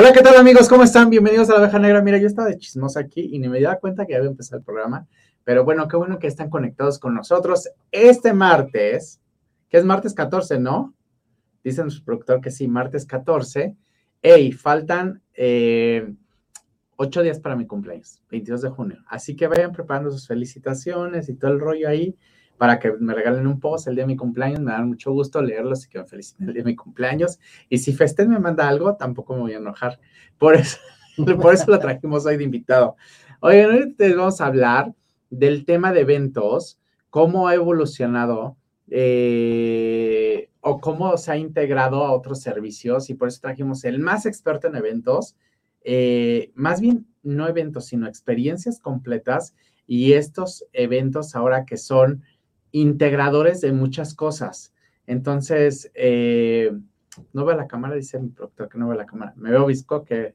Hola, 0.00 0.12
¿qué 0.12 0.22
tal 0.22 0.36
amigos? 0.36 0.68
¿Cómo 0.68 0.84
están? 0.84 1.10
Bienvenidos 1.10 1.50
a 1.50 1.54
la 1.54 1.58
abeja 1.58 1.80
negra. 1.80 2.00
Mira, 2.00 2.18
yo 2.18 2.28
estaba 2.28 2.46
de 2.46 2.56
chismosa 2.56 3.00
aquí 3.00 3.30
y 3.32 3.40
ni 3.40 3.48
me 3.48 3.58
di 3.58 3.64
cuenta 3.80 4.06
que 4.06 4.14
había 4.14 4.28
empezado 4.28 4.58
el 4.58 4.64
programa. 4.64 5.08
Pero 5.42 5.64
bueno, 5.64 5.88
qué 5.88 5.96
bueno 5.96 6.20
que 6.20 6.28
están 6.28 6.50
conectados 6.50 7.00
con 7.00 7.16
nosotros. 7.16 7.68
Este 7.90 8.32
martes, 8.32 9.20
que 9.68 9.76
es 9.76 9.84
martes 9.84 10.14
14, 10.14 10.60
¿no? 10.60 10.94
Dice 11.64 11.82
nuestro 11.82 12.04
productor 12.04 12.40
que 12.40 12.52
sí, 12.52 12.68
martes 12.68 13.06
14. 13.06 13.74
Ey, 14.22 14.52
faltan 14.52 15.20
eh, 15.34 16.14
ocho 16.94 17.20
días 17.24 17.40
para 17.40 17.56
mi 17.56 17.66
cumpleaños, 17.66 18.22
22 18.30 18.62
de 18.62 18.68
junio. 18.68 18.98
Así 19.08 19.34
que 19.34 19.48
vayan 19.48 19.72
preparando 19.72 20.12
sus 20.12 20.28
felicitaciones 20.28 21.28
y 21.28 21.34
todo 21.34 21.50
el 21.50 21.58
rollo 21.58 21.88
ahí 21.88 22.16
para 22.58 22.78
que 22.78 22.92
me 22.92 23.14
regalen 23.14 23.46
un 23.46 23.60
post 23.60 23.86
el 23.86 23.94
día 23.94 24.02
de 24.02 24.08
mi 24.08 24.16
cumpleaños. 24.16 24.60
Me 24.60 24.72
da 24.72 24.84
mucho 24.84 25.12
gusto 25.12 25.40
leerlos 25.40 25.86
y 25.86 25.88
que 25.88 25.98
me 25.98 26.04
feliciten 26.04 26.48
el 26.48 26.54
día 26.54 26.62
de 26.64 26.70
mi 26.70 26.76
cumpleaños. 26.76 27.38
Y 27.68 27.78
si 27.78 27.92
Festen 27.92 28.28
me 28.28 28.38
manda 28.38 28.68
algo, 28.68 28.96
tampoco 28.96 29.34
me 29.34 29.40
voy 29.40 29.52
a 29.54 29.58
enojar. 29.58 30.00
Por 30.36 30.56
eso, 30.56 30.78
por 31.40 31.54
eso 31.54 31.70
lo 31.70 31.78
trajimos 31.78 32.26
hoy 32.26 32.36
de 32.36 32.44
invitado. 32.44 32.96
Hoy 33.40 33.94
les 33.96 34.16
vamos 34.16 34.40
a 34.40 34.46
hablar 34.46 34.92
del 35.30 35.64
tema 35.64 35.92
de 35.92 36.00
eventos, 36.00 36.80
cómo 37.10 37.46
ha 37.46 37.54
evolucionado 37.54 38.56
eh, 38.90 40.50
o 40.60 40.80
cómo 40.80 41.16
se 41.16 41.30
ha 41.30 41.36
integrado 41.36 42.04
a 42.04 42.12
otros 42.12 42.40
servicios. 42.40 43.08
Y 43.08 43.14
por 43.14 43.28
eso 43.28 43.40
trajimos 43.40 43.84
el 43.84 44.00
más 44.00 44.26
experto 44.26 44.66
en 44.66 44.74
eventos. 44.74 45.36
Eh, 45.84 46.50
más 46.54 46.80
bien, 46.80 47.06
no 47.22 47.46
eventos, 47.46 47.86
sino 47.86 48.08
experiencias 48.08 48.80
completas 48.80 49.54
y 49.86 50.12
estos 50.12 50.64
eventos 50.72 51.34
ahora 51.34 51.64
que 51.64 51.76
son 51.76 52.22
integradores 52.72 53.60
de 53.60 53.72
muchas 53.72 54.14
cosas. 54.14 54.74
Entonces, 55.06 55.90
eh, 55.94 56.70
no 57.32 57.44
veo 57.44 57.56
la 57.56 57.66
cámara, 57.66 57.94
dice 57.94 58.18
mi 58.18 58.28
productor 58.28 58.68
que 58.68 58.78
no 58.78 58.88
veo 58.88 58.96
la 58.96 59.06
cámara. 59.06 59.32
Me 59.36 59.50
veo 59.50 59.66
visco 59.66 60.04
que 60.04 60.34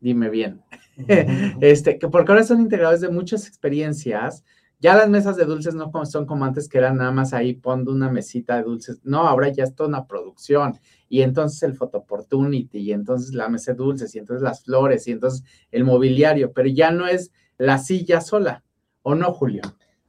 dime 0.00 0.30
bien. 0.30 0.62
este, 1.60 1.98
que 1.98 2.08
porque 2.08 2.32
ahora 2.32 2.44
son 2.44 2.60
integradores 2.60 3.00
de 3.00 3.08
muchas 3.08 3.46
experiencias. 3.46 4.44
Ya 4.78 4.94
las 4.94 5.08
mesas 5.08 5.36
de 5.36 5.46
dulces 5.46 5.74
no 5.74 5.90
son 6.04 6.26
como 6.26 6.44
antes 6.44 6.68
que 6.68 6.78
eran 6.78 6.98
nada 6.98 7.10
más 7.10 7.32
ahí 7.32 7.54
poniendo 7.54 7.92
una 7.92 8.10
mesita 8.10 8.56
de 8.56 8.64
dulces. 8.64 9.00
No, 9.04 9.26
ahora 9.26 9.48
ya 9.48 9.64
es 9.64 9.74
toda 9.74 9.88
una 9.88 10.06
producción. 10.06 10.78
Y 11.08 11.22
entonces 11.22 11.62
el 11.62 11.74
photo 11.74 11.98
opportunity, 11.98 12.78
y 12.78 12.92
entonces 12.92 13.34
la 13.34 13.48
mesa 13.48 13.72
de 13.72 13.78
dulces, 13.78 14.14
y 14.14 14.18
entonces 14.18 14.42
las 14.42 14.64
flores, 14.64 15.06
y 15.08 15.12
entonces 15.12 15.44
el 15.70 15.84
mobiliario, 15.84 16.52
pero 16.52 16.68
ya 16.68 16.90
no 16.90 17.06
es 17.06 17.32
la 17.56 17.78
silla 17.78 18.20
sola. 18.20 18.64
¿O 19.02 19.14
no, 19.14 19.32
Julio? 19.32 19.62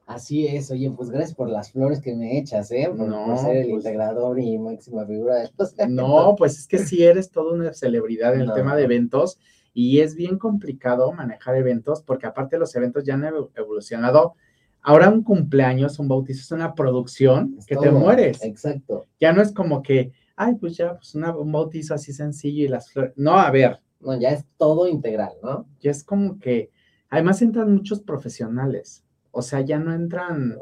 Así 0.08 0.48
es, 0.48 0.72
oye, 0.72 0.90
pues 0.90 1.10
gracias 1.10 1.36
por 1.36 1.50
las 1.50 1.74
flores 1.74 2.00
que 2.00 2.16
me 2.16 2.40
echas, 2.40 2.72
¿eh? 2.72 2.90
Por, 2.96 3.10
no, 3.10 3.38
ser 3.38 3.58
el 3.58 3.70
pues 3.72 3.84
integrador 3.84 4.40
y 4.40 4.58
máxima 4.58 5.06
figura 5.06 5.36
de 5.36 5.50
los 5.58 5.76
No, 5.90 6.34
pues 6.38 6.58
es 6.58 6.66
que 6.66 6.80
sí 6.80 7.04
eres 7.04 7.30
toda 7.30 7.54
una 7.54 7.74
celebridad 7.74 8.34
en 8.34 8.40
el 8.40 8.54
tema 8.54 8.78
de 8.78 8.86
eventos 8.86 9.38
y 9.74 10.00
es 10.00 10.16
bien 10.16 10.38
complicado 10.38 11.12
manejar 11.12 11.58
eventos 11.58 12.04
porque 12.04 12.26
aparte 12.26 12.58
los 12.58 12.74
eventos 12.78 13.04
ya 13.04 13.16
han 13.16 13.26
evolucionado. 13.58 14.36
Ahora 14.82 15.10
un 15.10 15.24
cumpleaños, 15.24 16.00
un 16.00 16.08
bautizo 16.08 16.40
es 16.40 16.52
una 16.54 16.74
producción 16.74 17.58
que 17.68 17.76
te 17.76 17.92
mueres. 17.92 18.42
Exacto. 18.46 19.08
Ya 19.20 19.34
no 19.34 19.42
es 19.42 19.52
como 19.52 19.82
que, 19.82 20.14
ay, 20.38 20.56
pues 20.56 20.78
ya, 20.78 20.96
pues 20.96 21.14
un 21.16 21.52
bautizo 21.52 21.94
así 21.94 22.14
sencillo 22.14 22.64
y 22.64 22.70
las 22.70 22.90
flores. 22.90 23.12
No, 23.18 23.38
a 23.38 23.52
ver. 23.52 23.82
No, 24.00 24.18
ya 24.18 24.30
es 24.30 24.46
todo 24.56 24.88
integral, 24.88 25.34
¿no? 25.44 25.68
Ya 25.82 25.92
es 25.92 26.06
como 26.06 26.40
que, 26.40 26.72
además 27.10 27.42
entran 27.42 27.74
muchos 27.74 28.00
profesionales 28.00 29.04
o 29.38 29.44
sea, 29.44 29.62
ya 29.62 29.78
no 29.78 29.94
entran, 29.94 30.58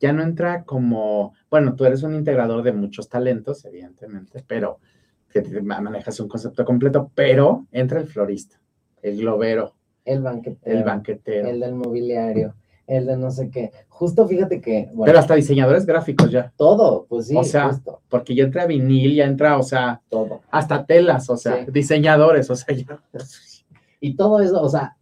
ya 0.00 0.14
no 0.14 0.22
entra 0.22 0.64
como, 0.64 1.34
bueno, 1.50 1.76
tú 1.76 1.84
eres 1.84 2.02
un 2.02 2.14
integrador 2.14 2.62
de 2.62 2.72
muchos 2.72 3.06
talentos, 3.10 3.66
evidentemente, 3.66 4.42
pero 4.46 4.78
que 5.30 5.42
manejas 5.60 6.18
un 6.20 6.28
concepto 6.28 6.64
completo, 6.64 7.10
pero 7.14 7.66
entra 7.70 8.00
el 8.00 8.06
florista, 8.06 8.58
el 9.02 9.18
globero, 9.18 9.74
el 10.06 10.22
banquetero, 10.22 10.78
el 10.78 10.84
banquetero, 10.84 11.48
el 11.48 11.60
del 11.60 11.74
mobiliario, 11.74 12.54
el 12.86 13.04
de 13.04 13.18
no 13.18 13.30
sé 13.30 13.50
qué. 13.50 13.72
Justo 13.88 14.26
fíjate 14.26 14.62
que. 14.62 14.88
pero 15.04 15.18
hasta 15.18 15.34
diseñadores 15.34 15.84
gráficos 15.84 16.30
ya. 16.30 16.50
Todo, 16.56 17.04
pues 17.06 17.26
sí. 17.26 17.36
O 17.36 17.44
sea, 17.44 17.78
porque 18.08 18.34
ya 18.34 18.44
entra 18.44 18.64
vinil, 18.64 19.14
ya 19.14 19.26
entra, 19.26 19.58
o 19.58 19.62
sea, 19.62 20.00
todo. 20.08 20.40
Hasta 20.50 20.86
telas, 20.86 21.28
o 21.28 21.36
sea, 21.36 21.66
diseñadores, 21.66 22.48
o 22.48 22.56
sea, 22.56 22.74
ya. 22.74 23.02
Y 24.00 24.16
todo 24.16 24.40
eso, 24.40 24.62
o 24.62 24.68
sea, 24.70 24.96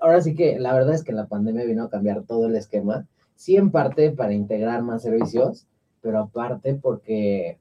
ahora 0.00 0.20
sí 0.20 0.34
que 0.34 0.58
la 0.58 0.72
verdad 0.72 0.94
es 0.94 1.04
que 1.04 1.12
la 1.12 1.26
pandemia 1.26 1.64
vino 1.64 1.84
a 1.84 1.90
cambiar 1.90 2.22
todo 2.22 2.46
el 2.46 2.56
esquema, 2.56 3.06
sí 3.34 3.56
en 3.56 3.70
parte 3.70 4.10
para 4.10 4.32
integrar 4.32 4.82
más 4.82 5.02
servicios, 5.02 5.66
pero 6.00 6.18
aparte 6.18 6.74
porque 6.74 7.58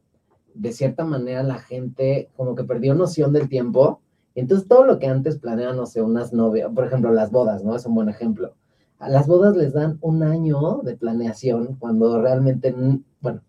de 0.54 0.72
cierta 0.72 1.04
manera 1.04 1.44
la 1.44 1.60
gente 1.60 2.30
como 2.36 2.56
que 2.56 2.64
perdió 2.64 2.94
noción 2.94 3.34
del 3.34 3.50
tiempo. 3.50 4.02
entonces 4.36 4.68
todo 4.68 4.84
lo 4.84 5.00
que 5.00 5.08
antes 5.08 5.38
planeaban, 5.38 5.78
no 5.78 5.86
sé, 5.86 6.02
unas 6.02 6.34
novias, 6.34 6.70
por 6.74 6.86
ejemplo, 6.86 7.12
las 7.12 7.32
bodas, 7.32 7.64
¿no? 7.64 7.76
Es 7.76 7.86
un 7.86 7.96
buen 7.96 8.10
ejemplo. 8.10 8.54
A 9.00 9.10
las 9.10 9.28
bodas 9.28 9.56
les 9.56 9.74
dan 9.74 9.98
un 10.02 10.24
año 10.24 10.82
de 10.84 10.96
planeación 10.96 11.76
cuando 11.80 12.22
realmente, 12.22 12.74
bueno, 13.22 13.42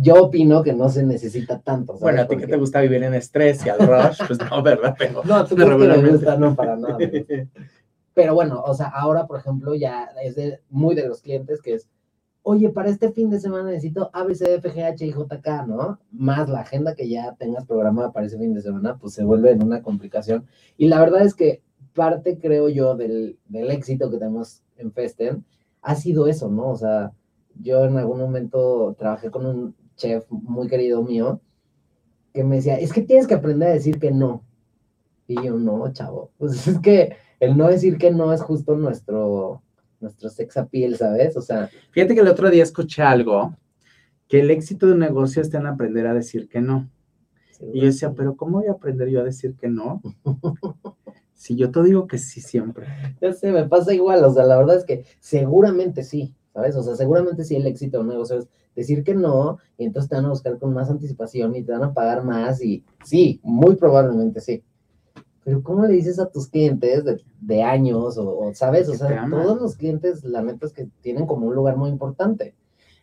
yo 0.00 0.24
opino 0.24 0.62
que 0.62 0.72
no 0.72 0.88
se 0.88 1.04
necesita 1.04 1.60
tanto. 1.60 1.94
Bueno, 1.98 2.22
a 2.22 2.26
ti 2.26 2.36
que 2.36 2.46
te 2.46 2.56
gusta 2.56 2.80
vivir 2.80 3.02
en 3.02 3.14
estrés 3.14 3.64
y 3.66 3.68
al 3.68 3.78
rush, 3.78 4.20
pues 4.26 4.38
no, 4.38 4.62
¿verdad? 4.62 4.94
Pero 4.98 5.22
no, 5.24 5.44
tú 5.44 5.56
no 5.56 5.78
me 5.78 6.10
gusta, 6.10 6.36
no 6.36 6.54
para 6.54 6.76
nada. 6.76 6.98
Pero 8.14 8.34
bueno, 8.34 8.62
o 8.64 8.74
sea, 8.74 8.88
ahora, 8.88 9.26
por 9.26 9.38
ejemplo, 9.38 9.74
ya 9.74 10.10
es 10.22 10.36
de, 10.36 10.60
muy 10.68 10.94
de 10.94 11.08
los 11.08 11.22
clientes 11.22 11.62
que 11.62 11.74
es, 11.74 11.88
oye, 12.42 12.70
para 12.70 12.90
este 12.90 13.12
fin 13.12 13.30
de 13.30 13.40
semana 13.40 13.70
necesito 13.70 14.10
ABCDFGH 14.12 15.02
y 15.02 15.12
JK, 15.12 15.66
¿no? 15.66 15.98
Más 16.10 16.48
la 16.48 16.60
agenda 16.60 16.94
que 16.94 17.08
ya 17.08 17.34
tengas 17.36 17.66
programada 17.66 18.12
para 18.12 18.26
ese 18.26 18.38
fin 18.38 18.54
de 18.54 18.62
semana, 18.62 18.98
pues 18.98 19.14
se 19.14 19.24
vuelve 19.24 19.52
en 19.52 19.62
una 19.62 19.82
complicación. 19.82 20.46
Y 20.76 20.88
la 20.88 21.00
verdad 21.00 21.22
es 21.22 21.34
que 21.34 21.62
parte, 21.94 22.38
creo 22.38 22.68
yo, 22.68 22.96
del, 22.96 23.38
del 23.48 23.70
éxito 23.70 24.10
que 24.10 24.18
tenemos 24.18 24.62
en 24.76 24.92
Festen 24.92 25.44
ha 25.82 25.94
sido 25.94 26.26
eso, 26.26 26.48
¿no? 26.48 26.70
O 26.70 26.76
sea, 26.76 27.12
yo 27.60 27.84
en 27.84 27.96
algún 27.96 28.18
momento 28.18 28.94
trabajé 28.98 29.30
con 29.30 29.46
un 29.46 29.76
chef 29.96 30.24
muy 30.30 30.68
querido 30.68 31.02
mío 31.02 31.40
que 32.32 32.44
me 32.44 32.56
decía, 32.56 32.76
es 32.76 32.92
que 32.92 33.02
tienes 33.02 33.26
que 33.26 33.34
aprender 33.34 33.68
a 33.68 33.72
decir 33.72 33.98
que 33.98 34.10
no. 34.10 34.44
Y 35.26 35.42
yo, 35.42 35.58
no, 35.58 35.92
chavo, 35.92 36.30
pues 36.38 36.66
es 36.66 36.78
que 36.80 37.16
el 37.42 37.56
no 37.56 37.66
decir 37.66 37.98
que 37.98 38.12
no 38.12 38.32
es 38.32 38.40
justo 38.40 38.76
nuestro, 38.76 39.62
nuestro 39.98 40.30
sex 40.30 40.56
appeal, 40.56 40.96
¿sabes? 40.96 41.36
O 41.36 41.40
sea. 41.40 41.68
Fíjate 41.90 42.14
que 42.14 42.20
el 42.20 42.28
otro 42.28 42.48
día 42.48 42.62
escuché 42.62 43.02
algo, 43.02 43.56
que 44.28 44.38
el 44.38 44.50
éxito 44.52 44.86
de 44.86 44.92
un 44.92 45.00
negocio 45.00 45.42
está 45.42 45.58
en 45.58 45.66
aprender 45.66 46.06
a 46.06 46.14
decir 46.14 46.48
que 46.48 46.60
no. 46.60 46.88
y 47.72 47.80
yo 47.80 47.86
decía, 47.86 48.12
pero 48.12 48.36
¿cómo 48.36 48.60
voy 48.60 48.68
a 48.68 48.72
aprender 48.72 49.08
yo 49.08 49.20
a 49.20 49.24
decir 49.24 49.56
que 49.56 49.66
no? 49.66 50.00
si 51.34 51.56
yo 51.56 51.72
te 51.72 51.82
digo 51.82 52.06
que 52.06 52.18
sí 52.18 52.40
siempre. 52.40 52.86
Ya 53.20 53.32
sé, 53.32 53.50
me 53.50 53.64
pasa 53.64 53.92
igual, 53.92 54.22
o 54.22 54.32
sea, 54.32 54.44
la 54.44 54.56
verdad 54.58 54.76
es 54.76 54.84
que 54.84 55.04
seguramente 55.18 56.04
sí, 56.04 56.32
¿sabes? 56.54 56.76
O 56.76 56.84
sea, 56.84 56.94
seguramente 56.94 57.42
sí 57.42 57.56
el 57.56 57.66
éxito 57.66 57.96
de 57.96 58.02
un 58.04 58.10
negocio 58.10 58.38
es 58.38 58.48
decir 58.76 59.02
que 59.02 59.16
no, 59.16 59.58
y 59.76 59.86
entonces 59.86 60.08
te 60.08 60.14
van 60.14 60.26
a 60.26 60.30
buscar 60.30 60.60
con 60.60 60.72
más 60.72 60.90
anticipación 60.90 61.56
y 61.56 61.64
te 61.64 61.72
van 61.72 61.82
a 61.82 61.92
pagar 61.92 62.22
más, 62.22 62.62
y 62.62 62.84
sí, 63.02 63.40
muy 63.42 63.74
probablemente 63.74 64.40
sí 64.40 64.62
pero 65.44 65.62
¿cómo 65.62 65.84
le 65.86 65.94
dices 65.94 66.18
a 66.18 66.30
tus 66.30 66.48
clientes 66.48 67.04
de, 67.40 67.62
años 67.62 68.16
o, 68.18 68.52
sabes? 68.54 68.88
O 68.88 68.94
sea, 68.94 69.26
todos 69.28 69.60
los 69.60 69.76
clientes, 69.76 70.24
la 70.24 70.42
neta 70.42 70.66
es 70.66 70.72
que 70.72 70.88
tienen 71.00 71.26
como 71.26 71.48
un 71.48 71.54
lugar 71.54 71.76
muy 71.76 71.90
importante, 71.90 72.54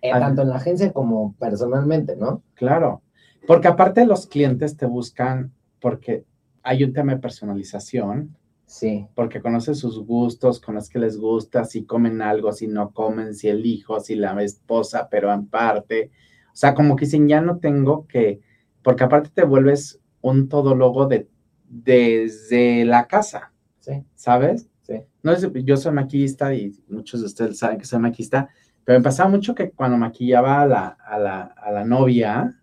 eh, 0.01 0.11
tanto 0.11 0.44
en 0.44 0.49
la 0.49 0.55
agencia 0.55 0.94
como 0.94 1.35
personalmente, 1.38 2.16
¿no? 2.16 2.41
Claro, 2.55 3.01
porque 3.47 3.67
aparte 3.67 4.05
los 4.05 4.28
clientes 4.28 4.78
te 4.78 4.85
buscan 4.85 5.51
porque 5.81 6.25
hay 6.63 6.83
un 6.83 6.94
tema 6.94 7.13
de 7.13 7.19
personalización. 7.19 8.35
Sí. 8.66 9.07
Porque 9.16 9.41
conoces 9.41 9.79
sus 9.79 10.05
gustos, 10.05 10.59
conoces 10.59 10.91
que 10.91 10.99
les 10.99 11.17
gusta, 11.17 11.66
si 11.66 11.85
comen 11.85 12.22
algo, 12.22 12.51
si 12.51 12.67
no 12.67 12.91
comen, 12.91 13.33
si 13.33 13.47
el 13.47 13.66
hijo, 13.66 13.99
si 13.99 14.13
la 14.13 14.40
esposa, 14.43 15.08
pero 15.09 15.34
en 15.34 15.47
parte. 15.47 16.11
O 16.53 16.55
sea, 16.55 16.75
como 16.75 16.96
que 16.96 17.05
dicen, 17.05 17.28
ya 17.28 17.41
no 17.41 17.58
tengo 17.58 18.05
que, 18.05 18.41
porque 18.84 19.03
aparte 19.03 19.31
te 19.34 19.43
vuelves 19.43 19.99
un 20.22 20.49
todólogo 20.49 21.08
de 21.08 21.28
desde 21.69 22.83
la 22.83 23.07
casa. 23.07 23.53
Sí. 23.79 24.03
¿Sabes? 24.16 24.67
Sí. 24.81 25.01
No 25.23 25.37
yo 25.37 25.77
soy 25.77 25.93
maquillista 25.93 26.53
y 26.53 26.73
muchos 26.89 27.21
de 27.21 27.27
ustedes 27.27 27.57
saben 27.59 27.77
que 27.77 27.85
soy 27.85 27.99
maquillista, 27.99 28.49
pero 28.83 28.99
me 28.99 29.03
pasaba 29.03 29.29
mucho 29.29 29.53
que 29.53 29.71
cuando 29.71 29.97
maquillaba 29.97 30.61
a 30.61 30.66
la, 30.66 30.87
a 30.87 31.19
la, 31.19 31.41
a 31.41 31.71
la 31.71 31.85
novia, 31.85 32.59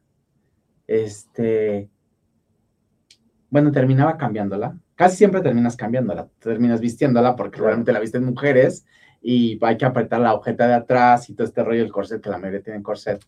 este, 0.87 1.89
bueno, 3.49 3.71
terminaba 3.71 4.17
cambiándola. 4.17 4.79
Casi 4.97 5.17
siempre 5.17 5.41
terminas 5.41 5.77
cambiándola, 5.77 6.29
terminas 6.41 6.81
vistiéndola 6.81 7.37
porque 7.37 7.61
realmente 7.61 7.93
la 7.93 8.01
visten 8.01 8.25
mujeres 8.25 8.87
y 9.23 9.59
hay 9.63 9.77
que 9.77 9.85
apretar 9.85 10.21
la 10.21 10.31
agujeta 10.31 10.67
de 10.67 10.75
atrás 10.75 11.29
y 11.29 11.35
todo 11.35 11.47
este 11.47 11.63
rollo 11.63 11.83
del 11.83 11.93
corset, 11.93 12.21
que 12.21 12.31
la 12.31 12.39
mayoría 12.39 12.63
tiene 12.63 12.83
corset 12.83 13.25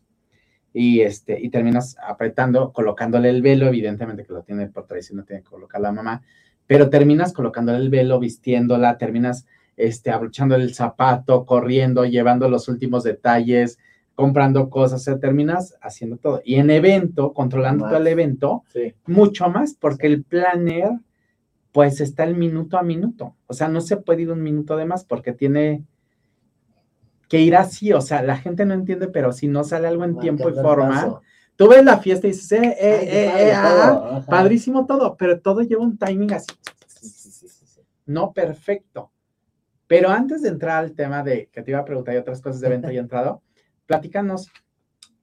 y, 0.79 1.01
este, 1.01 1.41
y 1.41 1.49
terminas 1.49 1.97
apretando, 2.01 2.73
colocándole 2.73 3.31
el 3.31 3.43
velo, 3.43 3.67
evidentemente 3.67 4.25
que 4.25 4.33
lo 4.33 4.43
tiene 4.43 4.69
por 4.69 4.87
tradición, 4.87 5.19
no 5.19 5.25
tiene 5.25 5.43
que 5.43 5.49
colocar 5.49 5.81
la 5.81 5.91
mamá, 5.91 6.23
pero 6.69 6.89
terminas 6.89 7.33
colocándole 7.33 7.79
el 7.79 7.91
velo, 7.91 8.21
vistiéndola, 8.21 8.97
terminas 8.97 9.45
este, 9.77 10.13
abrochando 10.13 10.55
el 10.55 10.73
zapato, 10.73 11.45
corriendo, 11.47 12.05
llevando 12.05 12.49
los 12.49 12.69
últimos 12.69 13.03
detalles, 13.03 13.81
comprando 14.15 14.71
cosas, 14.71 15.01
o 15.01 15.05
sea, 15.05 15.19
terminas 15.19 15.77
haciendo 15.83 16.17
todo. 16.17 16.43
Y 16.45 16.55
en 16.57 16.71
evento, 16.71 17.33
controlando 17.33 17.87
todo 17.87 17.97
el 17.97 18.07
evento, 18.07 18.63
mucho 19.05 19.49
más, 19.49 19.75
porque 19.75 20.07
el 20.07 20.23
planner 20.23 20.91
pues 21.73 22.01
está 22.01 22.23
el 22.23 22.37
minuto 22.37 22.79
a 22.79 22.85
minuto. 22.85 23.35
O 23.49 23.53
sea, 23.53 23.67
no 23.67 23.81
se 23.81 23.97
puede 23.97 24.23
ir 24.23 24.31
un 24.31 24.45
minuto 24.45 24.77
de 24.77 24.85
más 24.85 25.05
porque 25.05 25.33
tiene 25.33 25.83
que 27.29 27.41
ir 27.41 27.57
así. 27.57 27.93
O 27.93 28.01
sea, 28.01 28.23
la 28.23 28.37
gente 28.37 28.65
no 28.65 28.75
entiende, 28.75 29.09
pero 29.09 29.33
si 29.33 29.49
no 29.49 29.65
sale 29.65 29.89
algo 29.89 30.05
en 30.05 30.19
tiempo 30.19 30.49
y 30.49 30.55
forma, 30.55 31.21
tú 31.57 31.69
ves 31.69 31.85
la 31.85 31.99
fiesta 31.99 32.27
y 32.27 32.31
dices, 32.31 32.53
eh, 32.53 32.77
eh, 32.79 33.01
eh, 33.03 33.49
eh 33.49 33.53
ah, 33.55 34.25
padrísimo 34.27 34.87
todo, 34.87 35.17
pero 35.17 35.41
todo 35.41 35.63
lleva 35.63 35.83
un 35.83 35.99
timing 35.99 36.33
así. 36.33 36.55
No 38.07 38.33
perfecto. 38.33 39.13
Pero 39.87 40.11
antes 40.11 40.43
de 40.43 40.51
entrar 40.51 40.85
al 40.85 40.93
tema 40.93 41.23
de 41.23 41.49
que 41.53 41.63
te 41.63 41.71
iba 41.71 41.81
a 41.81 41.85
preguntar 41.85 42.15
y 42.15 42.19
otras 42.19 42.41
cosas 42.41 42.61
de 42.61 42.67
evento 42.67 42.91
y 42.91 42.99
entrado, 42.99 43.43
platícanos, 43.87 44.51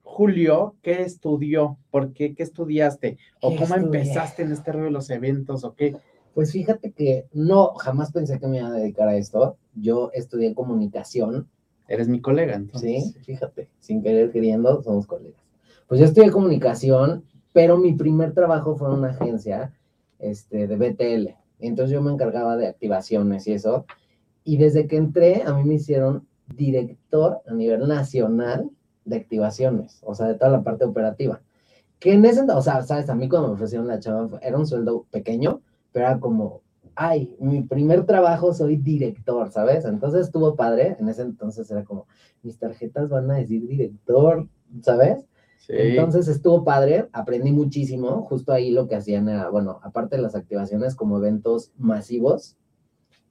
Julio, 0.02 0.76
¿qué 0.82 1.02
estudió? 1.02 1.78
¿Por 1.90 2.12
qué? 2.12 2.34
¿Qué 2.34 2.42
estudiaste? 2.42 3.18
¿O 3.40 3.54
cómo 3.56 3.74
empezaste 3.74 4.42
en 4.42 4.52
este 4.52 4.72
rollo 4.72 4.86
de 4.86 4.90
los 4.92 5.10
eventos? 5.10 5.64
¿O 5.64 5.74
qué? 5.74 5.96
Pues 6.32 6.52
fíjate 6.52 6.92
que 6.92 7.26
no, 7.32 7.74
jamás 7.74 8.12
pensé 8.12 8.38
que 8.38 8.46
me 8.46 8.58
iba 8.58 8.68
a 8.68 8.72
dedicar 8.72 9.08
a 9.08 9.16
esto. 9.16 9.56
Yo 9.74 10.10
estudié 10.14 10.54
comunicación. 10.54 11.48
Eres 11.88 12.08
mi 12.08 12.20
colega, 12.20 12.54
entonces. 12.54 13.12
Sí, 13.12 13.18
fíjate, 13.20 13.68
sin 13.80 14.02
querer 14.02 14.32
queriendo, 14.32 14.82
somos 14.82 15.06
colegas. 15.06 15.40
Pues 15.86 16.00
yo 16.00 16.06
estudié 16.06 16.30
comunicación, 16.30 17.24
pero 17.52 17.78
mi 17.78 17.92
primer 17.92 18.34
trabajo 18.34 18.76
fue 18.76 18.88
en 18.88 18.94
una 18.94 19.10
agencia 19.10 19.72
este, 20.18 20.66
de 20.66 20.76
BTL. 20.76 21.36
Entonces 21.60 21.92
yo 21.92 22.02
me 22.02 22.12
encargaba 22.12 22.56
de 22.56 22.66
activaciones 22.66 23.46
y 23.46 23.52
eso. 23.52 23.86
Y 24.44 24.58
desde 24.58 24.86
que 24.86 24.96
entré, 24.96 25.42
a 25.42 25.54
mí 25.54 25.64
me 25.64 25.74
hicieron 25.74 26.26
director 26.54 27.40
a 27.46 27.54
nivel 27.54 27.88
nacional 27.88 28.70
de 29.04 29.16
activaciones, 29.16 30.00
o 30.02 30.14
sea, 30.14 30.26
de 30.26 30.34
toda 30.34 30.50
la 30.50 30.62
parte 30.62 30.84
operativa. 30.84 31.40
Que 31.98 32.12
en 32.12 32.24
ese, 32.24 32.42
o 32.42 32.62
sea, 32.62 32.82
sabes, 32.82 33.08
a 33.08 33.14
mí 33.14 33.28
cuando 33.28 33.48
me 33.48 33.54
ofrecieron 33.54 33.86
la 33.86 34.00
chava, 34.00 34.38
era 34.42 34.58
un 34.58 34.66
sueldo 34.66 35.06
pequeño, 35.10 35.62
pero 35.92 36.06
era 36.06 36.20
como, 36.20 36.60
ay, 36.96 37.36
mi 37.38 37.62
primer 37.62 38.06
trabajo 38.06 38.52
soy 38.52 38.76
director, 38.76 39.50
¿sabes? 39.52 39.84
Entonces 39.84 40.26
estuvo 40.26 40.56
padre, 40.56 40.96
en 40.98 41.08
ese 41.08 41.22
entonces 41.22 41.70
era 41.70 41.84
como, 41.84 42.06
mis 42.42 42.58
tarjetas 42.58 43.08
van 43.08 43.30
a 43.30 43.36
decir 43.36 43.66
director, 43.66 44.48
¿sabes? 44.82 45.26
Sí. 45.58 45.74
Entonces 45.76 46.26
estuvo 46.28 46.64
padre, 46.64 47.08
aprendí 47.12 47.52
muchísimo, 47.52 48.22
justo 48.22 48.52
ahí 48.52 48.70
lo 48.70 48.88
que 48.88 48.96
hacían 48.96 49.28
era, 49.28 49.50
bueno, 49.50 49.78
aparte 49.82 50.16
de 50.16 50.22
las 50.22 50.34
activaciones 50.34 50.94
como 50.94 51.18
eventos 51.18 51.72
masivos, 51.76 52.56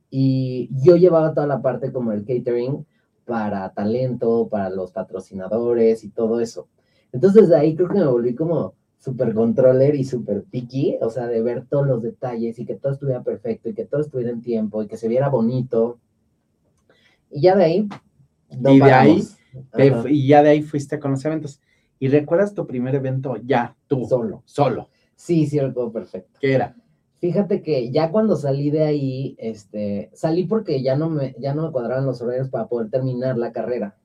y 0.09 0.69
yo 0.83 0.95
llevaba 0.95 1.33
toda 1.33 1.47
la 1.47 1.61
parte 1.61 1.91
como 1.91 2.11
el 2.11 2.23
catering, 2.23 2.85
para 3.25 3.73
talento, 3.73 4.47
para 4.49 4.69
los 4.69 4.91
patrocinadores 4.91 6.03
y 6.03 6.09
todo 6.09 6.39
eso. 6.39 6.67
Entonces 7.11 7.49
de 7.49 7.57
ahí 7.57 7.75
creo 7.75 7.89
que 7.89 7.97
me 7.97 8.05
volví 8.05 8.35
como 8.35 8.75
super 9.05 9.35
controller 9.35 9.93
y 9.93 10.03
super 10.03 10.43
picky, 10.45 10.97
o 10.99 11.11
sea, 11.11 11.27
de 11.27 11.39
ver 11.43 11.67
todos 11.67 11.85
los 11.85 12.01
detalles 12.01 12.57
y 12.57 12.65
que 12.65 12.73
todo 12.73 12.93
estuviera 12.93 13.21
perfecto 13.21 13.69
y 13.69 13.75
que 13.75 13.85
todo 13.85 14.01
estuviera 14.01 14.31
en 14.31 14.41
tiempo 14.41 14.81
y 14.81 14.87
que 14.87 14.97
se 14.97 15.07
viera 15.07 15.29
bonito. 15.29 15.99
Y 17.29 17.41
ya 17.41 17.55
de 17.55 17.63
ahí... 17.65 17.89
y 18.49 18.79
de 18.79 18.91
ahí, 18.91 19.23
y 20.09 20.27
ya 20.27 20.41
de 20.41 20.49
ahí 20.49 20.63
fuiste 20.63 20.97
con 20.99 21.11
los 21.11 21.23
eventos. 21.23 21.61
¿Y 21.99 22.07
recuerdas 22.07 22.55
tu 22.55 22.65
primer 22.65 22.95
evento 22.95 23.37
ya, 23.45 23.75
tú? 23.85 24.05
Solo. 24.05 24.41
Solo. 24.43 24.89
Sí, 25.15 25.45
sí, 25.45 25.59
recuerdo 25.59 25.91
perfecto. 25.91 26.39
¿Qué 26.41 26.53
era? 26.53 26.75
Fíjate 27.19 27.61
que 27.61 27.91
ya 27.91 28.09
cuando 28.09 28.35
salí 28.35 28.71
de 28.71 28.85
ahí, 28.85 29.35
este, 29.37 30.09
salí 30.15 30.45
porque 30.45 30.81
ya 30.81 30.95
no 30.95 31.11
me, 31.11 31.35
ya 31.37 31.53
no 31.53 31.67
me 31.67 31.71
cuadraban 31.71 32.07
los 32.07 32.23
horarios 32.23 32.49
para 32.49 32.65
poder 32.65 32.89
terminar 32.89 33.37
la 33.37 33.51
carrera. 33.51 33.95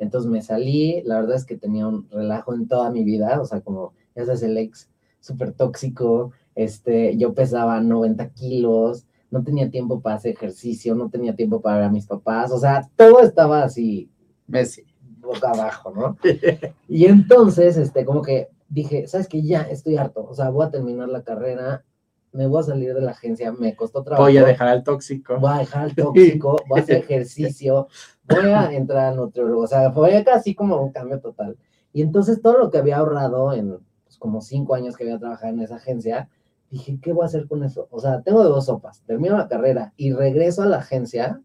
Entonces 0.00 0.30
me 0.30 0.40
salí, 0.40 1.02
la 1.04 1.20
verdad 1.20 1.36
es 1.36 1.44
que 1.44 1.58
tenía 1.58 1.86
un 1.86 2.08
relajo 2.10 2.54
en 2.54 2.66
toda 2.66 2.90
mi 2.90 3.04
vida, 3.04 3.40
o 3.40 3.44
sea, 3.44 3.60
como, 3.60 3.92
ya 4.16 4.24
sabes, 4.24 4.42
el 4.42 4.56
ex 4.56 4.88
súper 5.20 5.52
tóxico, 5.52 6.32
este, 6.54 7.16
yo 7.18 7.34
pesaba 7.34 7.80
90 7.80 8.30
kilos, 8.30 9.06
no 9.30 9.44
tenía 9.44 9.70
tiempo 9.70 10.00
para 10.00 10.16
hacer 10.16 10.32
ejercicio, 10.32 10.94
no 10.94 11.10
tenía 11.10 11.36
tiempo 11.36 11.60
para 11.60 11.76
ver 11.76 11.84
a 11.84 11.90
mis 11.90 12.06
papás, 12.06 12.50
o 12.50 12.58
sea, 12.58 12.88
todo 12.96 13.20
estaba 13.20 13.62
así, 13.62 14.10
Messi. 14.46 14.84
boca 15.20 15.50
abajo, 15.50 15.92
¿no? 15.94 16.16
y 16.88 17.04
entonces, 17.04 17.76
este, 17.76 18.06
como 18.06 18.22
que 18.22 18.48
dije, 18.70 19.06
¿sabes 19.06 19.28
qué? 19.28 19.42
Ya 19.42 19.62
estoy 19.62 19.98
harto, 19.98 20.26
o 20.26 20.34
sea, 20.34 20.48
voy 20.48 20.66
a 20.66 20.70
terminar 20.70 21.10
la 21.10 21.22
carrera, 21.22 21.84
me 22.32 22.46
voy 22.46 22.60
a 22.60 22.64
salir 22.64 22.94
de 22.94 23.00
la 23.00 23.10
agencia, 23.12 23.52
me 23.52 23.74
costó 23.74 24.02
trabajo. 24.02 24.24
Voy 24.24 24.36
a 24.36 24.44
dejar 24.44 24.68
al 24.68 24.84
tóxico. 24.84 25.38
Voy 25.38 25.52
a 25.52 25.58
dejar 25.58 25.82
al 25.82 25.94
tóxico, 25.96 26.56
voy 26.68 26.80
a 26.80 26.82
hacer 26.82 26.98
ejercicio, 26.98 27.88
voy 28.28 28.50
a 28.50 28.72
entrar 28.72 29.06
al 29.06 29.16
nutriólogo, 29.16 29.62
o 29.62 29.66
sea, 29.66 29.90
fue 29.92 30.22
casi 30.24 30.54
como 30.54 30.80
un 30.80 30.92
cambio 30.92 31.20
total. 31.20 31.56
Y 31.92 32.02
entonces 32.02 32.40
todo 32.40 32.58
lo 32.58 32.70
que 32.70 32.78
había 32.78 32.98
ahorrado 32.98 33.52
en 33.52 33.78
pues, 34.04 34.18
como 34.18 34.40
cinco 34.40 34.74
años 34.74 34.96
que 34.96 35.04
había 35.04 35.18
trabajado 35.18 35.52
en 35.54 35.60
esa 35.60 35.76
agencia, 35.76 36.28
dije, 36.70 36.98
¿qué 37.02 37.12
voy 37.12 37.24
a 37.24 37.26
hacer 37.26 37.48
con 37.48 37.64
eso? 37.64 37.88
O 37.90 37.98
sea, 37.98 38.22
tengo 38.22 38.42
de 38.44 38.48
dos 38.48 38.66
sopas, 38.66 39.02
termino 39.02 39.36
la 39.36 39.48
carrera 39.48 39.92
y 39.96 40.12
regreso 40.12 40.62
a 40.62 40.66
la 40.66 40.78
agencia, 40.78 41.40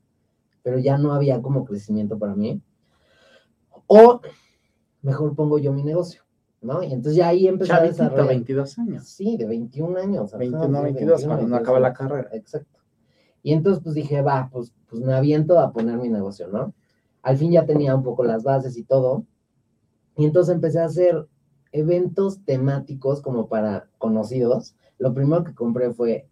pero 0.62 0.78
ya 0.78 0.98
no 0.98 1.14
había 1.14 1.42
como 1.42 1.66
crecimiento 1.66 2.20
para 2.20 2.36
mí. 2.36 2.62
O 3.88 4.22
mejor 5.02 5.36
pongo 5.36 5.58
yo 5.58 5.74
mi 5.74 5.84
negocio. 5.84 6.25
¿No? 6.62 6.84
Y 6.84 6.94
entonces 6.94 7.16
ya 7.16 7.30
ahí 7.30 7.48
empecé 7.48 7.74
a 7.74 7.82
desarrollar. 7.82 8.28
22 8.28 8.80
años. 8.80 9.08
Sí, 9.08 9.38
de 9.38 9.46
21 9.46 10.00
años. 10.00 10.38
21, 10.38 10.82
22, 10.82 11.26
cuando 11.26 11.48
no 11.48 11.56
acaba 11.56 11.80
la 11.80 11.94
carrera. 11.94 12.30
Exacto. 12.34 12.80
Y 13.44 13.54
entonces 13.54 13.84
pues 13.84 13.96
dije, 13.96 14.22
va, 14.22 14.50
pues, 14.52 14.74
pues 14.90 15.02
me 15.02 15.14
aviento 15.14 15.60
a 15.60 15.72
poner 15.72 15.98
mi 15.98 16.10
negocio, 16.10 16.48
¿no? 16.48 16.74
Al 17.22 17.38
fin 17.38 17.52
ya 17.52 17.66
tenía 17.66 17.96
un 17.96 18.04
poco 18.04 18.24
las 18.24 18.44
bases 18.44 18.78
y 18.78 18.84
todo. 18.84 19.26
Y 20.18 20.26
entonces 20.26 20.56
empecé 20.56 20.80
a 20.80 20.86
hacer 20.86 21.28
eventos 21.72 22.44
temáticos 22.46 23.22
como 23.22 23.48
para 23.48 23.88
conocidos. 23.98 24.76
Lo 24.98 25.14
primero 25.14 25.44
que 25.44 25.54
compré 25.54 25.94
fue 25.94 26.28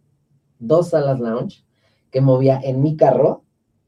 dos 0.59 0.89
salas 0.89 1.19
lounge 1.19 1.65
que 2.09 2.21
movía 2.21 2.59
en 2.63 2.81
mi 2.81 2.95
carro. 2.95 3.43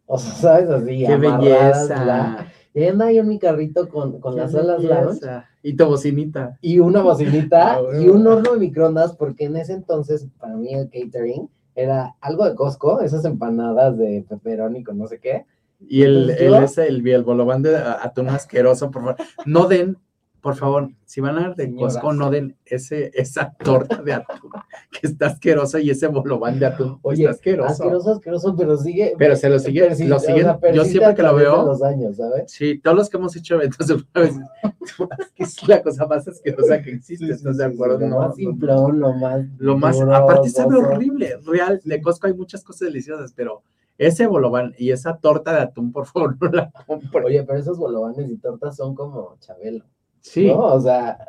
O 0.05 0.19
sea, 0.19 0.33
¿sabes? 0.33 0.69
Así, 0.69 1.05
¡Qué 1.05 1.15
belleza! 1.15 2.47
Y 2.75 2.83
anda 2.85 3.05
ahí 3.05 3.17
en 3.17 3.27
mi 3.29 3.39
carrito 3.39 3.87
con, 3.87 4.19
con 4.19 4.35
las 4.35 4.51
salas 4.51 4.83
lounge. 4.83 5.25
Y 5.63 5.77
tu 5.77 5.85
bocinita. 5.85 6.57
Y 6.61 6.79
una 6.79 7.01
bocinita 7.01 7.75
ah, 7.75 7.81
y 7.97 8.09
un 8.09 8.27
horno 8.27 8.51
de 8.51 8.59
microondas, 8.59 9.15
porque 9.15 9.45
en 9.45 9.55
ese 9.55 9.71
entonces, 9.71 10.27
para 10.37 10.57
mí 10.57 10.73
el 10.73 10.89
catering 10.89 11.49
era 11.73 12.15
algo 12.19 12.43
de 12.43 12.53
Costco, 12.53 12.99
esas 12.99 13.23
empanadas 13.23 13.97
de 13.97 14.25
pepperoni 14.27 14.83
con 14.83 14.97
no 14.97 15.07
sé 15.07 15.19
qué. 15.19 15.45
Y 15.87 16.03
el, 16.03 16.29
el, 16.31 16.53
ese, 16.55 16.87
el, 16.87 17.07
el 17.07 17.23
bolobán 17.23 17.61
de 17.61 17.77
atún 17.77 18.27
asqueroso, 18.27 18.91
por 18.91 19.03
favor. 19.03 19.17
No 19.45 19.67
den 19.67 19.97
por 20.45 20.55
favor, 20.55 20.91
si 21.05 21.21
van 21.21 21.39
a 21.39 21.47
ver 21.47 21.55
de 21.55 21.73
Costco, 21.73 22.13
no 22.13 22.29
den 22.29 22.55
ese, 22.67 23.09
esa 23.15 23.51
torta 23.63 24.03
de 24.03 24.13
atún 24.13 24.51
que 24.91 25.07
está 25.07 25.25
asquerosa 25.25 25.79
y 25.79 25.89
ese 25.89 26.05
bolobán 26.05 26.59
de 26.59 26.67
atún 26.67 26.99
Oye, 27.01 27.23
está 27.23 27.31
asqueroso. 27.31 27.71
Asqueroso, 27.71 28.11
asqueroso, 28.11 28.55
pero 28.55 28.77
sigue. 28.77 29.15
Pero 29.17 29.35
se 29.35 29.49
lo 29.49 29.57
sigue, 29.57 29.89
lo 30.05 30.19
sigue. 30.19 30.45
yo 30.71 30.85
siempre 30.85 31.15
que 31.15 31.23
lo 31.23 31.33
veo. 31.33 31.65
Los 31.65 31.81
años, 31.81 32.17
¿sabes? 32.17 32.51
Sí, 32.51 32.77
todos 32.77 32.95
los 32.95 33.09
que 33.09 33.17
hemos 33.17 33.35
hecho 33.35 33.55
eventos, 33.55 33.89
es 35.37 35.67
la 35.67 35.81
cosa 35.81 36.05
más 36.05 36.27
asquerosa 36.27 36.79
que 36.79 36.91
existe, 36.91 37.31
¿estás 37.31 37.57
de 37.57 37.65
acuerdo? 37.65 38.07
lo 38.07 38.19
más 38.19 38.35
simplón, 38.35 38.99
lo 38.99 39.13
más. 39.15 39.45
Lo 39.57 39.75
más, 39.79 39.99
aparte 39.99 40.49
sabe 40.49 40.77
horrible, 40.77 41.39
real. 41.43 41.81
De 41.83 41.99
Costco 42.03 42.27
hay 42.27 42.35
muchas 42.35 42.63
cosas 42.63 42.81
deliciosas, 42.81 43.33
pero 43.35 43.63
ese 43.97 44.27
bolobán 44.27 44.75
y 44.77 44.91
esa 44.91 45.17
torta 45.17 45.53
de 45.53 45.61
atún, 45.61 45.91
por 45.91 46.05
favor, 46.05 46.37
no 46.39 46.51
la 46.51 46.69
compren. 46.85 47.25
Oye, 47.25 47.43
pero 47.43 47.57
esos 47.57 47.79
bolobanes 47.79 48.29
y 48.29 48.37
tortas 48.37 48.75
son 48.75 48.93
como 48.93 49.37
Chabelo. 49.39 49.85
Sí. 50.25 50.49
O 50.49 50.79
sea, 50.79 51.19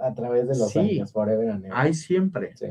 a 0.00 0.14
través 0.14 0.46
de 0.46 0.56
los 0.56 0.76
años, 0.76 1.12
forever 1.12 1.50
and 1.50 1.64
ever. 1.64 1.76
Ay, 1.76 1.92
siempre. 1.92 2.56
Sí. 2.56 2.66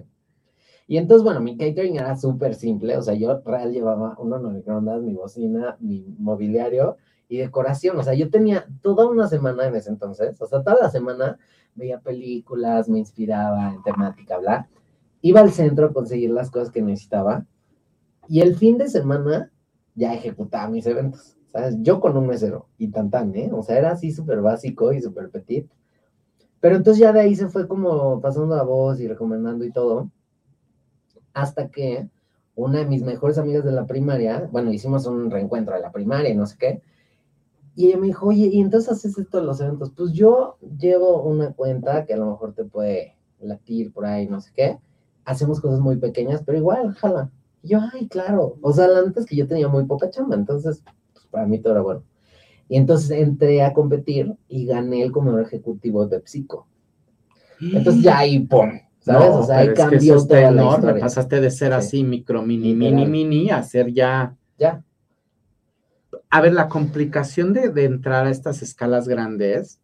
Y 0.87 0.97
entonces, 0.97 1.23
bueno, 1.23 1.41
mi 1.41 1.57
catering 1.57 1.97
era 1.97 2.15
súper 2.15 2.55
simple, 2.55 2.97
o 2.97 3.01
sea, 3.01 3.13
yo 3.13 3.41
real 3.45 3.71
llevaba 3.71 4.15
unos 4.17 4.41
microondas, 4.41 5.01
mi 5.01 5.13
bocina, 5.13 5.77
mi 5.79 6.15
mobiliario 6.19 6.97
y 7.27 7.37
decoración, 7.37 7.97
o 7.97 8.03
sea, 8.03 8.13
yo 8.13 8.29
tenía 8.29 8.65
toda 8.81 9.07
una 9.07 9.27
semana 9.27 9.67
en 9.67 9.75
ese 9.75 9.89
entonces, 9.89 10.41
o 10.41 10.47
sea, 10.47 10.63
toda 10.63 10.77
la 10.81 10.89
semana 10.89 11.37
veía 11.75 11.99
películas, 11.99 12.89
me 12.89 12.99
inspiraba 12.99 13.73
en 13.73 13.83
temática, 13.83 14.37
bla. 14.37 14.69
Iba 15.21 15.41
al 15.41 15.51
centro 15.51 15.87
a 15.87 15.93
conseguir 15.93 16.31
las 16.31 16.49
cosas 16.49 16.71
que 16.71 16.81
necesitaba 16.81 17.45
y 18.27 18.41
el 18.41 18.55
fin 18.55 18.77
de 18.77 18.89
semana 18.89 19.51
ya 19.95 20.13
ejecutaba 20.13 20.69
mis 20.69 20.85
eventos. 20.87 21.37
Yo 21.79 21.99
con 21.99 22.15
un 22.17 22.27
mesero 22.27 22.67
y 22.77 22.89
tan 22.89 23.09
tan, 23.09 23.35
¿eh? 23.35 23.49
O 23.53 23.61
sea, 23.61 23.77
era 23.77 23.91
así 23.91 24.11
súper 24.11 24.41
básico 24.41 24.93
y 24.93 25.01
súper 25.01 25.29
petit. 25.29 25.69
Pero 26.61 26.75
entonces 26.75 27.01
ya 27.01 27.11
de 27.11 27.21
ahí 27.21 27.35
se 27.35 27.49
fue 27.49 27.67
como 27.67 28.21
pasando 28.21 28.55
la 28.55 28.63
voz 28.63 28.99
y 28.99 29.07
recomendando 29.07 29.65
y 29.65 29.71
todo. 29.71 30.11
Hasta 31.33 31.69
que 31.69 32.07
una 32.55 32.79
de 32.79 32.85
mis 32.85 33.03
mejores 33.03 33.37
amigas 33.37 33.65
de 33.65 33.71
la 33.71 33.85
primaria, 33.85 34.47
bueno, 34.51 34.71
hicimos 34.71 35.05
un 35.07 35.31
reencuentro 35.31 35.75
de 35.75 35.81
la 35.81 35.91
primaria 35.91 36.29
y 36.29 36.35
no 36.35 36.45
sé 36.45 36.57
qué. 36.57 36.81
Y 37.75 37.87
ella 37.87 37.97
me 37.97 38.07
dijo, 38.07 38.27
oye, 38.27 38.47
¿y 38.47 38.61
entonces 38.61 38.91
haces 38.91 39.17
esto 39.17 39.39
de 39.39 39.45
los 39.45 39.59
eventos? 39.61 39.91
Pues 39.91 40.11
yo 40.11 40.57
llevo 40.77 41.23
una 41.23 41.53
cuenta 41.53 42.05
que 42.05 42.13
a 42.13 42.17
lo 42.17 42.31
mejor 42.31 42.53
te 42.53 42.65
puede 42.65 43.15
latir 43.39 43.91
por 43.91 44.05
ahí, 44.05 44.27
no 44.27 44.41
sé 44.41 44.51
qué. 44.53 44.79
Hacemos 45.25 45.61
cosas 45.61 45.79
muy 45.79 45.97
pequeñas, 45.97 46.43
pero 46.45 46.57
igual, 46.57 46.93
jala. 46.93 47.31
Y 47.63 47.69
yo, 47.69 47.79
ay, 47.93 48.07
claro. 48.07 48.57
O 48.61 48.73
sea, 48.73 48.87
antes 48.97 49.25
que 49.25 49.35
yo 49.35 49.47
tenía 49.47 49.67
muy 49.67 49.85
poca 49.85 50.09
chamba, 50.09 50.35
entonces 50.35 50.83
para 51.31 51.45
mí 51.47 51.59
todo 51.59 51.73
era 51.73 51.81
bueno. 51.81 52.03
Y 52.69 52.77
entonces 52.77 53.11
entré 53.11 53.63
a 53.63 53.73
competir 53.73 54.33
y 54.47 54.65
gané 54.65 55.01
el 55.03 55.11
comedor 55.11 55.41
ejecutivo 55.41 56.05
de 56.05 56.17
PepsiCo. 56.17 56.67
Entonces 57.59 58.01
ya 58.03 58.19
ahí, 58.19 58.39
¡pum! 58.39 58.71
¿Sabes? 58.99 59.29
No, 59.29 59.35
o 59.39 59.43
sea, 59.43 59.57
ahí 59.57 59.67
pero 59.67 59.71
es 59.71 59.77
que 59.89 59.95
cambió 59.97 60.15
la 60.15 60.71
historia. 60.75 60.99
Pasaste 61.01 61.41
de 61.41 61.51
ser 61.51 61.71
Sí. 61.71 61.77
así 61.77 62.03
micro, 62.03 62.41
mini, 62.43 62.73
mini, 62.73 63.05
mini, 63.05 63.49
a 63.49 63.61
ser 63.63 63.91
ya. 63.91 64.35
Ya. 64.57 64.83
A 66.29 66.41
ver, 66.41 66.53
la 66.53 66.69
complicación 66.69 67.51
de, 67.53 67.69
de 67.69 67.83
entrar 67.85 68.25
a 68.25 68.29
estas 68.29 68.61
escalas 68.61 69.07
grandes, 69.07 69.81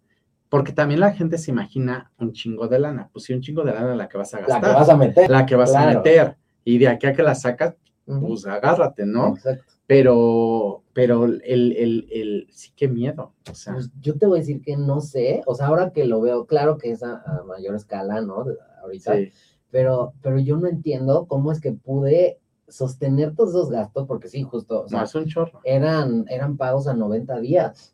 porque 0.49 0.71
también 0.71 0.99
la 1.01 1.11
gente 1.11 1.37
se 1.37 1.51
imagina 1.51 2.11
un 2.19 2.31
chingo 2.31 2.67
de 2.67 2.79
lana. 2.79 3.09
Pues 3.11 3.25
sí, 3.25 3.33
un 3.33 3.41
chingo 3.41 3.63
de 3.63 3.73
lana 3.73 3.95
la 3.95 4.07
que 4.07 4.17
vas 4.17 4.33
a 4.33 4.39
La 4.41 4.47
gastar. 4.47 4.61
que 4.71 4.79
vas 4.79 4.89
a 4.89 4.95
meter. 4.97 5.29
la 5.29 5.45
que 5.45 5.55
vas 5.55 5.75
a 5.75 5.87
meter. 5.87 6.37
Y 6.63 6.77
de 6.77 6.87
aquí 6.87 7.07
a 7.07 7.13
que 7.13 7.23
la 7.23 7.35
sacas, 7.35 7.75
pues 8.05 8.45
agárrate, 8.45 9.05
¿no? 9.05 9.35
Exacto. 9.35 9.73
Pero, 9.87 10.83
pero 10.93 11.25
el, 11.25 11.41
el, 11.45 12.07
el, 12.11 12.47
sí 12.51 12.71
que 12.75 12.89
miedo. 12.89 13.33
O 13.49 13.55
sea, 13.55 13.73
Pues 13.73 13.89
yo 14.01 14.17
te 14.17 14.25
voy 14.25 14.39
a 14.39 14.41
decir 14.41 14.61
que 14.61 14.75
no 14.75 14.99
sé, 14.99 15.41
o 15.45 15.55
sea, 15.55 15.67
ahora 15.67 15.91
que 15.91 16.05
lo 16.05 16.19
veo, 16.21 16.45
claro 16.45 16.77
que 16.77 16.91
es 16.91 17.03
a, 17.03 17.21
a 17.25 17.43
mayor 17.43 17.73
escala, 17.75 18.21
¿no? 18.21 18.45
Ahorita, 18.83 19.15
sí. 19.15 19.31
pero, 19.71 20.13
pero 20.21 20.39
yo 20.39 20.57
no 20.57 20.67
entiendo 20.67 21.25
cómo 21.25 21.53
es 21.53 21.61
que 21.61 21.71
pude 21.71 22.39
sostener 22.67 23.33
todos 23.33 23.51
esos 23.51 23.69
gastos, 23.69 24.05
porque 24.07 24.27
sí, 24.27 24.43
justo, 24.43 24.83
o 24.83 24.89
sea, 24.89 25.05
un 25.15 25.25
chorro. 25.25 25.61
eran, 25.63 26.25
eran 26.29 26.57
pagos 26.57 26.87
a 26.87 26.93
90 26.93 27.39
días. 27.39 27.93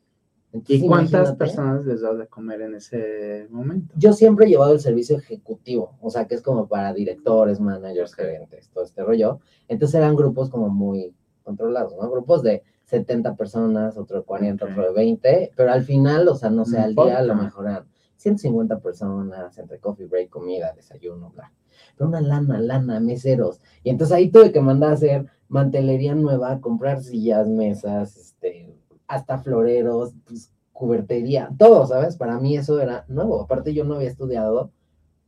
Entonces, 0.51 0.83
¿Y 0.83 0.87
cuántas 0.87 1.35
personas 1.35 1.85
les 1.85 2.01
das 2.01 2.17
de 2.17 2.27
comer 2.27 2.61
en 2.61 2.75
ese 2.75 3.47
momento? 3.49 3.93
Yo 3.97 4.13
siempre 4.13 4.45
he 4.45 4.49
llevado 4.49 4.73
el 4.73 4.79
servicio 4.79 5.17
ejecutivo, 5.17 5.97
o 5.99 6.11
sea, 6.11 6.27
que 6.27 6.35
es 6.35 6.43
como 6.43 6.67
para 6.67 6.93
directores, 6.93 7.59
managers, 7.59 8.13
gerentes, 8.13 8.69
todo 8.69 8.83
este 8.83 9.03
rollo. 9.03 9.39
Entonces 9.67 9.95
eran 9.95 10.15
grupos 10.15 10.51
como 10.51 10.69
muy 10.69 11.11
controlados, 11.43 11.95
¿no? 11.95 12.09
Grupos 12.09 12.41
de 12.43 12.63
70 12.85 13.35
personas, 13.35 13.97
otro 13.97 14.19
de 14.19 14.23
40, 14.23 14.65
otro 14.65 14.83
de 14.83 14.93
20, 14.93 15.51
pero 15.55 15.71
al 15.71 15.83
final, 15.83 16.27
o 16.27 16.35
sea, 16.35 16.49
no 16.49 16.65
sé, 16.65 16.79
al 16.79 16.95
día 16.95 17.19
a 17.19 17.23
lo 17.23 17.35
mejor 17.35 17.67
eran 17.67 17.85
150 18.17 18.79
personas, 18.79 19.57
entre 19.57 19.79
coffee 19.79 20.05
break, 20.05 20.29
comida, 20.29 20.73
desayuno, 20.73 21.31
bla. 21.31 21.51
Pero 21.97 22.09
una 22.09 22.21
lana, 22.21 22.59
lana, 22.59 22.99
meseros. 22.99 23.61
Y 23.83 23.89
entonces 23.89 24.15
ahí 24.15 24.29
tuve 24.29 24.51
que 24.51 24.61
mandar 24.61 24.91
a 24.91 24.93
hacer 24.93 25.27
mantelería 25.47 26.15
nueva, 26.15 26.59
comprar 26.61 27.01
sillas, 27.01 27.47
mesas, 27.47 28.17
este, 28.17 28.75
hasta 29.07 29.37
floreros, 29.37 30.13
pues, 30.25 30.51
cubertería, 30.71 31.49
todo, 31.57 31.85
¿sabes? 31.85 32.17
Para 32.17 32.39
mí 32.39 32.57
eso 32.57 32.81
era 32.81 33.05
nuevo. 33.07 33.41
Aparte 33.41 33.73
yo 33.73 33.83
no 33.83 33.95
había 33.95 34.09
estudiado 34.09 34.71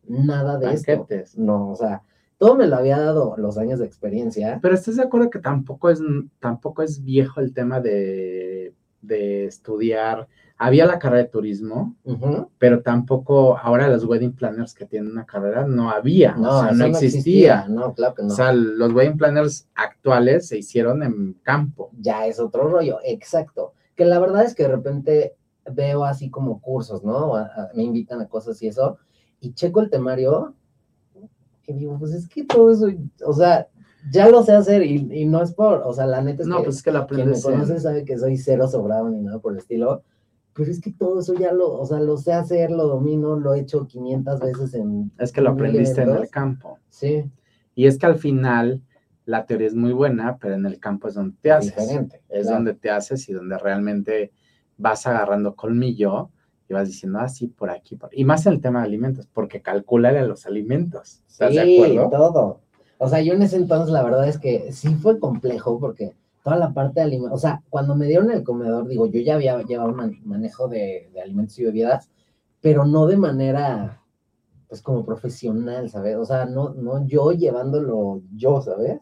nada 0.07 0.57
de 0.57 0.73
esto. 0.73 1.07
No, 1.37 1.71
o 1.71 1.75
sea, 1.75 2.01
todo 2.37 2.55
me 2.55 2.67
lo 2.67 2.75
había 2.75 2.99
dado 2.99 3.35
los 3.37 3.57
años 3.57 3.79
de 3.79 3.85
experiencia. 3.85 4.59
Pero 4.61 4.75
estás 4.75 4.97
de 4.97 5.03
acuerdo 5.03 5.29
que 5.29 5.39
tampoco 5.39 5.89
es, 5.89 6.01
tampoco 6.39 6.81
es 6.83 7.03
viejo 7.03 7.39
el 7.39 7.53
tema 7.53 7.79
de, 7.79 8.73
de 9.01 9.45
estudiar. 9.45 10.27
Había 10.57 10.85
la 10.85 10.99
carrera 10.99 11.23
de 11.23 11.29
turismo, 11.29 11.95
Ujú. 12.05 12.49
pero 12.57 12.81
tampoco 12.81 13.57
ahora 13.57 13.89
los 13.89 14.05
wedding 14.05 14.31
planners 14.33 14.73
que 14.73 14.85
tienen 14.85 15.11
una 15.11 15.25
carrera 15.25 15.67
no 15.67 15.89
había, 15.91 16.33
No, 16.35 16.59
o 16.59 16.63
sea, 16.63 16.71
no 16.71 16.85
existía. 16.85 17.67
No, 17.67 17.93
claro 17.93 18.15
que 18.15 18.23
no. 18.23 18.29
O 18.29 18.35
sea, 18.35 18.53
los 18.53 18.93
wedding 18.93 19.17
planners 19.17 19.67
actuales 19.75 20.47
se 20.47 20.57
hicieron 20.57 21.03
en 21.03 21.33
campo. 21.43 21.91
ya 21.99 22.25
es 22.25 22.39
otro 22.39 22.69
rollo, 22.69 22.99
exacto. 23.03 23.73
Que 23.95 24.05
la 24.05 24.19
verdad 24.19 24.45
es 24.45 24.55
que 24.55 24.63
de 24.63 24.69
repente 24.69 25.35
veo 25.71 26.05
así 26.05 26.29
como 26.29 26.61
cursos, 26.61 27.03
¿no? 27.03 27.33
Me 27.73 27.83
invitan 27.83 28.21
a 28.21 28.27
cosas 28.27 28.61
y 28.61 28.67
eso, 28.67 28.97
y 29.41 29.53
checo 29.53 29.81
el 29.81 29.89
temario 29.89 30.53
y 31.67 31.73
digo, 31.73 31.97
pues 31.99 32.13
es 32.13 32.27
que 32.27 32.43
todo 32.45 32.71
eso, 32.71 32.87
o 33.25 33.33
sea, 33.33 33.67
ya 34.11 34.29
lo 34.29 34.43
sé 34.43 34.53
hacer 34.53 34.83
y, 34.83 35.07
y 35.11 35.25
no 35.25 35.41
es 35.41 35.53
por, 35.53 35.81
o 35.85 35.93
sea, 35.93 36.05
la 36.05 36.21
neta 36.21 36.43
es 36.43 36.47
No, 36.47 36.57
que 36.57 36.63
pues 36.65 36.77
es 36.77 36.83
que 36.83 36.91
la 36.91 37.07
quien 37.07 37.27
me 37.29 37.35
aprendes. 37.35 37.43
conoce 37.43 37.79
sabe 37.79 38.05
que 38.05 38.17
soy 38.17 38.37
cero 38.37 38.67
sobrado 38.67 39.09
ni 39.09 39.21
nada 39.21 39.39
por 39.39 39.53
el 39.53 39.59
estilo, 39.59 40.03
pero 40.53 40.71
es 40.71 40.79
que 40.79 40.91
todo 40.91 41.19
eso 41.19 41.33
ya 41.33 41.51
lo, 41.51 41.73
o 41.73 41.85
sea, 41.85 41.99
lo 41.99 42.15
sé 42.17 42.33
hacer, 42.33 42.71
lo 42.71 42.87
domino, 42.87 43.35
lo 43.37 43.53
he 43.53 43.59
hecho 43.61 43.87
500 43.87 44.39
veces 44.39 44.73
en... 44.75 45.11
Es 45.17 45.31
que 45.31 45.41
lo 45.41 45.49
aprendiste 45.49 46.01
en 46.03 46.09
el 46.11 46.29
campo. 46.29 46.79
Sí, 46.89 47.29
Y 47.73 47.87
es 47.87 47.97
que 47.97 48.05
al 48.05 48.17
final 48.17 48.81
la 49.25 49.45
teoría 49.45 49.67
es 49.67 49.75
muy 49.75 49.91
buena, 49.91 50.37
pero 50.37 50.53
en 50.53 50.65
el 50.65 50.79
campo 50.79 51.07
es 51.07 51.15
donde 51.15 51.35
te 51.41 51.51
haces. 51.51 51.75
diferente. 51.75 52.21
Es 52.29 52.43
claro. 52.43 52.57
donde 52.57 52.73
te 52.75 52.89
haces 52.89 53.27
y 53.27 53.33
donde 53.33 53.57
realmente 53.57 54.31
vas 54.77 55.07
agarrando 55.07 55.55
colmillo 55.55 56.29
y 56.69 56.73
vas 56.73 56.87
diciendo, 56.87 57.19
ah, 57.19 57.29
sí, 57.29 57.47
por 57.47 57.69
aquí, 57.69 57.95
por... 57.95 58.09
Y 58.13 58.25
más 58.25 58.45
en 58.45 58.53
el 58.53 58.61
tema 58.61 58.79
de 58.81 58.87
alimentos, 58.87 59.27
porque 59.33 59.61
calcúlale 59.61 60.25
los 60.27 60.45
alimentos. 60.45 61.21
¿Estás 61.29 61.55
de 61.55 61.61
Sí, 61.61 61.61
acuerdo? 61.61 62.09
todo. 62.09 62.61
O 62.97 63.07
sea, 63.09 63.21
yo 63.21 63.33
en 63.33 63.41
ese 63.41 63.57
entonces 63.57 63.91
la 63.91 64.03
verdad 64.03 64.27
es 64.27 64.39
que 64.39 64.71
sí 64.71 64.95
fue 64.95 65.19
complejo 65.19 65.79
porque 65.79 66.15
toda 66.43 66.57
la 66.57 66.73
parte 66.73 66.99
de 67.01 67.05
alimentos, 67.07 67.37
o 67.37 67.41
sea, 67.41 67.61
cuando 67.69 67.95
me 67.95 68.05
dieron 68.05 68.31
el 68.31 68.43
comedor, 68.43 68.87
digo, 68.87 69.05
yo 69.07 69.19
ya 69.19 69.35
había 69.35 69.61
llevado 69.63 69.89
un 69.89 69.95
man- 69.97 70.21
manejo 70.23 70.67
de, 70.67 71.09
de 71.13 71.21
alimentos 71.21 71.57
y 71.59 71.65
bebidas, 71.65 72.09
pero 72.61 72.85
no 72.85 73.05
de 73.07 73.17
manera, 73.17 74.01
pues 74.69 74.81
como 74.81 75.05
profesional, 75.05 75.89
¿sabes? 75.89 76.17
O 76.17 76.25
sea, 76.25 76.45
no, 76.45 76.69
no 76.73 77.05
yo 77.07 77.31
llevándolo 77.33 78.21
yo, 78.35 78.61
¿sabes? 78.61 79.01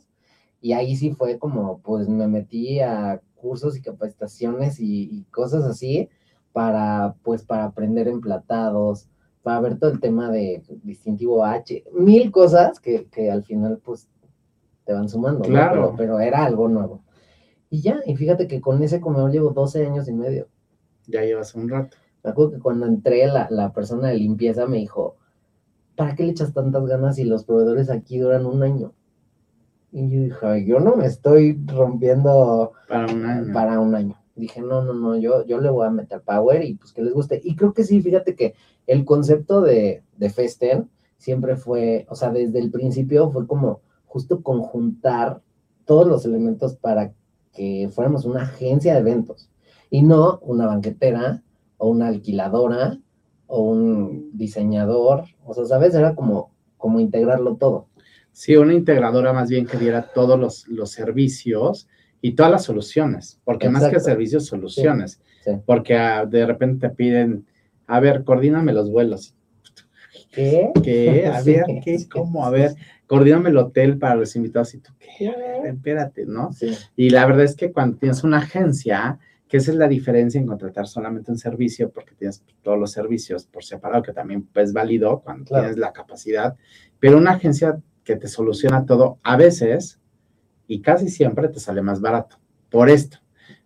Y 0.62 0.74
ahí 0.74 0.96
sí 0.96 1.12
fue 1.12 1.40
como, 1.40 1.80
pues 1.82 2.08
me 2.10 2.28
metí 2.28 2.80
a 2.80 3.22
cursos 3.36 3.78
y 3.78 3.82
capacitaciones 3.82 4.80
y, 4.80 5.10
y 5.12 5.24
cosas 5.26 5.64
así 5.66 6.10
para, 6.54 7.16
pues, 7.24 7.44
para 7.44 7.66
aprender 7.66 8.08
emplatados, 8.08 9.10
para 9.42 9.60
ver 9.60 9.78
todo 9.78 9.92
el 9.92 10.00
tema 10.00 10.32
de 10.32 10.64
distintivo 10.84 11.44
H, 11.44 11.84
mil 11.94 12.32
cosas 12.32 12.80
que, 12.80 13.08
que 13.08 13.30
al 13.30 13.44
final, 13.44 13.80
pues, 13.84 14.08
te 14.86 14.94
van 14.94 15.10
sumando, 15.10 15.40
¿no? 15.40 15.46
Claro. 15.46 15.74
Pero, 15.82 15.96
pero 15.98 16.20
era 16.20 16.46
algo 16.46 16.68
nuevo. 16.70 17.02
Y 17.70 17.82
ya, 17.82 18.00
y 18.06 18.16
fíjate 18.16 18.48
que 18.48 18.62
con 18.62 18.82
ese 18.84 19.02
comedor 19.02 19.32
llevo 19.32 19.50
12 19.50 19.86
años 19.86 20.08
y 20.08 20.14
medio. 20.14 20.48
Ya 21.08 21.24
llevas 21.24 21.56
un 21.56 21.68
rato. 21.70 21.98
Me 22.24 22.30
acuerdo 22.30 22.52
que 22.54 22.60
cuando 22.60 22.86
entré, 22.86 23.26
la, 23.28 23.48
la 23.50 23.74
persona 23.74 24.10
de 24.10 24.16
limpieza 24.18 24.66
me 24.68 24.78
dijo, 24.78 25.18
¿para 25.96 26.16
qué 26.16 26.24
le 26.24 26.32
echas 26.32 26.54
tantas 26.54 26.86
ganas 26.86 27.16
si 27.16 27.24
los 27.26 27.44
proveedores 27.44 27.90
aquí 27.90 28.20
duran 28.20 28.46
un 28.46 28.62
año? 28.64 28.94
Y 29.92 30.10
yo 30.10 30.22
dije, 30.24 30.38
"Ay, 30.46 30.66
yo 30.66 30.80
no 30.80 30.96
me 30.96 31.06
estoy 31.06 31.60
rompiendo 31.68 32.72
Para 32.88 33.12
un 33.14 33.26
año. 33.26 33.54
para 33.54 33.80
un 33.80 33.94
año. 33.96 34.16
Dije, 34.36 34.62
no, 34.62 34.84
no, 34.84 34.94
no, 34.94 35.16
yo, 35.16 35.46
yo 35.46 35.60
le 35.60 35.70
voy 35.70 35.86
a 35.86 35.92
meter 35.92 36.22
power 36.22 36.64
y 36.64 36.76
pues 36.76 36.92
que 36.92 37.04
les 37.04 37.14
guste. 37.14 37.40
Y 37.44 37.56
creo 37.56 37.74
que 37.74 37.84
sí, 37.84 38.02
fíjate 38.02 38.36
que 38.36 38.56
el 38.88 39.06
concepto 39.06 39.62
de, 39.62 40.04
de 40.18 40.30
Festen 40.30 40.90
siempre 41.18 41.56
fue, 41.56 42.06
o 42.10 42.16
sea, 42.16 42.32
desde 42.32 42.60
el 42.60 42.72
principio 42.72 43.30
fue 43.32 43.48
como 43.48 43.82
justo 44.06 44.42
conjuntar 44.42 45.42
todos 45.86 46.08
los 46.08 46.26
elementos 46.26 46.76
para 46.76 47.14
que 47.54 47.90
fuéramos 47.94 48.26
una 48.26 48.44
agencia 48.44 48.94
de 48.94 49.00
eventos 49.00 49.50
y 49.90 50.02
no 50.02 50.40
una 50.42 50.66
banquetera 50.66 51.44
o 51.78 51.90
una 51.90 52.08
alquiladora 52.08 53.00
o 53.48 53.62
un 53.62 54.32
diseñador. 54.34 55.26
O 55.46 55.54
sea, 55.54 55.66
¿sabes? 55.66 55.94
Era 55.94 56.16
como, 56.16 56.52
como 56.78 57.00
integrarlo 57.00 57.56
todo. 57.58 57.88
Sí, 58.32 58.56
una 58.56 58.74
integradora 58.74 59.32
más 59.32 59.50
bien 59.50 59.68
que 59.68 59.78
diera 59.78 60.12
todos 60.14 60.40
los, 60.40 60.68
los 60.68 60.90
servicios 60.92 61.88
y 62.26 62.32
todas 62.36 62.52
las 62.54 62.64
soluciones, 62.64 63.40
porque 63.44 63.68
más 63.70 63.90
que 63.90 64.00
servicios, 64.00 64.46
soluciones. 64.46 65.20
sí. 65.44 65.52
Porque 65.66 65.96
ah, 65.98 66.26
de 66.26 66.46
repente 66.46 66.88
te 66.88 66.96
piden, 66.96 67.46
a 67.86 68.00
ver, 68.00 68.24
coordíname 68.24 68.72
los 68.72 68.90
vuelos. 68.90 69.36
¿Qué? 70.32 70.72
¿Qué? 70.82 71.28
A 71.34 71.42
Sí, 71.42 71.52
ver, 71.52 71.66
¿qué? 71.84 71.98
¿Cómo? 72.10 72.46
A 72.46 72.50
ver, 72.50 72.76
coordíname 73.08 73.50
el 73.50 73.58
hotel 73.58 73.98
para 73.98 74.16
los 74.16 74.36
invitados. 74.38 74.74
¿Y 74.74 74.80
tú 74.80 74.94
qué? 74.98 75.08
¿Qué? 75.18 75.34
Espérate, 75.70 76.26
¿no? 76.26 76.52
Sí, 76.54 76.72
Y 76.96 77.10
la 77.10 77.26
verdad 77.26 77.44
es 77.44 77.56
que 77.56 77.72
cuando 77.74 77.98
tienes 77.98 78.24
una 78.24 78.38
agencia, 78.38 79.20
que 79.50 79.58
esa 79.58 79.72
es 79.72 79.78
la 79.78 79.90
diferencia 79.90 80.40
en 80.40 80.48
contratar 80.48 80.88
solamente 80.88 81.30
un 81.30 81.38
servicio, 81.38 81.92
porque 81.92 82.16
tienes 82.16 82.42
todos 82.62 82.80
los 82.80 82.92
servicios 82.92 83.46
por 83.46 83.66
separado, 83.66 84.02
que 84.02 84.14
también 84.14 84.48
es 84.56 84.72
válido 84.74 85.20
cuando 85.20 85.44
Claro. 85.46 85.64
tienes 85.66 85.78
la 85.78 85.92
capacidad, 85.92 86.56
pero 87.00 87.18
una 87.18 87.32
agencia 87.32 87.78
que 88.06 88.16
te 88.16 88.28
soluciona 88.30 88.86
todo, 88.86 89.20
a 89.24 89.36
veces 89.38 90.00
y 90.68 90.82
casi 90.82 91.10
siempre 91.10 91.48
te 91.50 91.60
sale 91.60 91.82
más 91.82 92.02
barato. 92.02 92.38
Por 92.70 92.90
esto, 92.90 93.18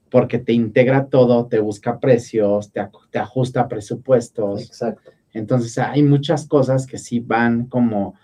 porque 0.09 0.39
te 0.39 0.53
integra 0.53 1.07
todo, 1.07 1.45
te 1.47 1.59
busca 1.59 1.99
precios, 1.99 2.71
te, 2.71 2.87
te 3.11 3.19
ajusta 3.19 3.67
presupuestos. 3.67 4.61
exacto. 4.63 5.11
Entonces 5.33 5.77
hay 5.77 6.03
muchas 6.03 6.47
cosas 6.47 6.87
que 6.87 6.97
sí 6.97 7.19
van 7.19 7.65
como 7.67 8.15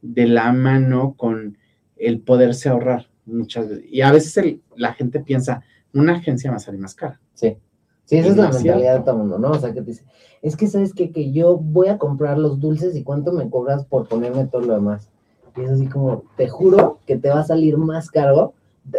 de 0.00 0.26
la 0.26 0.52
mano 0.52 1.14
con 1.16 1.58
el 1.96 2.20
poderse 2.20 2.68
ahorrar 2.68 3.08
muchas 3.26 3.68
veces. 3.68 3.84
Y 3.90 4.00
a 4.00 4.10
veces 4.12 4.36
el- 4.38 4.62
la 4.76 4.94
gente 4.94 5.20
piensa, 5.20 5.62
una 5.92 6.14
agencia 6.16 6.50
va 6.50 6.56
a 6.56 6.60
salir 6.60 6.80
más 6.80 6.94
cara. 6.94 7.20
Sí. 7.34 7.56
Sí, 8.04 8.16
esa 8.18 8.28
Y 8.28 8.30
es 8.30 8.36
no 8.36 8.42
la 8.42 8.50
mentalidad 8.50 8.98
de 8.98 9.04
todo 9.04 9.16
mundo, 9.18 9.38
¿no? 9.38 9.50
O 9.52 9.58
sea, 9.58 9.72
que 9.72 9.80
te 9.80 9.90
dice, 9.92 10.04
es 10.42 10.56
que 10.56 10.66
sabes 10.66 10.92
qué? 10.92 11.12
que 11.12 11.30
yo 11.32 11.56
voy 11.56 11.88
a 11.88 11.98
comprar 11.98 12.36
los 12.38 12.58
dulces 12.58 12.96
y 12.96 13.04
cuánto 13.04 13.32
me 13.32 13.48
cobras 13.48 13.84
por 13.84 14.08
ponerme 14.08 14.46
todo 14.46 14.62
lo 14.62 14.74
demás. 14.74 15.08
Y 15.56 15.62
es 15.62 15.70
así 15.70 15.86
como, 15.86 16.24
te 16.36 16.48
juro 16.48 16.98
que 17.06 17.16
te 17.18 17.28
va 17.28 17.40
a 17.40 17.44
salir 17.44 17.76
más 17.78 18.10
caro. 18.10 18.54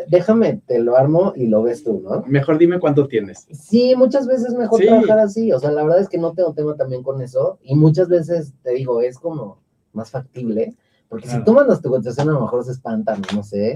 Déjame, 0.07 0.61
te 0.65 0.79
lo 0.79 0.95
armo 0.95 1.33
y 1.35 1.47
lo 1.47 1.61
ves 1.63 1.83
tú, 1.83 2.01
¿no? 2.03 2.23
Mejor 2.27 2.57
dime 2.57 2.79
cuánto 2.79 3.07
tienes. 3.07 3.45
Sí, 3.51 3.95
muchas 3.97 4.27
veces 4.27 4.49
es 4.49 4.53
mejor 4.55 4.79
Sí. 4.79 4.87
trabajar 4.87 5.19
así. 5.19 5.51
O 5.51 5.59
sea, 5.59 5.71
la 5.71 5.83
verdad 5.83 5.99
es 5.99 6.07
que 6.09 6.17
no 6.17 6.31
tengo 6.33 6.53
tema 6.53 6.75
también 6.75 7.03
con 7.03 7.21
eso. 7.21 7.59
Y 7.63 7.75
muchas 7.75 8.07
veces, 8.07 8.53
te 8.63 8.71
digo, 8.71 9.01
es 9.01 9.19
como 9.19 9.57
más 9.91 10.09
factible. 10.11 10.73
Porque 11.09 11.25
Claro. 11.25 11.39
si 11.41 11.45
tú 11.45 11.53
mandas 11.53 11.81
tu 11.81 11.89
cotización, 11.89 12.29
a 12.29 12.33
lo 12.33 12.41
mejor 12.41 12.63
se 12.63 12.71
espantan, 12.71 13.21
no 13.35 13.43
sé. 13.43 13.75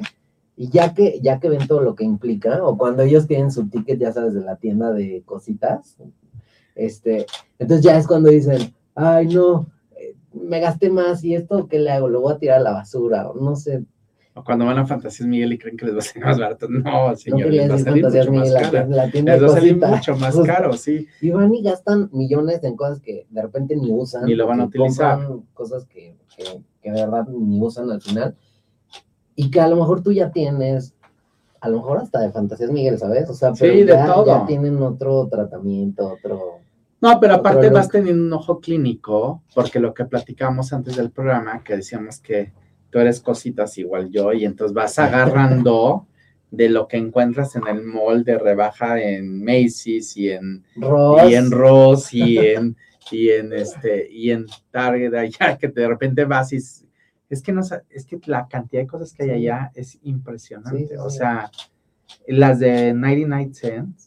Y 0.55 0.69
ya 0.69 0.93
que, 0.93 1.19
ya 1.21 1.39
que 1.39 1.49
ven 1.49 1.67
todo 1.67 1.81
lo 1.81 1.93
que 1.93 2.03
implica, 2.05 2.63
o 2.65 2.77
cuando 2.77 3.03
ellos 3.03 3.27
tienen 3.27 3.51
su 3.51 3.67
ticket, 3.69 3.99
ya 3.99 4.11
sabes, 4.13 4.33
de 4.33 4.41
la 4.41 4.55
tienda 4.55 4.91
de 4.93 5.21
cositas, 5.25 5.97
este, 6.73 7.25
entonces 7.59 7.83
ya 7.85 7.97
es 7.97 8.07
cuando 8.07 8.29
dicen, 8.29 8.73
ay, 8.95 9.27
no, 9.27 9.67
me 10.43 10.59
gasté 10.59 10.89
más 10.89 11.23
y 11.23 11.35
esto, 11.35 11.67
¿qué 11.67 11.79
le 11.79 11.91
hago? 11.91 12.09
Lo 12.09 12.21
voy 12.21 12.33
a 12.33 12.37
tirar 12.37 12.59
a 12.59 12.63
la 12.63 12.71
basura, 12.71 13.29
o 13.29 13.39
no 13.39 13.55
sé. 13.55 13.83
O 14.33 14.43
cuando 14.43 14.65
van 14.65 14.77
a 14.77 14.85
Fantasías 14.85 15.27
Miguel 15.27 15.53
y 15.53 15.57
creen 15.57 15.77
que 15.77 15.85
les 15.85 15.95
va 15.95 15.99
a 15.99 16.01
salir 16.01 16.25
más 16.25 16.39
barato. 16.39 16.67
No, 16.69 17.15
señor, 17.15 17.47
no 17.47 17.49
les 17.49 17.71
va 17.71 17.75
a 17.75 17.79
salir 17.79 18.03
mucho 18.05 18.31
más 18.31 18.53
caro. 18.53 18.87
Les 18.87 19.43
va 19.43 19.47
a 19.47 19.49
salir 19.49 19.77
mucho 19.77 20.15
más 20.15 20.39
caro, 20.41 20.73
sí. 20.73 21.07
Y 21.21 21.31
van 21.31 21.53
y 21.53 21.63
gastan 21.63 22.09
millones 22.13 22.63
en 22.63 22.75
cosas 22.75 22.99
que 22.99 23.25
de 23.29 23.41
repente 23.41 23.75
ni 23.75 23.91
usan. 23.91 24.25
Ni 24.25 24.35
lo 24.35 24.45
van 24.45 24.61
a 24.61 24.65
utilizar. 24.65 25.19
Cosas 25.53 25.85
que, 25.85 26.15
que, 26.35 26.43
que 26.81 26.91
de 26.91 27.01
verdad 27.01 27.27
ni 27.27 27.59
usan 27.59 27.89
al 27.89 28.01
final. 28.01 28.35
Y 29.35 29.49
que 29.49 29.59
a 29.59 29.67
lo 29.67 29.75
mejor 29.75 30.03
tú 30.03 30.11
ya 30.11 30.31
tienes 30.31 30.93
a 31.59 31.69
lo 31.69 31.77
mejor 31.77 31.97
hasta 31.99 32.19
de 32.19 32.31
Fantasías 32.31 32.71
Miguel, 32.71 32.97
¿sabes? 32.97 33.29
O 33.29 33.33
sea, 33.33 33.53
pero 33.57 33.73
sí, 33.73 33.85
ya, 33.85 34.01
de 34.01 34.13
todo. 34.13 34.25
ya 34.25 34.45
tienen 34.45 34.81
otro 34.81 35.27
tratamiento, 35.27 36.13
otro... 36.13 36.59
No, 36.99 37.19
pero 37.19 37.35
aparte 37.35 37.69
vas 37.69 37.89
teniendo 37.89 38.23
un 38.23 38.33
ojo 38.33 38.59
clínico, 38.59 39.43
porque 39.53 39.79
lo 39.79 39.93
que 39.93 40.05
platicamos 40.05 40.73
antes 40.73 40.95
del 40.95 41.11
programa, 41.11 41.63
que 41.63 41.75
decíamos 41.75 42.19
que 42.19 42.51
tú 42.89 42.99
eres 42.99 43.19
cositas 43.19 43.77
igual 43.77 44.09
yo, 44.09 44.33
y 44.33 44.45
entonces 44.45 44.73
vas 44.73 44.97
agarrando 44.99 46.07
de 46.49 46.69
lo 46.69 46.87
que 46.87 46.97
encuentras 46.97 47.55
en 47.55 47.67
el 47.67 47.83
mall 47.83 48.23
de 48.23 48.37
rebaja 48.37 49.01
en 49.01 49.43
Macy's 49.43 50.15
y 50.15 50.29
en, 50.29 50.63
Ross, 50.75 51.29
y 51.29 51.35
en 51.35 51.51
Ross 51.51 52.13
y 52.13 52.37
en, 52.37 52.77
y 53.11 53.29
en 53.29 53.53
este 53.53 54.07
y 54.09 54.31
en 54.31 54.45
Target 54.71 55.13
allá, 55.15 55.57
que 55.57 55.67
de 55.67 55.87
repente 55.87 56.25
vas 56.25 56.53
y 56.53 56.57
es, 56.57 57.41
que 57.43 57.51
no 57.51 57.61
es 57.89 58.05
que 58.05 58.19
la 58.25 58.47
cantidad 58.47 58.81
de 58.81 58.87
cosas 58.87 59.13
que 59.13 59.23
hay 59.23 59.31
allá 59.31 59.71
es 59.75 59.99
impresionante. 60.03 60.79
Sí, 60.79 60.87
sí, 60.87 60.95
O 60.97 61.09
sí. 61.09 61.17
sea, 61.17 61.51
las 62.27 62.59
de 62.59 62.93
99 62.93 63.53
cents, 63.53 64.06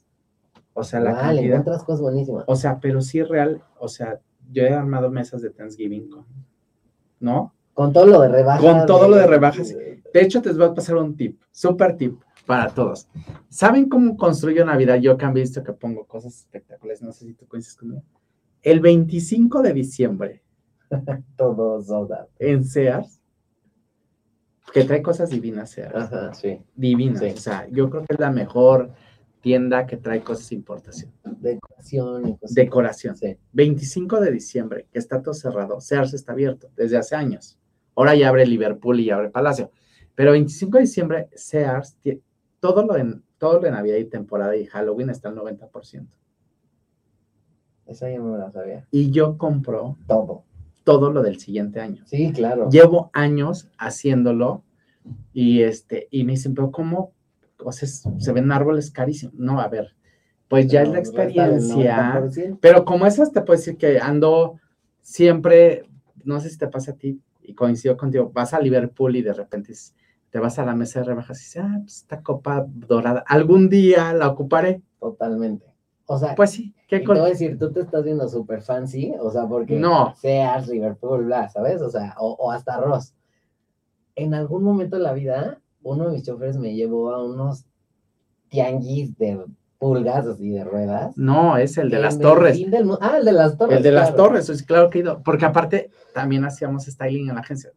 o 0.81 0.85
sea, 0.85 1.01
la 1.01 1.13
vale, 1.13 1.23
cantidad. 1.37 1.45
encuentras 1.61 1.85
cosas 1.85 2.01
buenísimas. 2.01 2.45
O 2.47 2.57
sea, 2.57 2.79
pero 2.81 3.01
sí 3.01 3.23
real, 3.23 3.63
o 3.79 3.89
sea, 3.89 4.21
yo 4.51 4.63
he 4.65 4.73
armado 4.73 5.11
mesas 5.11 5.43
de 5.43 5.51
Thanksgiving 5.51 6.09
con, 6.11 6.25
¿no? 7.21 7.55
Con 7.75 7.93
todo 7.93 8.07
lo 8.07 8.21
de 8.21 8.29
rebajas. 8.29 8.61
Con 8.63 8.87
todo 8.87 9.09
lo 9.09 9.17
de 9.17 9.27
rebajas. 9.27 9.69
De 9.69 10.21
hecho, 10.21 10.43
te 10.43 10.53
voy 10.53 10.65
a 10.67 10.75
pasar 10.75 10.97
un 10.97 11.17
tip, 11.17 11.41
súper 11.53 11.97
tip 11.97 12.21
para 12.47 12.69
todos. 12.69 13.09
¿Saben 13.49 13.89
cómo 13.89 14.17
construyo 14.17 14.65
Navidad? 14.65 14.97
Yo 14.97 15.17
que 15.17 15.25
han 15.25 15.35
visto 15.35 15.63
que 15.63 15.73
pongo 15.73 16.05
cosas 16.05 16.37
espectaculares, 16.37 17.01
no 17.01 17.13
sé 17.13 17.27
si 17.27 17.35
tú 17.35 17.47
coincides 17.47 17.77
conmigo. 17.77 18.03
El 18.63 18.81
25 18.81 19.63
de 19.63 19.73
diciembre 19.73 20.43
Todo 21.37 21.81
sold 21.81 22.13
out. 22.13 22.29
en 22.41 22.65
Sears, 22.65 23.21
que 24.73 24.85
trae 24.85 25.01
cosas 25.03 25.31
divinas 25.31 25.71
Sears, 25.71 25.95
Ajá, 25.95 26.35
sí. 26.35 26.61
divinas. 26.75 27.21
Sí. 27.21 27.31
O 27.31 27.37
sea, 27.37 27.69
yo 27.71 27.89
creo 27.91 28.05
que 28.05 28.15
es 28.15 28.21
la 28.21 28.31
mejor 28.31 28.91
tienda 29.41 29.87
que 29.87 29.97
trae 29.97 30.23
cosas 30.23 30.49
de 30.51 30.57
importación, 30.57 31.11
Decoración 31.41 32.29
y 32.29 32.37
cosas. 32.37 32.55
decoración. 32.55 33.17
Sí. 33.17 33.37
25 33.53 34.21
de 34.21 34.31
diciembre, 34.31 34.87
que 34.93 34.99
está 34.99 35.23
todo 35.23 35.35
cerrado, 35.35 35.81
Sears 35.81 36.13
está 36.15 36.33
abierto 36.33 36.71
desde 36.77 36.97
hace 36.99 37.17
años. 37.17 37.59
Ahora 37.97 38.15
ya 38.15 38.29
abre 38.29 38.47
Liverpool 38.47 39.01
y 39.01 39.07
ya 39.07 39.17
abre 39.17 39.31
Palacio. 39.31 39.71
Pero 40.15 40.33
25 40.33 40.77
de 40.79 40.83
diciembre, 40.83 41.29
Sears, 41.35 41.97
todo 42.61 42.85
lo, 42.85 42.95
de, 42.95 43.21
todo 43.39 43.55
lo 43.55 43.61
de 43.61 43.71
Navidad 43.71 43.97
y 43.97 44.05
temporada 44.05 44.55
y 44.57 44.67
Halloween 44.67 45.11
está 45.11 45.31
al 45.31 45.37
90%. 45.37 46.07
Esa 47.87 48.11
yo 48.11 48.19
no 48.23 48.33
me 48.33 48.39
la 48.39 48.51
sabía. 48.53 48.87
Y 48.91 49.11
yo 49.11 49.37
compro 49.37 49.97
Todo. 50.07 50.45
todo 50.85 51.11
lo 51.11 51.23
del 51.23 51.39
siguiente 51.41 51.81
año. 51.81 52.05
Sí, 52.07 52.33
claro. 52.33 52.69
Llevo 52.71 53.11
años 53.13 53.69
haciéndolo 53.79 54.63
y, 55.33 55.63
este, 55.63 56.07
y 56.11 56.25
me 56.25 56.33
dicen, 56.33 56.55
pero 56.55 56.71
¿cómo? 56.71 57.13
O 57.65 57.73
sea, 57.73 57.89
se 57.89 58.33
ven 58.33 58.51
árboles 58.53 58.91
carísimos. 58.91 59.35
No, 59.35 59.61
a 59.61 59.69
ver, 59.69 59.95
pues 60.49 60.67
ya 60.69 60.83
es 60.83 60.89
la 60.89 60.99
experiencia. 60.99 62.15
90%. 62.21 62.59
Pero 62.61 62.85
como 62.85 63.07
esas 63.07 63.33
te 63.33 63.41
puedo 63.43 63.59
decir 63.59 63.77
que 63.77 63.99
ando 64.01 64.57
siempre, 65.01 65.89
no 66.25 66.41
sé 66.41 66.51
si 66.51 66.59
te 66.59 66.69
pasa 66.69 66.93
a 66.93 66.97
ti, 66.97 67.21
y 67.43 67.55
coincido 67.55 67.97
contigo, 67.97 68.31
vas 68.33 68.55
a 68.55 68.61
Liverpool 68.61 69.17
y 69.17 69.23
de 69.23 69.33
repente 69.33 69.73
te 70.31 70.39
vas 70.39 70.59
a 70.59 70.65
la 70.65 70.75
mesa 70.77 71.01
de 71.01 71.07
rebajas 71.07 71.41
y 71.41 71.45
dices, 71.45 71.63
ah, 71.65 71.79
pues 71.83 71.97
esta 71.99 72.23
copa 72.23 72.65
dorada, 72.69 73.25
algún 73.27 73.69
día 73.69 74.13
la 74.13 74.29
ocuparé. 74.29 74.83
Totalmente. 75.01 75.67
O 76.07 76.19
sea, 76.19 76.35
Pues 76.35 76.51
sí, 76.51 76.75
qué 76.89 77.01
te 77.01 77.05
con... 77.05 77.17
voy 77.19 77.27
a 77.27 77.31
decir, 77.31 77.59
tú 77.59 77.73
te 77.73 77.81
estás 77.81 78.05
viendo 78.05 78.29
súper 78.29 78.63
fancy, 78.63 79.15
o 79.21 79.31
sea, 79.31 79.47
porque 79.47 79.79
No. 79.79 80.15
Sears, 80.17 80.69
Liverpool, 80.69 81.25
bla, 81.25 81.49
¿sabes? 81.49 81.81
O 81.83 81.91
sea, 81.91 82.15
o, 82.19 82.33
o 82.33 82.51
hasta 82.53 82.79
Ross. 82.81 83.15
En 84.17 84.35
algún 84.35 84.63
momento 84.63 84.97
de 84.97 85.03
la 85.03 85.13
vida, 85.13 85.60
uno 85.83 86.07
de 86.07 86.13
mis 86.13 86.25
choferes 86.25 86.57
me 86.57 86.75
llevó 86.75 87.13
a 87.13 87.25
unos 87.25 87.65
tianguis 88.49 89.17
de 89.17 89.45
pulgas, 89.81 90.27
así 90.27 90.51
de 90.51 90.63
ruedas. 90.63 91.17
No, 91.17 91.57
es 91.57 91.79
el 91.79 91.89
de 91.89 91.99
las 91.99 92.19
torres. 92.19 92.71
del 92.71 92.91
ah, 93.01 93.17
el 93.19 93.25
de 93.25 93.33
las 93.33 93.57
torres. 93.57 93.79
El 93.79 93.83
de 93.83 93.93
las 93.93 94.11
claro. 94.11 94.25
torres, 94.25 94.49
es 94.51 94.63
claro 94.63 94.91
que 94.91 94.99
he 94.99 95.01
ido, 95.01 95.23
porque 95.23 95.47
aparte 95.47 95.91
también 96.13 96.45
hacíamos 96.45 96.85
styling 96.85 97.31
en 97.31 97.35
la 97.35 97.41
agencia. 97.41 97.73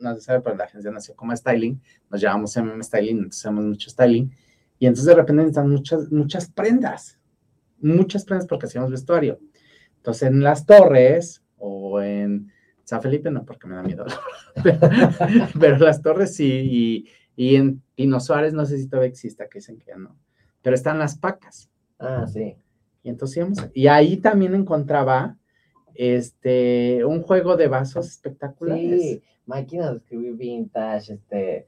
No 0.00 0.14
se 0.16 0.20
sabe, 0.22 0.40
pero 0.40 0.56
la 0.56 0.64
agencia 0.64 0.90
nació 0.90 1.14
como 1.14 1.34
styling, 1.36 1.80
nos 2.10 2.20
llamamos 2.20 2.56
MM 2.56 2.82
Styling, 2.82 3.18
entonces 3.18 3.46
hacemos 3.46 3.64
mucho 3.64 3.90
styling. 3.90 4.32
Y 4.80 4.86
entonces 4.86 5.06
de 5.06 5.14
repente 5.14 5.42
necesitan 5.42 5.70
muchas, 5.70 6.10
muchas 6.10 6.50
prendas, 6.50 7.20
muchas 7.78 8.24
prendas 8.24 8.48
porque 8.48 8.66
hacíamos 8.66 8.90
vestuario. 8.90 9.38
Entonces 9.98 10.24
en 10.24 10.42
las 10.42 10.66
torres 10.66 11.44
o 11.58 12.00
en 12.00 12.50
San 12.82 13.00
Felipe, 13.02 13.30
no, 13.30 13.44
porque 13.44 13.68
me 13.68 13.76
da 13.76 13.84
miedo, 13.84 14.04
pero, 14.64 14.78
pero 15.60 15.78
las 15.78 16.02
torres 16.02 16.34
sí, 16.34 16.48
y, 16.48 17.08
y 17.40 17.56
en 17.56 17.82
Pino 17.94 18.20
Suárez, 18.20 18.52
no 18.52 18.66
sé 18.66 18.76
si 18.76 18.86
todavía 18.86 19.08
exista, 19.08 19.48
que 19.48 19.60
dicen 19.60 19.78
que 19.78 19.86
ya 19.86 19.96
no, 19.96 20.14
pero 20.60 20.76
están 20.76 20.98
las 20.98 21.16
pacas. 21.16 21.70
Ah, 21.98 22.26
sí. 22.30 22.54
Y 23.02 23.08
entonces 23.08 23.38
íbamos, 23.38 23.58
y 23.72 23.86
ahí 23.86 24.18
también 24.18 24.54
encontraba 24.54 25.38
este 25.94 27.02
un 27.02 27.22
juego 27.22 27.56
de 27.56 27.68
vasos 27.68 28.08
espectaculares. 28.08 29.00
Sí, 29.00 29.22
máquinas 29.46 29.90
de 29.90 29.96
escribir 29.96 30.34
vintage, 30.34 31.14
este, 31.14 31.66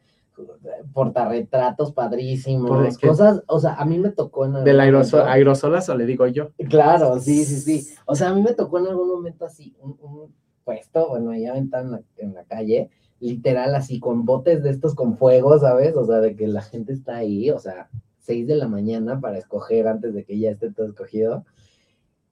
portarretratos 0.92 1.92
padrísimos, 1.92 2.98
cosas, 2.98 3.42
o 3.46 3.58
sea, 3.58 3.76
a 3.76 3.86
mí 3.86 3.98
me 3.98 4.10
tocó 4.10 4.44
en 4.44 4.50
algún 4.50 4.64
Del 4.66 4.78
aerosol, 4.78 5.26
aerosolazo, 5.26 5.96
le 5.96 6.04
digo 6.04 6.26
yo. 6.26 6.50
Claro, 6.68 7.18
sí, 7.18 7.46
sí, 7.46 7.56
sí. 7.56 7.94
O 8.04 8.14
sea, 8.14 8.28
a 8.28 8.34
mí 8.34 8.42
me 8.42 8.52
tocó 8.52 8.78
en 8.78 8.88
algún 8.88 9.08
momento 9.08 9.46
así 9.46 9.74
un, 9.80 9.96
un 10.02 10.34
puesto, 10.64 11.08
bueno, 11.08 11.30
ahí 11.30 11.46
aventado 11.46 11.86
en 11.86 11.90
la, 11.92 12.02
en 12.18 12.34
la 12.34 12.44
calle, 12.44 12.90
literal 13.22 13.74
así 13.76 14.00
con 14.00 14.24
botes 14.26 14.64
de 14.64 14.70
estos 14.70 14.96
con 14.96 15.16
fuego, 15.16 15.56
¿sabes? 15.58 15.96
O 15.96 16.04
sea, 16.04 16.20
de 16.20 16.34
que 16.34 16.48
la 16.48 16.60
gente 16.60 16.92
está 16.92 17.16
ahí, 17.16 17.50
o 17.50 17.58
sea, 17.60 17.88
seis 18.18 18.48
de 18.48 18.56
la 18.56 18.66
mañana 18.66 19.20
para 19.20 19.38
escoger 19.38 19.86
antes 19.86 20.12
de 20.12 20.24
que 20.24 20.38
ya 20.38 20.50
esté 20.50 20.72
todo 20.72 20.86
escogido. 20.86 21.44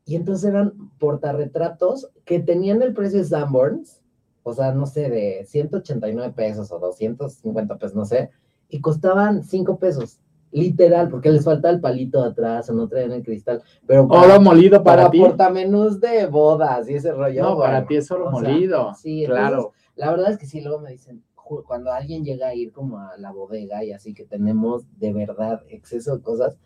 Y 0.05 0.17
entonces 0.17 0.51
eran 0.51 0.73
portarretratos 0.99 2.11
que 2.25 2.41
tenían 2.41 2.83
el 2.83 2.93
precio 2.93 3.21
de 3.21 3.25
Sanborns, 3.25 4.01
o 4.43 4.53
sea, 4.53 4.73
no 4.73 4.87
sé, 4.87 5.09
de 5.09 5.45
189 5.47 6.33
pesos 6.35 6.73
o 6.73 6.81
250 6.81 7.79
pesos, 7.79 7.95
no 7.95 8.05
sé, 8.05 8.31
y 8.69 8.81
costaban 8.81 9.45
5 9.45 9.79
pesos, 9.79 10.19
literal, 10.51 11.09
porque 11.09 11.31
les 11.31 11.45
falta 11.45 11.71
el 11.71 11.81
palito 11.81 12.21
de 12.21 12.31
atrás 12.31 12.69
o 12.69 12.73
no 12.73 12.89
traían 12.89 13.13
el 13.13 13.23
cristal, 13.23 13.63
pero 13.87 14.07
Oro 14.07 14.41
molido 14.41 14.83
para, 14.83 15.03
para 15.03 15.11
ti. 15.13 15.21
portamenús 15.21 16.01
de 16.01 16.27
bodas 16.27 16.89
y 16.91 16.95
ese 16.95 17.13
rollo. 17.13 17.43
No, 17.43 17.59
para 17.59 17.75
bueno, 17.75 17.87
ti 17.87 17.97
es 17.97 18.11
oro 18.11 18.27
o 18.27 18.41
sea, 18.41 18.51
molido. 18.51 18.95
sí, 18.95 19.25
claro. 19.27 19.73
La 20.01 20.11
verdad 20.11 20.31
es 20.33 20.39
que 20.39 20.47
sí, 20.47 20.63
luego 20.63 20.81
me 20.81 20.93
dicen, 20.93 21.23
cuando 21.67 21.93
alguien 21.93 22.25
llega 22.25 22.49
a 22.49 22.55
ir 22.55 22.73
como 22.73 22.99
a 22.99 23.17
la 23.19 23.33
bodega 23.33 23.85
y 23.85 23.93
así 23.93 24.15
que 24.15 24.25
tenemos 24.25 24.85
de 24.99 25.13
verdad 25.13 25.63
exceso 25.69 26.17
de 26.17 26.23
cosas, 26.23 26.57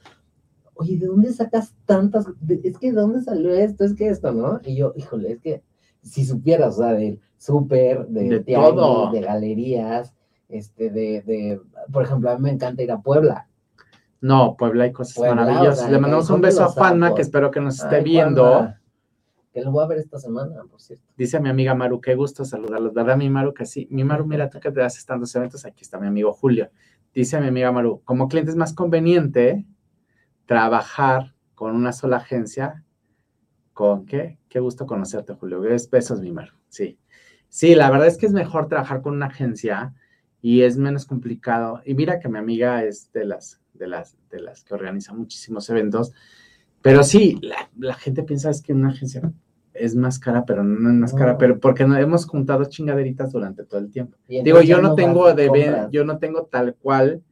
oye, 0.75 0.99
¿de 0.99 1.07
dónde 1.07 1.33
sacas 1.33 1.75
tantas? 1.85 2.27
es 2.63 2.79
que 2.79 2.93
¿de 2.93 3.01
dónde 3.01 3.23
salió 3.23 3.53
esto? 3.53 3.85
Es 3.85 3.95
que 3.95 4.09
esto, 4.09 4.31
¿no? 4.33 4.61
Y 4.65 4.77
yo, 4.77 4.93
híjole, 4.95 5.33
es 5.33 5.41
que 5.41 5.63
si 6.01 6.25
supieras, 6.25 6.79
o 6.79 6.83
sea, 6.83 6.93
del 6.93 7.19
súper, 7.37 8.07
de, 8.07 8.29
De 8.29 8.41
tianguis, 8.41 8.75
todo. 8.75 9.11
de 9.11 9.21
galerías, 9.21 10.15
este, 10.49 10.91
de, 10.91 11.23
de, 11.23 11.61
por 11.93 12.05
ejemplo, 12.05 12.31
a 12.31 12.37
mí 12.37 12.43
me 12.45 12.51
encanta 12.53 12.83
ir 12.83 12.93
a 12.93 13.01
Puebla. 13.03 13.49
No, 14.21 14.55
Puebla 14.57 14.85
hay 14.85 14.93
cosas 14.93 15.17
Puebla, 15.17 15.35
maravillosas. 15.45 15.79
o 15.79 15.83
sea, 15.83 15.91
Le 15.91 15.99
mandamos 15.99 16.31
un 16.31 16.41
beso 16.41 16.63
a 16.65 16.69
Sapos. 16.69 17.15
que 17.17 17.23
espero 17.23 17.51
que 17.51 17.61
nos 17.61 17.83
esté 17.83 17.97
Ay, 17.97 18.05
viendo. 18.05 18.73
Que 19.55 19.61
lo 19.63 19.71
voy 19.71 19.85
a 19.85 19.87
ver 19.87 19.99
esta 19.99 20.19
semana, 20.19 20.65
por 20.69 20.81
cierto. 20.81 21.05
Dice 21.17 21.39
mi 21.39 21.49
amiga 21.49 21.77
Maru, 21.77 22.01
qué 22.01 22.17
gusto 22.17 22.45
saludarlos. 22.45 22.93
¿Verdad, 22.93 23.17
mi 23.17 23.31
Maru? 23.31 23.55
Que 23.55 23.67
sí. 23.67 23.87
Mi 23.89 24.03
Maru, 24.03 24.27
mira, 24.27 24.51
tú 24.51 24.59
que 24.59 24.73
te 24.73 24.83
haces 24.83 25.07
tantos 25.07 25.33
eventos, 25.37 25.65
aquí 25.65 25.83
está 25.83 26.01
mi 26.01 26.09
amigo 26.09 26.33
Julio. 26.33 26.73
Dice 27.15 27.41
mi 27.41 27.47
amiga 27.47 27.71
Maru, 27.71 28.03
como 28.05 28.27
cliente 28.27 28.51
es 28.51 28.57
más 28.57 28.75
conveniente 28.75 29.65
trabajar 30.47 31.37
con 31.55 31.77
una 31.77 31.93
sola 31.93 32.17
agencia. 32.17 32.85
¿Con 33.73 34.07
qué? 34.07 34.41
Qué 34.49 34.59
gusto 34.59 34.87
conocerte, 34.87 35.35
Julio. 35.35 35.61
Besos, 35.61 36.21
mi 36.21 36.33
Maru. 36.33 36.55
Sí. 36.69 36.99
Sí, 37.49 37.77
la 37.77 37.93
verdad 37.93 38.09
es 38.09 38.19
que 38.19 38.27
es 38.27 38.33
mejor 38.33 38.67
trabajar 38.67 39.03
con 39.03 39.15
una 39.15 39.27
agencia 39.27 39.95
y 40.43 40.63
es 40.63 40.77
menos 40.77 41.07
complicado. 41.07 41.81
Y 41.85 41.95
mira 41.95 42.19
que 42.19 42.29
mi 42.29 42.39
amiga 42.39 42.83
es 42.83 43.13
de 43.13 43.25
las, 43.25 43.61
de 43.73 43.87
las, 43.87 44.17
de 44.31 44.41
las 44.41 44.65
que 44.65 44.75
organiza 44.75 45.15
muchísimos 45.15 45.71
eventos. 45.71 46.11
Pero 46.83 47.05
sí, 47.05 47.39
la, 47.41 47.71
la 47.79 47.95
gente 47.95 48.25
piensa 48.25 48.51
es 48.51 48.61
que 48.61 48.73
una 48.73 48.89
agencia 48.89 49.23
es 49.75 49.95
más 49.95 50.19
cara, 50.19 50.45
pero 50.45 50.63
no 50.65 50.89
es 50.89 50.95
más 50.95 51.13
No. 51.13 51.19
cara, 51.19 51.37
pero 51.37 51.59
porque 51.59 51.85
no 51.85 51.97
hemos 51.97 52.27
juntado 52.27 52.65
chingaderitas 52.65 53.33
durante 53.33 53.65
todo 53.65 53.81
el 53.81 53.91
tiempo. 53.91 54.17
Digo, 54.29 54.63
yo 54.63 54.81
no 54.81 54.95
tengo 54.95 55.33
de 55.35 55.89
yo 55.91 56.05
no 56.05 56.19
tengo 56.19 56.47
tal 56.47 56.75
cual, 56.77 57.23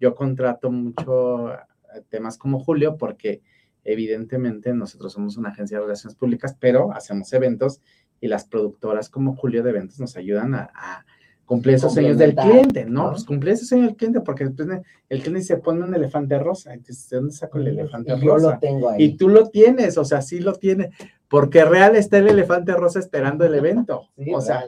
yo 0.00 0.14
contrato 0.14 0.70
mucho 0.70 1.52
eh, 1.52 2.02
temas 2.08 2.36
como 2.36 2.58
Julio, 2.58 2.96
porque 2.96 3.40
evidentemente 3.84 4.74
nosotros 4.74 5.12
somos 5.12 5.36
una 5.36 5.50
agencia 5.50 5.78
de 5.78 5.84
relaciones 5.84 6.16
públicas, 6.16 6.56
pero 6.58 6.92
hacemos 6.92 7.32
eventos 7.32 7.80
y 8.20 8.28
las 8.28 8.44
productoras 8.44 9.08
como 9.08 9.34
Julio 9.34 9.62
de 9.62 9.70
Eventos 9.70 9.98
nos 9.98 10.16
ayudan 10.16 10.54
a, 10.54 11.04
cumplir 11.46 11.76
esos 11.76 11.92
sueños 11.92 12.16
del 12.18 12.34
cliente, 12.34 12.84
¿no? 12.84 13.10
Pues 13.10 13.24
cumplir 13.24 13.54
esos 13.54 13.68
sueños 13.68 13.88
del 13.88 13.96
cliente, 13.96 14.20
porque 14.20 14.44
después 14.44 14.68
el 15.08 15.20
cliente 15.20 15.40
dice, 15.40 15.56
pone 15.58 15.84
un 15.84 15.94
elefante 15.94 16.38
rosa, 16.38 16.72
entonces, 16.72 17.08
¿de 17.10 17.16
dónde 17.16 17.34
saco 17.34 17.58
el 17.58 17.68
elefante 17.68 18.12
rosa? 18.12 18.24
Yo 18.24 18.38
lo 18.38 18.58
tengo 18.58 18.88
ahí. 18.90 19.04
Y 19.04 19.16
tú 19.16 19.28
lo 19.28 19.48
tienes, 19.48 19.98
o 19.98 20.04
sea, 20.04 20.22
sí 20.22 20.40
lo 20.40 20.54
tienes, 20.54 20.90
porque 21.28 21.64
real 21.64 21.96
está 21.96 22.18
el 22.18 22.28
elefante 22.28 22.72
rosa 22.72 22.98
esperando 22.98 23.44
el 23.44 23.54
evento. 23.54 24.08
o 24.34 24.40
sea, 24.40 24.64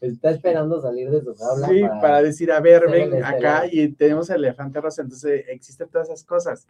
está 0.00 0.30
esperando 0.30 0.80
salir 0.80 1.10
de 1.10 1.22
su 1.22 1.34
jaula. 1.34 1.68
Sí, 1.68 1.82
para, 2.00 2.22
decir, 2.22 2.52
a 2.52 2.60
ver, 2.60 2.90
ven 2.90 3.24
acá 3.24 3.64
y 3.70 3.88
tenemos 3.88 4.30
el 4.30 4.44
elefante 4.44 4.80
rosa, 4.80 5.02
entonces 5.02 5.44
existen 5.48 5.88
todas 5.88 6.08
esas 6.08 6.24
cosas. 6.24 6.66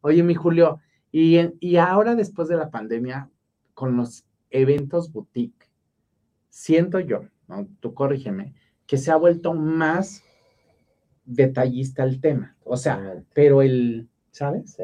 Oye, 0.00 0.22
mi 0.22 0.34
Julio, 0.34 0.80
y, 1.10 1.38
y 1.60 1.76
ahora 1.76 2.14
después 2.14 2.48
de 2.48 2.56
la 2.56 2.70
pandemia, 2.70 3.30
con 3.74 3.96
los 3.96 4.24
eventos 4.50 5.12
boutique, 5.12 5.68
siento 6.48 7.00
yo, 7.00 7.24
¿no? 7.48 7.66
tú 7.80 7.94
corrígeme, 7.94 8.54
que 8.92 8.98
se 8.98 9.10
ha 9.10 9.16
vuelto 9.16 9.54
más 9.54 10.22
detallista 11.24 12.04
el 12.04 12.20
tema. 12.20 12.58
O 12.62 12.76
sea, 12.76 13.24
pero 13.32 13.62
el, 13.62 14.10
¿sabes? 14.32 14.76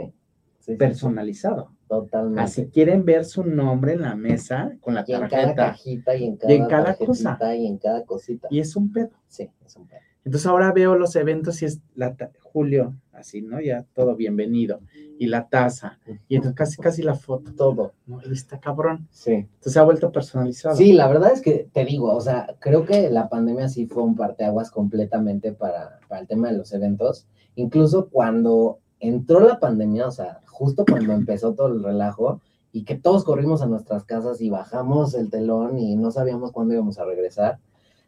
Sí. 0.61 0.77
Personalizado. 0.79 1.75
Totalmente. 1.87 2.41
Así 2.41 2.71
quieren 2.71 3.05
ver 3.05 3.27
su 3.27 3.45
nombre 3.45 3.93
en 3.93 4.01
la 4.01 4.17
mesa 4.17 4.75
con 4.81 4.95
la 4.95 5.05
tarjeta. 5.05 5.25
En 5.25 5.29
cada 5.29 5.55
cajita 5.55 6.17
y 6.17 6.25
en 6.25 6.37
cada, 6.39 6.53
y 6.55 6.57
en 6.57 6.67
cada 6.69 6.95
cosa. 6.95 7.39
Y 7.55 7.67
en 7.67 7.77
cada 7.77 8.07
cosita. 8.07 8.49
Y 8.51 8.61
es 8.61 8.75
un 8.77 8.91
pedo. 8.91 9.11
Sí, 9.27 9.51
es 9.67 9.77
un 9.77 9.87
pedo. 9.87 10.01
Entonces 10.29 10.47
ahora 10.47 10.73
veo 10.73 10.95
los 10.95 11.17
eventos 11.17 11.63
y 11.63 11.65
es 11.65 11.81
la 11.95 12.15
Julio, 12.43 12.95
así, 13.15 13.41
¿no? 13.41 13.63
Ya 13.63 13.87
todo 13.95 14.15
bienvenido. 14.15 14.81
Y 15.19 15.27
la 15.27 15.49
taza. 15.49 15.99
Y 16.29 16.37
entonces 16.37 16.55
casi, 16.55 16.77
casi 16.77 17.03
la 17.03 17.15
foto. 17.15 17.55
Todo. 17.55 17.95
¿no? 18.05 18.21
Y 18.23 18.35
está 18.35 18.61
cabrón. 18.61 19.09
Sí. 19.11 19.33
Entonces 19.33 19.73
se 19.73 19.79
ha 19.79 19.85
vuelto 19.85 20.13
personalizado. 20.13 20.77
Sí, 20.77 20.93
la 20.93 21.09
verdad 21.09 21.33
es 21.33 21.41
que 21.41 21.71
te 21.73 21.87
digo, 21.87 22.15
o 22.15 22.21
sea, 22.21 22.57
creo 22.59 22.85
que 22.85 23.09
la 23.09 23.31
pandemia 23.31 23.71
sí 23.71 23.87
fue 23.87 24.03
un 24.03 24.17
parteaguas 24.17 24.71
completamente 24.71 25.53
para, 25.53 25.99
para 26.09 26.21
el 26.21 26.27
tema 26.27 26.51
de 26.51 26.59
los 26.59 26.75
eventos. 26.75 27.27
Incluso 27.55 28.11
cuando 28.11 28.81
entró 29.01 29.41
la 29.41 29.59
pandemia, 29.59 30.09
o 30.09 30.11
sea, 30.11 30.43
justo 30.45 30.85
cuando 30.87 31.15
empezó 31.15 31.55
todo 31.55 31.69
el 31.69 31.83
relajo, 31.83 32.43
y 32.71 32.85
que 32.85 32.97
todos 32.97 33.25
corrimos 33.25 33.63
a 33.63 33.67
nuestras 33.67 34.05
casas 34.05 34.43
y 34.43 34.51
bajamos 34.51 35.15
el 35.15 35.31
telón 35.31 35.79
y 35.79 35.97
no 35.97 36.11
sabíamos 36.11 36.53
cuándo 36.53 36.75
íbamos 36.75 36.99
a 36.99 37.07
regresar, 37.07 37.61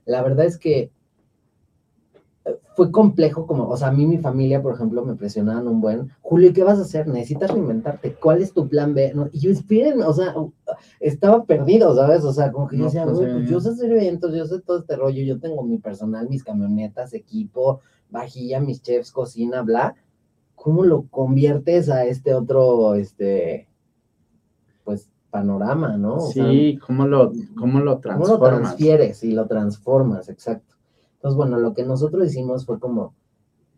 la 0.04 0.22
verdad 0.22 0.44
es 0.44 0.58
que 0.58 0.90
fue 2.74 2.90
complejo, 2.90 3.46
como, 3.46 3.68
o 3.68 3.76
sea, 3.76 3.88
a 3.88 3.92
mí 3.92 4.06
mi 4.06 4.18
familia, 4.18 4.62
por 4.62 4.74
ejemplo, 4.74 5.04
me 5.04 5.14
presionaban 5.14 5.68
un 5.68 5.80
buen, 5.80 6.10
Julio, 6.22 6.52
¿qué 6.52 6.64
vas 6.64 6.78
a 6.78 6.82
hacer? 6.82 7.06
Necesitas 7.06 7.50
reinventarte, 7.50 8.14
¿cuál 8.14 8.40
es 8.42 8.52
tu 8.52 8.68
plan 8.68 8.94
B? 8.94 9.12
y 9.32 9.40
yo, 9.40 9.50
esperen, 9.50 10.02
o 10.02 10.12
sea, 10.12 10.34
estaba 11.00 11.44
perdido, 11.44 11.94
¿sabes? 11.94 12.24
O 12.24 12.32
sea, 12.32 12.52
como 12.52 12.68
que 12.68 12.78
yo 12.78 12.84
decía, 12.84 13.04
pues, 13.04 13.18
pues, 13.18 13.48
yo 13.48 13.60
sé 13.60 13.70
hacer 13.70 13.92
eventos, 13.92 14.34
yo 14.34 14.46
sé 14.46 14.60
todo 14.60 14.78
este 14.78 14.96
rollo, 14.96 15.22
yo 15.22 15.38
tengo 15.38 15.62
mi 15.62 15.78
personal, 15.78 16.28
mis 16.28 16.44
camionetas, 16.44 17.12
equipo, 17.12 17.80
vajilla, 18.10 18.60
mis 18.60 18.82
chefs, 18.82 19.12
cocina, 19.12 19.62
bla, 19.62 19.94
¿cómo 20.54 20.84
lo 20.84 21.02
conviertes 21.10 21.88
a 21.90 22.04
este 22.04 22.34
otro, 22.34 22.94
este, 22.94 23.68
pues, 24.84 25.10
panorama, 25.30 25.96
¿no? 25.96 26.20
sí, 26.20 26.78
¿cómo 26.84 27.06
lo, 27.06 27.32
cómo 27.56 27.80
lo 27.80 27.98
transformas? 27.98 28.38
¿Cómo 28.38 28.50
lo 28.50 28.56
transfieres 28.62 29.22
y 29.22 29.32
lo 29.32 29.46
transformas, 29.46 30.28
exacto? 30.28 30.79
Entonces, 31.20 31.36
bueno, 31.36 31.58
lo 31.58 31.74
que 31.74 31.84
nosotros 31.84 32.26
hicimos 32.26 32.64
fue 32.64 32.80
como, 32.80 33.12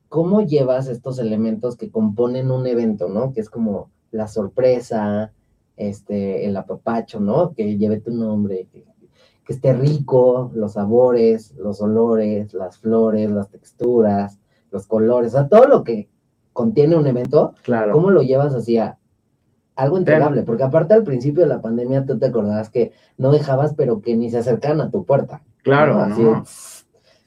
¿cómo 0.09 0.42
llevas 0.42 0.87
estos 0.87 1.18
elementos 1.18 1.76
que 1.76 1.90
componen 1.90 2.52
un 2.52 2.68
evento, 2.68 3.09
¿no? 3.09 3.33
Que 3.33 3.40
es 3.40 3.50
como 3.50 3.90
la 4.12 4.28
sorpresa, 4.28 5.33
este, 5.76 6.46
el 6.46 6.57
apapacho, 6.57 7.18
¿no? 7.18 7.52
Que 7.52 7.76
lleve 7.76 7.98
tu 7.98 8.12
nombre, 8.12 8.68
que, 8.70 8.85
esté 9.48 9.72
rico, 9.74 10.52
los 10.55 10.74
sabores, 10.74 11.55
los 11.57 11.83
olores, 11.83 12.55
las 12.55 12.78
flores, 12.78 13.31
las 13.31 13.50
texturas, 13.50 14.38
los 14.70 14.87
colores, 14.87 15.35
o 15.35 15.38
sea, 15.38 15.48
todo 15.48 15.66
lo 15.66 15.83
que 15.83 16.09
contiene 16.55 16.96
un 16.96 17.07
evento, 17.07 17.55
claro. 17.62 17.92
¿cómo 17.92 18.11
lo 18.11 18.22
llevas 18.22 18.55
hacia 18.55 18.98
algo 19.76 19.98
entregable? 19.98 20.42
Porque 20.42 20.62
aparte 20.62 20.94
al 20.94 21.02
principio 21.02 21.42
de 21.42 21.48
la 21.48 21.61
pandemia 21.61 22.07
tú 22.07 22.18
te 22.18 22.26
acordabas 22.26 22.70
que 22.70 22.92
no 23.18 23.31
dejabas, 23.31 23.74
pero 23.74 24.00
que 24.00 24.16
ni 24.16 24.31
se 24.31 24.38
acercaban 24.38 24.81
a 24.81 24.90
tu 24.90 25.05
puerta. 25.05 25.42
Claro, 25.62 25.98
Así, 25.98 26.22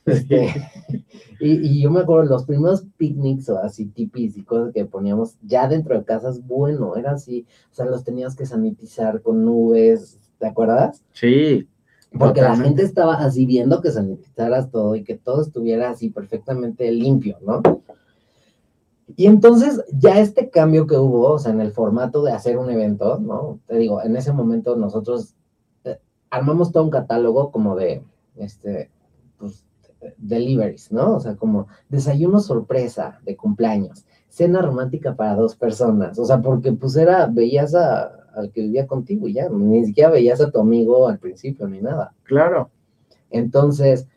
este, 0.06 0.54
y, 1.40 1.82
yo 1.82 1.92
me 1.92 2.02
acuerdo, 2.02 2.30
los 2.30 2.46
primeros 2.46 2.86
picnics 2.98 3.50
o 3.50 3.60
así 3.60 3.86
tipis 3.86 4.38
y 4.38 4.44
cosas 4.44 4.74
que 4.74 4.86
poníamos 4.86 5.36
ya 5.42 5.68
dentro 5.68 5.98
de 5.98 6.06
casas, 6.06 6.46
bueno, 6.46 6.96
era 6.96 7.12
así, 7.12 7.46
o 7.72 7.76
sea, 7.76 7.86
los 7.86 8.04
tenías 8.04 8.36
que 8.36 8.46
sanitizar 8.46 9.22
con 9.22 9.44
nubes, 9.46 10.20
¿te 10.40 10.48
acuerdas? 10.48 11.04
Sí. 11.14 11.68
Porque 12.18 12.42
la 12.42 12.56
gente 12.56 12.82
estaba 12.82 13.16
así 13.16 13.46
viendo 13.46 13.82
que 13.82 13.92
sanitizaras 13.92 14.72
todo 14.72 14.96
y 14.96 15.04
que 15.04 15.18
todo 15.18 15.42
estuviera 15.42 15.90
así 15.90 16.10
perfectamente 16.10 16.90
limpio, 16.90 17.38
¿no? 17.46 17.62
Y 19.18 19.28
entonces 19.28 19.84
ya 19.92 20.20
este 20.20 20.50
cambio 20.50 20.88
que 20.88 20.98
hubo, 20.98 21.32
o 21.32 21.40
sea, 21.40 21.52
en 21.52 21.60
el 21.60 21.72
formato 21.72 22.24
de 22.24 22.32
hacer 22.32 22.58
un 22.58 22.70
evento, 22.70 23.20
¿no? 23.20 23.60
Te 23.68 23.78
digo, 23.78 24.02
en 24.02 24.16
ese 24.16 24.32
momento 24.32 24.78
nosotros 24.78 25.36
eh, 25.84 26.00
armamos 26.30 26.72
todo 26.72 26.86
un 26.86 26.90
catálogo 26.90 27.52
como 27.52 27.76
de, 27.76 28.02
este, 28.38 28.90
pues, 29.38 29.65
deliveries, 30.18 30.92
¿no? 30.92 31.16
O 31.16 31.20
sea, 31.20 31.36
como 31.36 31.68
desayuno 31.90 32.40
sorpresa 32.40 33.20
de 33.24 33.36
cumpleaños, 33.36 34.06
cena 34.30 34.62
romántica 34.62 35.16
para 35.16 35.36
dos 35.36 35.56
personas, 35.56 36.20
o 36.20 36.26
sea, 36.26 36.42
porque 36.42 36.74
pues 36.74 36.96
era, 36.96 37.28
veías 37.28 37.74
a, 37.76 38.12
al 38.36 38.52
que 38.52 38.62
vivía 38.62 38.88
contigo 38.88 39.28
y 39.28 39.34
ya, 39.34 39.50
ni 39.50 39.86
siquiera 39.86 40.10
veías 40.10 40.42
a 40.42 40.52
tu 40.52 40.60
amigo 40.60 41.08
al 41.08 41.20
principio 41.20 41.68
ni 41.68 41.82
nada. 41.82 42.14
Claro. 42.24 42.70
Entonces, 43.30 44.08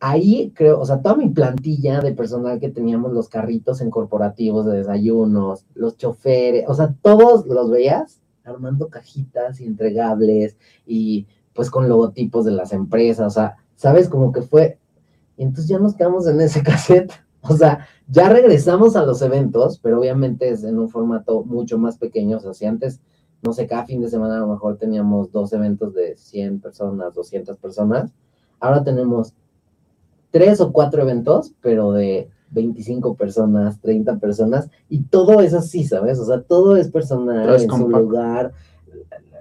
ahí 0.00 0.52
creo, 0.54 0.80
o 0.80 0.84
sea, 0.84 1.00
toda 1.00 1.16
mi 1.16 1.30
plantilla 1.30 2.00
de 2.00 2.12
personal 2.12 2.60
que 2.60 2.68
teníamos, 2.68 3.12
los 3.12 3.28
carritos 3.28 3.80
en 3.80 3.90
corporativos 3.90 4.66
de 4.66 4.78
desayunos, 4.78 5.64
los 5.74 5.96
choferes, 5.96 6.64
o 6.68 6.74
sea, 6.74 6.94
todos 7.00 7.46
los 7.46 7.70
veías 7.70 8.20
armando 8.44 8.88
cajitas 8.88 9.60
y 9.60 9.64
entregables 9.64 10.58
y 10.86 11.26
pues 11.54 11.70
con 11.70 11.88
logotipos 11.88 12.44
de 12.44 12.50
las 12.50 12.72
empresas, 12.72 13.26
o 13.26 13.30
sea, 13.30 13.56
sabes, 13.76 14.08
como 14.08 14.32
que 14.32 14.42
fue 14.42 14.78
y 15.36 15.42
entonces 15.42 15.68
ya 15.68 15.78
nos 15.78 15.94
quedamos 15.94 16.26
en 16.26 16.40
ese 16.40 16.62
cassette. 16.64 17.12
O 17.42 17.56
sea, 17.56 17.86
ya 18.08 18.28
regresamos 18.30 18.96
a 18.96 19.04
los 19.04 19.20
eventos, 19.20 19.78
pero 19.78 20.00
obviamente 20.00 20.48
es 20.48 20.64
en 20.64 20.78
un 20.78 20.88
formato 20.88 21.44
mucho 21.44 21.78
más 21.78 21.98
pequeño. 21.98 22.38
O 22.38 22.40
sea, 22.40 22.54
si 22.54 22.64
antes, 22.64 23.00
no 23.42 23.52
sé, 23.52 23.66
cada 23.66 23.84
fin 23.84 24.00
de 24.00 24.08
semana 24.08 24.36
a 24.36 24.40
lo 24.40 24.48
mejor 24.48 24.78
teníamos 24.78 25.30
dos 25.30 25.52
eventos 25.52 25.92
de 25.92 26.16
100 26.16 26.60
personas, 26.60 27.14
200 27.14 27.58
personas, 27.58 28.12
ahora 28.60 28.82
tenemos 28.82 29.34
tres 30.30 30.60
o 30.60 30.72
cuatro 30.72 31.02
eventos, 31.02 31.52
pero 31.60 31.92
de 31.92 32.30
25 32.50 33.14
personas, 33.14 33.80
30 33.80 34.18
personas, 34.18 34.70
y 34.88 35.02
todo 35.02 35.40
es 35.40 35.54
así, 35.54 35.84
¿sabes? 35.84 36.18
O 36.18 36.24
sea, 36.24 36.40
todo 36.40 36.76
es 36.76 36.88
personal, 36.88 37.60
en 37.60 37.70
su 37.70 37.88
lugar, 37.88 38.52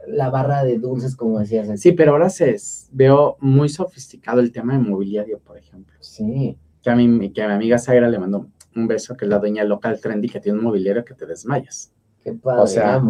la 0.07 0.29
barra 0.29 0.63
de 0.63 0.77
dulces, 0.77 1.15
como 1.15 1.39
decías. 1.39 1.79
Sí, 1.79 1.91
pero 1.91 2.11
ahora 2.11 2.29
se 2.29 2.55
veo 2.91 3.37
muy 3.39 3.69
sofisticado 3.69 4.39
el 4.39 4.51
tema 4.51 4.73
de 4.73 4.79
mobiliario, 4.79 5.39
por 5.39 5.57
ejemplo. 5.57 5.95
Sí. 5.99 6.57
Que 6.81 6.89
a, 6.89 6.95
mi, 6.95 7.31
que 7.31 7.41
a 7.41 7.47
mi 7.47 7.53
amiga 7.53 7.77
Zaira 7.77 8.09
le 8.09 8.19
mandó 8.19 8.47
un 8.75 8.87
beso, 8.87 9.15
que 9.15 9.25
es 9.25 9.29
la 9.29 9.39
dueña 9.39 9.63
local 9.63 9.99
trendy, 10.01 10.29
que 10.29 10.39
tiene 10.39 10.57
un 10.57 10.65
mobiliario 10.65 11.05
que 11.05 11.13
te 11.13 11.25
desmayas. 11.25 11.93
Qué 12.23 12.33
padre, 12.33 12.61
o 12.61 12.67
sea, 12.67 13.01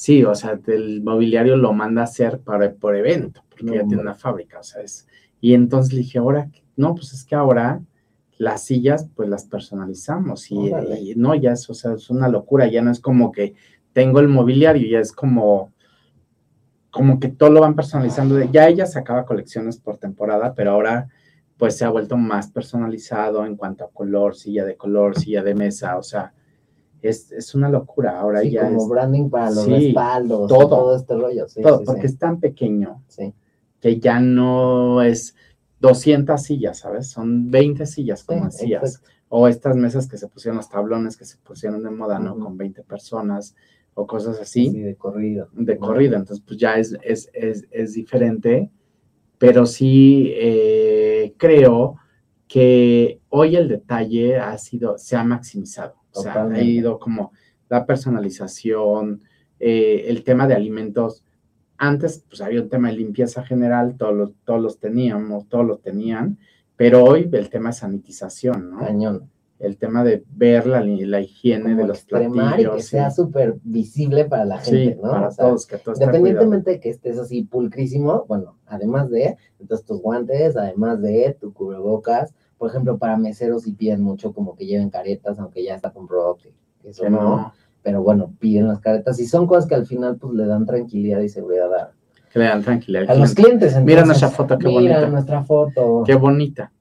Sí, 0.00 0.24
o 0.24 0.34
sea, 0.34 0.58
el 0.66 1.02
mobiliario 1.02 1.58
lo 1.58 1.74
manda 1.74 2.00
a 2.00 2.04
hacer 2.04 2.40
para, 2.40 2.72
por 2.72 2.96
evento, 2.96 3.44
porque 3.50 3.66
ya 3.66 3.86
tiene 3.86 4.00
una 4.00 4.14
fábrica, 4.14 4.60
o 4.60 4.62
sea, 4.62 4.80
es... 4.80 5.06
Y 5.42 5.52
entonces 5.52 5.92
le 5.92 5.98
dije, 5.98 6.18
ahora, 6.18 6.50
no, 6.74 6.94
pues 6.94 7.12
es 7.12 7.22
que 7.22 7.34
ahora 7.34 7.82
las 8.38 8.64
sillas, 8.64 9.10
pues 9.14 9.28
las 9.28 9.44
personalizamos 9.44 10.50
y, 10.50 10.56
y, 11.02 11.14
no, 11.16 11.34
ya 11.34 11.52
es, 11.52 11.68
o 11.68 11.74
sea, 11.74 11.92
es 11.92 12.08
una 12.08 12.28
locura, 12.28 12.66
ya 12.66 12.80
no 12.80 12.90
es 12.90 12.98
como 12.98 13.30
que 13.30 13.52
tengo 13.92 14.20
el 14.20 14.28
mobiliario, 14.28 14.88
ya 14.88 15.00
es 15.00 15.12
como 15.12 15.70
como 16.90 17.20
que 17.20 17.28
todo 17.28 17.50
lo 17.50 17.60
van 17.60 17.74
personalizando. 17.74 18.40
Ya 18.50 18.68
ella 18.68 18.86
sacaba 18.86 19.24
colecciones 19.24 19.78
por 19.78 19.98
temporada, 19.98 20.54
pero 20.54 20.72
ahora 20.72 21.08
pues 21.56 21.76
se 21.76 21.84
ha 21.84 21.90
vuelto 21.90 22.16
más 22.16 22.50
personalizado 22.50 23.44
en 23.44 23.56
cuanto 23.56 23.84
a 23.84 23.90
color, 23.90 24.34
silla 24.34 24.64
de 24.64 24.76
color, 24.76 25.18
silla 25.18 25.42
de 25.42 25.54
mesa, 25.54 25.98
o 25.98 26.02
sea, 26.02 26.32
es, 27.02 27.54
una 27.54 27.68
locura. 27.68 28.18
Ahora 28.18 28.42
ya 28.42 28.66
como 28.66 28.88
branding 28.88 29.28
para 29.28 29.50
los 29.50 29.66
respaldos, 29.66 30.48
todo, 30.48 30.68
todo 30.68 30.96
este 30.96 31.14
rollo. 31.14 31.48
Sí, 31.48 31.60
todo, 31.62 31.82
porque 31.84 32.06
es 32.06 32.18
tan 32.18 32.40
pequeño 32.40 33.02
que 33.78 33.98
ya 34.00 34.20
no 34.20 35.02
es 35.02 35.34
200 35.80 36.42
sillas, 36.42 36.78
¿sabes? 36.78 37.08
Son 37.10 37.50
20 37.50 37.86
sillas, 37.86 38.24
como 38.24 38.46
decías. 38.46 39.02
O 39.28 39.46
estas 39.46 39.76
mesas 39.76 40.08
que 40.08 40.18
se 40.18 40.28
pusieron, 40.28 40.56
los 40.56 40.68
tablones 40.68 41.16
que 41.16 41.24
se 41.24 41.36
pusieron 41.38 41.82
de 41.82 41.90
moda, 41.90 42.18
¿no? 42.18 42.38
Con 42.38 42.56
20 42.56 42.82
personas 42.82 43.54
o 43.94 44.06
cosas 44.06 44.40
así. 44.40 44.70
de 44.70 44.96
corrido. 44.96 45.48
De 45.52 45.78
corrido, 45.78 46.16
entonces 46.16 46.44
pues 46.46 46.58
ya 46.58 46.78
es, 46.78 46.96
es, 47.02 47.30
es, 47.32 47.66
es 47.70 47.94
diferente, 47.94 48.70
pero 49.38 49.66
sí 49.66 50.32
eh, 50.34 51.34
creo 51.36 51.96
que 52.46 53.20
hoy 53.28 53.56
el 53.56 53.68
detalle 53.68 54.38
ha 54.38 54.56
sido, 54.58 54.98
se 54.98 55.16
ha 55.16 55.24
maximizado, 55.24 55.94
o 56.12 56.22
sea, 56.22 56.44
ha 56.44 56.62
ido 56.62 56.98
como 56.98 57.32
la 57.68 57.86
personalización, 57.86 59.22
eh, 59.58 60.04
el 60.08 60.24
tema 60.24 60.46
de 60.46 60.54
alimentos. 60.54 61.24
antes 61.76 62.24
pues 62.28 62.40
había 62.40 62.62
un 62.62 62.68
tema 62.68 62.88
de 62.88 62.96
limpieza 62.96 63.44
general, 63.44 63.96
todos 63.96 64.14
los, 64.14 64.32
todos 64.44 64.60
los 64.60 64.78
teníamos, 64.78 65.48
todos 65.48 65.64
los 65.64 65.80
tenían, 65.80 66.38
pero 66.76 67.04
hoy 67.04 67.28
el 67.32 67.48
tema 67.50 67.70
es 67.70 67.78
sanitización, 67.78 68.70
¿no? 68.70 68.78
Cañón. 68.78 69.30
El 69.60 69.76
tema 69.76 70.02
de 70.02 70.24
ver 70.34 70.66
la, 70.66 70.82
la 70.82 71.20
higiene 71.20 71.62
Como 71.64 71.76
de 71.76 71.86
los 71.86 72.02
y 72.02 72.06
platillos. 72.06 72.74
que 72.76 72.82
sí. 72.82 72.88
sea 72.88 73.10
súper 73.10 73.56
visible 73.62 74.24
para 74.24 74.44
la 74.46 74.58
gente, 74.58 74.94
Sí, 74.94 75.00
¿no? 75.02 75.10
para 75.10 75.28
O 75.28 75.30
sea, 75.30 75.44
todos, 75.46 75.66
que 75.66 75.76
todo 75.78 75.92
está 75.92 76.06
Independientemente 76.06 76.70
de 76.72 76.80
que 76.80 76.88
estés 76.90 77.18
así 77.18 77.42
pulcrísimo, 77.44 78.24
bueno, 78.26 78.56
además 78.66 79.10
de, 79.10 79.36
entonces 79.58 79.86
tus 79.86 80.00
guantes, 80.00 80.56
además 80.56 81.02
de 81.02 81.36
tu 81.38 81.52
cubrebocas, 81.52 82.34
por 82.56 82.70
ejemplo, 82.70 82.98
para 82.98 83.16
meseros 83.18 83.62
sí 83.62 83.72
piden 83.72 84.02
mucho 84.02 84.32
como 84.32 84.54
que 84.56 84.64
lleven 84.66 84.90
caretas, 84.90 85.38
aunque 85.38 85.62
ya 85.62 85.74
está 85.76 85.90
comprobado 85.92 86.36
que 86.38 86.52
eso 86.88 87.02
Que 87.04 87.10
no, 87.10 87.20
no, 87.22 87.52
pero 87.82 88.02
bueno, 88.02 88.34
piden 88.38 88.66
las 88.68 88.80
caretas 88.80 89.20
y 89.20 89.26
son 89.26 89.46
cosas 89.46 89.66
que 89.66 89.74
al 89.74 89.86
final 89.86 90.16
pues 90.16 90.32
le 90.34 90.46
dan 90.46 90.64
tranquilidad 90.66 91.20
y 91.20 91.28
seguridad 91.28 91.72
a, 91.74 91.92
que 92.32 92.38
le 92.38 92.44
dan 92.46 92.62
tranquilidad. 92.62 93.10
a 93.10 93.14
los 93.14 93.34
cliente. 93.34 93.66
clientes. 93.66 93.84
Mira 93.84 94.04
nuestra 94.04 94.28
foto, 94.30 94.56
qué 94.58 94.68
Mira 94.68 94.80
bonita. 94.80 95.08
nuestra 95.08 95.44
foto. 95.44 96.02
Qué 96.06 96.14
bonita. 96.14 96.72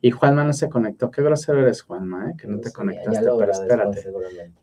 Y 0.00 0.10
Juanma 0.12 0.44
no 0.44 0.52
se 0.52 0.68
conectó. 0.68 1.10
Qué 1.10 1.22
grosero 1.22 1.60
eres, 1.60 1.82
Juanma, 1.82 2.30
¿eh? 2.30 2.34
que 2.40 2.46
no 2.46 2.60
te 2.60 2.70
conectaste, 2.72 3.22
lo 3.24 3.36
pero 3.38 3.52
espérate. 3.52 4.04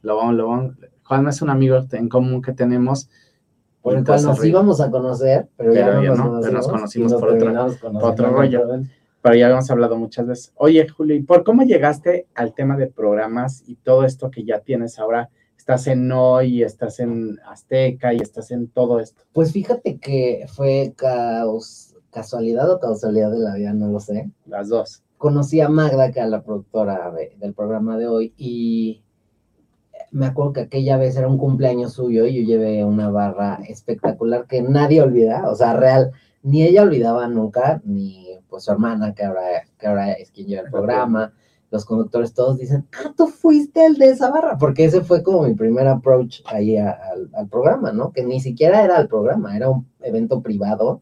Lo 0.02 0.16
vamos, 0.18 0.36
lo 0.36 0.48
vamos. 0.48 0.76
Juanma 1.04 1.30
es 1.32 1.42
un 1.42 1.50
amigo 1.50 1.84
en 1.92 2.08
común 2.10 2.42
que 2.42 2.54
tenemos. 2.54 3.10
Por 3.82 3.98
el 3.98 4.04
cual 4.06 4.24
nos 4.24 4.44
íbamos 4.44 4.82
a 4.82 4.90
conocer, 4.90 5.48
pero, 5.58 5.72
ya 5.74 5.86
Pero 5.86 5.96
no 5.98 6.04
ya 6.04 6.10
nos 6.10 6.18
no, 6.18 6.24
conocimos. 6.26 6.42
pero 6.46 6.58
nos 6.58 6.68
conocimos 6.68 7.12
y 7.12 7.14
nos 7.14 7.22
por 7.22 7.30
otra- 7.34 7.66
otro 8.10 8.30
rollo. 8.32 8.64
pero 9.22 9.36
ya 9.36 9.46
habíamos 9.46 9.70
hablado 9.70 9.96
muchas 9.98 10.26
veces. 10.26 10.54
Oye, 10.56 10.88
Julio, 10.90 11.16
¿y 11.16 11.22
por 11.22 11.44
cómo 11.44 11.62
llegaste 11.64 12.28
al 12.34 12.54
tema 12.56 12.78
de 12.78 12.88
programas 12.88 13.64
y 13.68 13.76
todo 13.76 14.04
esto 14.06 14.32
que 14.32 14.44
ya 14.44 14.60
tienes 14.62 14.98
ahora? 14.98 15.30
Estás 15.58 15.86
en 15.88 16.12
Hoy, 16.12 16.64
estás 16.64 17.00
en 17.00 17.40
Azteca 17.46 18.12
y 18.14 18.18
estás 18.18 18.50
en 18.52 18.68
todo 18.70 19.00
esto. 19.00 19.22
Pues 19.34 19.52
fíjate 19.52 20.00
que 20.00 20.46
fue 20.48 20.94
casualidad 22.12 22.72
o 22.72 22.80
causalidad 22.80 23.30
de 23.32 23.40
la 23.40 23.54
vida, 23.56 23.74
no 23.74 23.88
lo 23.90 24.00
sé. 24.00 24.32
Las 24.48 24.70
dos. 24.70 25.04
Conocí 25.18 25.62
a 25.62 25.70
Magda, 25.70 26.12
que 26.12 26.20
es 26.20 26.28
la 26.28 26.44
productora 26.44 27.12
de- 27.12 27.36
del 27.40 27.54
programa 27.54 27.98
de 27.98 28.08
hoy, 28.08 28.34
y 28.38 29.02
me 30.12 30.28
acuerdo 30.28 30.54
que 30.54 30.62
aquella 30.62 30.98
vez 30.98 31.16
era 31.16 31.28
un 31.28 31.38
cumpleaños 31.38 31.94
suyo 31.94 32.26
y 32.26 32.36
yo 32.36 32.42
llevé 32.44 32.84
una 32.86 33.10
barra 33.10 33.60
espectacular 33.68 34.46
que 34.48 34.62
nadie 34.62 35.02
olvida, 35.02 35.50
o 35.50 35.56
sea, 35.56 35.74
real, 35.74 36.12
ni 36.44 36.64
ella 36.64 36.84
olvidaba 36.84 37.28
nunca, 37.28 37.82
ni 37.86 38.28
pues 38.50 38.64
su 38.66 38.72
hermana, 38.72 39.14
que 39.14 39.24
ahora, 39.24 39.42
que 39.78 39.88
ahora 39.88 40.12
es 40.14 40.32
quien 40.32 40.48
lleva 40.48 40.64
el 40.64 40.72
programa, 40.72 41.34
los 41.72 41.84
conductores 41.86 42.34
todos 42.34 42.58
dicen, 42.60 42.86
ah, 43.04 43.12
tú 43.18 43.28
fuiste 43.28 43.86
el 43.86 43.96
de 43.96 44.10
esa 44.12 44.30
barra, 44.30 44.58
porque 44.58 44.86
ese 44.86 45.02
fue 45.02 45.24
como 45.24 45.42
mi 45.44 45.56
primer 45.56 45.88
approach 45.88 46.42
ahí 46.46 46.78
a- 46.78 46.98
al 47.34 47.48
programa, 47.50 47.92
¿no? 47.92 48.12
Que 48.12 48.24
ni 48.24 48.40
siquiera 48.40 48.84
era 48.84 49.00
el 49.00 49.08
programa, 49.08 49.56
era 49.58 49.70
un 49.70 49.88
evento 50.02 50.42
privado, 50.42 51.02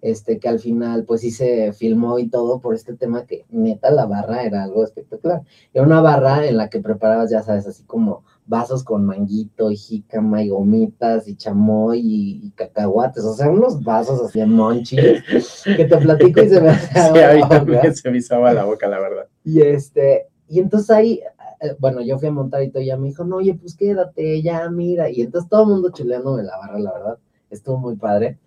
este, 0.00 0.38
que 0.38 0.48
al 0.48 0.60
final 0.60 1.04
pues 1.04 1.22
sí 1.22 1.30
se 1.30 1.72
filmó 1.72 2.18
y 2.18 2.28
todo 2.28 2.60
por 2.60 2.74
este 2.74 2.94
tema 2.94 3.26
que 3.26 3.44
neta 3.50 3.90
la 3.90 4.06
barra 4.06 4.44
era 4.44 4.62
algo 4.62 4.84
espectacular. 4.84 5.42
Era 5.72 5.84
una 5.84 6.00
barra 6.00 6.46
en 6.46 6.56
la 6.56 6.68
que 6.68 6.80
preparabas, 6.80 7.30
ya 7.30 7.42
sabes, 7.42 7.66
así 7.66 7.82
como 7.84 8.24
vasos 8.46 8.82
con 8.82 9.04
manguito 9.04 9.70
y 9.70 9.76
jícama 9.76 10.42
y 10.42 10.48
gomitas 10.48 11.28
y 11.28 11.36
chamoy 11.36 12.00
y, 12.00 12.46
y 12.46 12.50
cacahuates, 12.52 13.22
o 13.24 13.34
sea, 13.34 13.50
unos 13.50 13.82
vasos 13.82 14.22
así 14.22 14.38
de 14.38 14.46
monchis 14.46 15.22
que 15.64 15.84
te 15.84 15.96
platico 15.98 16.42
y 16.42 16.48
se 16.48 16.60
me 16.60 16.68
hace 16.70 16.88
Sí, 16.88 17.18
a 17.20 17.34
mí 17.34 17.48
también 17.48 17.94
se 17.94 18.10
me 18.10 18.18
hizo 18.18 18.38
la 18.40 18.64
boca, 18.64 18.88
la 18.88 18.98
verdad. 18.98 19.26
Y 19.44 19.60
este, 19.60 20.28
y 20.48 20.60
entonces 20.60 20.90
ahí, 20.90 21.20
eh, 21.60 21.76
bueno, 21.78 22.00
yo 22.00 22.18
fui 22.18 22.28
a 22.28 22.32
montar 22.32 22.62
y 22.62 22.70
todo, 22.70 22.82
ya 22.82 22.96
me 22.96 23.08
dijo, 23.08 23.24
no, 23.24 23.36
oye, 23.36 23.54
pues 23.54 23.76
quédate, 23.76 24.40
ya, 24.42 24.68
mira. 24.70 25.10
Y 25.10 25.20
entonces 25.20 25.48
todo 25.50 25.62
el 25.62 25.68
mundo 25.68 25.90
chuleándome 25.90 26.42
la 26.42 26.56
barra, 26.56 26.78
la 26.78 26.92
verdad. 26.92 27.18
Estuvo 27.50 27.78
muy 27.78 27.96
padre. 27.96 28.38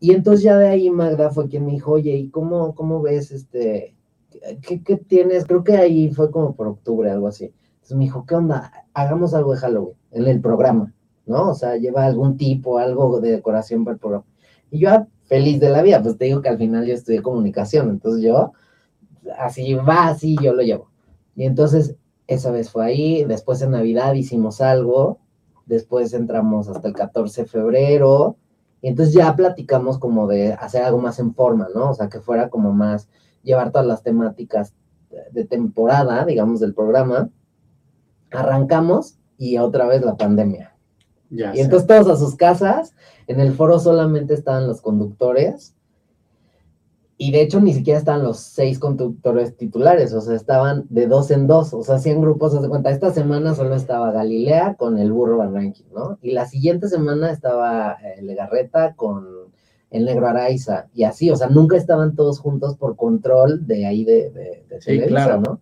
Y 0.00 0.12
entonces 0.12 0.42
ya 0.42 0.58
de 0.58 0.68
ahí 0.68 0.90
Magda 0.90 1.30
fue 1.30 1.48
quien 1.48 1.66
me 1.66 1.72
dijo, 1.72 1.92
oye, 1.92 2.16
¿y 2.16 2.30
cómo, 2.30 2.74
cómo 2.74 3.02
ves 3.02 3.30
este, 3.30 3.94
qué, 4.66 4.82
qué 4.82 4.96
tienes? 4.96 5.44
Creo 5.44 5.62
que 5.62 5.76
ahí 5.76 6.10
fue 6.10 6.30
como 6.30 6.54
por 6.54 6.66
octubre, 6.68 7.10
algo 7.10 7.28
así. 7.28 7.52
Entonces 7.74 7.96
me 7.96 8.04
dijo, 8.04 8.24
¿qué 8.26 8.34
onda? 8.34 8.72
Hagamos 8.94 9.34
algo 9.34 9.52
de 9.52 9.58
Halloween 9.58 9.96
en 10.10 10.26
el 10.26 10.40
programa, 10.40 10.94
¿no? 11.26 11.50
O 11.50 11.54
sea, 11.54 11.76
lleva 11.76 12.06
algún 12.06 12.36
tipo, 12.36 12.78
algo 12.78 13.20
de 13.20 13.32
decoración 13.32 13.84
para 13.84 13.94
el 13.94 14.00
programa. 14.00 14.24
Y 14.70 14.78
yo, 14.78 14.90
ah, 14.90 15.06
feliz 15.24 15.60
de 15.60 15.70
la 15.70 15.82
vida, 15.82 16.02
pues 16.02 16.16
te 16.16 16.24
digo 16.24 16.40
que 16.40 16.48
al 16.48 16.58
final 16.58 16.86
yo 16.86 16.94
estudié 16.94 17.22
comunicación, 17.22 17.90
entonces 17.90 18.22
yo, 18.22 18.52
así 19.38 19.74
va, 19.74 20.08
así 20.08 20.36
yo 20.42 20.54
lo 20.54 20.62
llevo. 20.62 20.90
Y 21.36 21.44
entonces, 21.44 21.96
esa 22.26 22.50
vez 22.50 22.70
fue 22.70 22.84
ahí, 22.84 23.24
después 23.24 23.60
en 23.62 23.72
Navidad 23.72 24.14
hicimos 24.14 24.60
algo, 24.60 25.18
después 25.66 26.12
entramos 26.14 26.68
hasta 26.68 26.88
el 26.88 26.94
14 26.94 27.42
de 27.42 27.48
febrero, 27.48 28.36
y 28.82 28.88
entonces 28.88 29.14
ya 29.14 29.34
platicamos 29.36 29.98
como 29.98 30.26
de 30.26 30.54
hacer 30.54 30.82
algo 30.82 30.98
más 30.98 31.18
en 31.18 31.34
forma, 31.34 31.68
¿no? 31.74 31.90
O 31.90 31.94
sea, 31.94 32.08
que 32.08 32.20
fuera 32.20 32.48
como 32.48 32.72
más, 32.72 33.08
llevar 33.42 33.72
todas 33.72 33.86
las 33.86 34.02
temáticas 34.02 34.74
de 35.32 35.44
temporada, 35.44 36.24
digamos, 36.24 36.60
del 36.60 36.74
programa. 36.74 37.28
Arrancamos 38.30 39.18
y 39.36 39.58
otra 39.58 39.86
vez 39.86 40.02
la 40.02 40.16
pandemia. 40.16 40.74
Ya 41.30 41.52
Y 41.52 41.56
sé. 41.56 41.62
entonces 41.62 41.86
todos 41.86 42.08
a 42.08 42.16
sus 42.16 42.36
casas, 42.36 42.94
en 43.26 43.40
el 43.40 43.52
foro 43.52 43.78
solamente 43.78 44.34
estaban 44.34 44.66
los 44.66 44.80
conductores, 44.80 45.74
y 47.22 47.32
de 47.32 47.42
hecho 47.42 47.60
ni 47.60 47.74
siquiera 47.74 47.98
estaban 47.98 48.22
los 48.22 48.38
seis 48.38 48.78
conductores 48.78 49.54
titulares, 49.54 50.14
o 50.14 50.22
sea, 50.22 50.34
estaban 50.34 50.86
de 50.88 51.06
dos 51.06 51.30
en 51.30 51.46
dos, 51.46 51.74
o 51.74 51.82
sea, 51.82 51.96
hacían 51.96 52.22
grupos, 52.22 52.54
haz 52.54 52.62
de 52.62 52.70
cuenta, 52.70 52.90
esta 52.90 53.12
semana 53.12 53.54
solo 53.54 53.74
estaba 53.74 54.10
Galilea 54.10 54.76
con 54.76 54.96
el 54.96 55.12
burro 55.12 55.36
Van 55.36 55.54
Ranking, 55.54 55.84
¿no? 55.94 56.18
Y 56.22 56.30
la 56.30 56.46
siguiente 56.46 56.88
semana 56.88 57.30
estaba 57.30 57.98
eh, 58.02 58.22
Legarreta 58.22 58.94
con 58.94 59.26
el 59.90 60.06
negro 60.06 60.28
Araiza, 60.28 60.86
y 60.94 61.04
así, 61.04 61.30
o 61.30 61.36
sea, 61.36 61.48
nunca 61.48 61.76
estaban 61.76 62.14
todos 62.14 62.38
juntos 62.38 62.76
por 62.76 62.96
control 62.96 63.66
de 63.66 63.84
ahí 63.84 64.02
de, 64.04 64.30
de, 64.30 64.64
de 64.70 64.80
Sí, 64.80 64.86
Televisa, 64.86 65.08
claro. 65.08 65.40
¿no? 65.42 65.60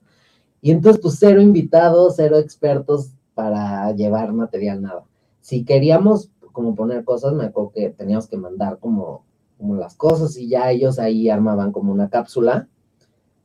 Y 0.61 0.71
entonces, 0.71 1.03
pues, 1.03 1.16
cero 1.18 1.40
invitados, 1.40 2.14
cero 2.18 2.38
expertos 2.38 3.11
para 3.35 3.90
llevar 3.97 4.33
material, 4.33 4.81
nada 4.81 5.03
si 5.40 5.64
queríamos 5.64 6.31
como 6.53 6.75
poner 6.75 7.05
cosas, 7.05 7.33
me 7.33 7.47
acuerdo 7.47 7.73
que 7.75 7.88
teníamos 7.88 8.29
que 8.29 8.37
mandar 8.37 8.79
como, 8.79 9.25
como 9.59 9.77
las 9.77 9.94
cosas 9.97 10.37
y 10.38 10.49
ya 10.49 10.71
ellos 10.71 10.99
ahí 10.99 11.29
armaban 11.29 11.73
como 11.73 11.92
una 11.92 12.09
cápsula. 12.09 12.68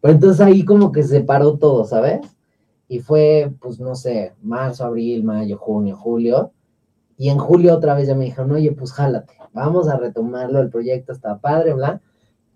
Pero 0.02 0.14
entonces 0.14 0.42
ahí 0.42 0.64
como 0.64 0.92
que 0.92 1.04
se 1.04 1.22
paró 1.22 1.58
todo, 1.58 1.86
¿sabes? 1.86 2.22
Y 2.88 3.00
fue, 3.00 3.54
pues 3.60 3.80
no 3.80 3.96
sé, 3.96 4.34
marzo, 4.42 4.86
abril, 4.86 5.24
mayo, 5.24 5.58
junio, 5.58 5.98
julio. 5.98 6.52
Y 7.18 7.30
en 7.30 7.38
julio 7.38 7.76
otra 7.76 7.96
vez 7.96 8.08
ya 8.08 8.16
me 8.16 8.26
dijeron, 8.26 8.52
oye, 8.52 8.72
pues 8.72 8.92
jálate, 8.94 9.34
vamos 9.54 9.88
a 9.88 9.98
retomarlo, 9.98 10.60
el 10.62 10.70
proyecto 10.70 11.14
está 11.14 11.40
padre, 11.40 11.74
bla. 11.74 12.02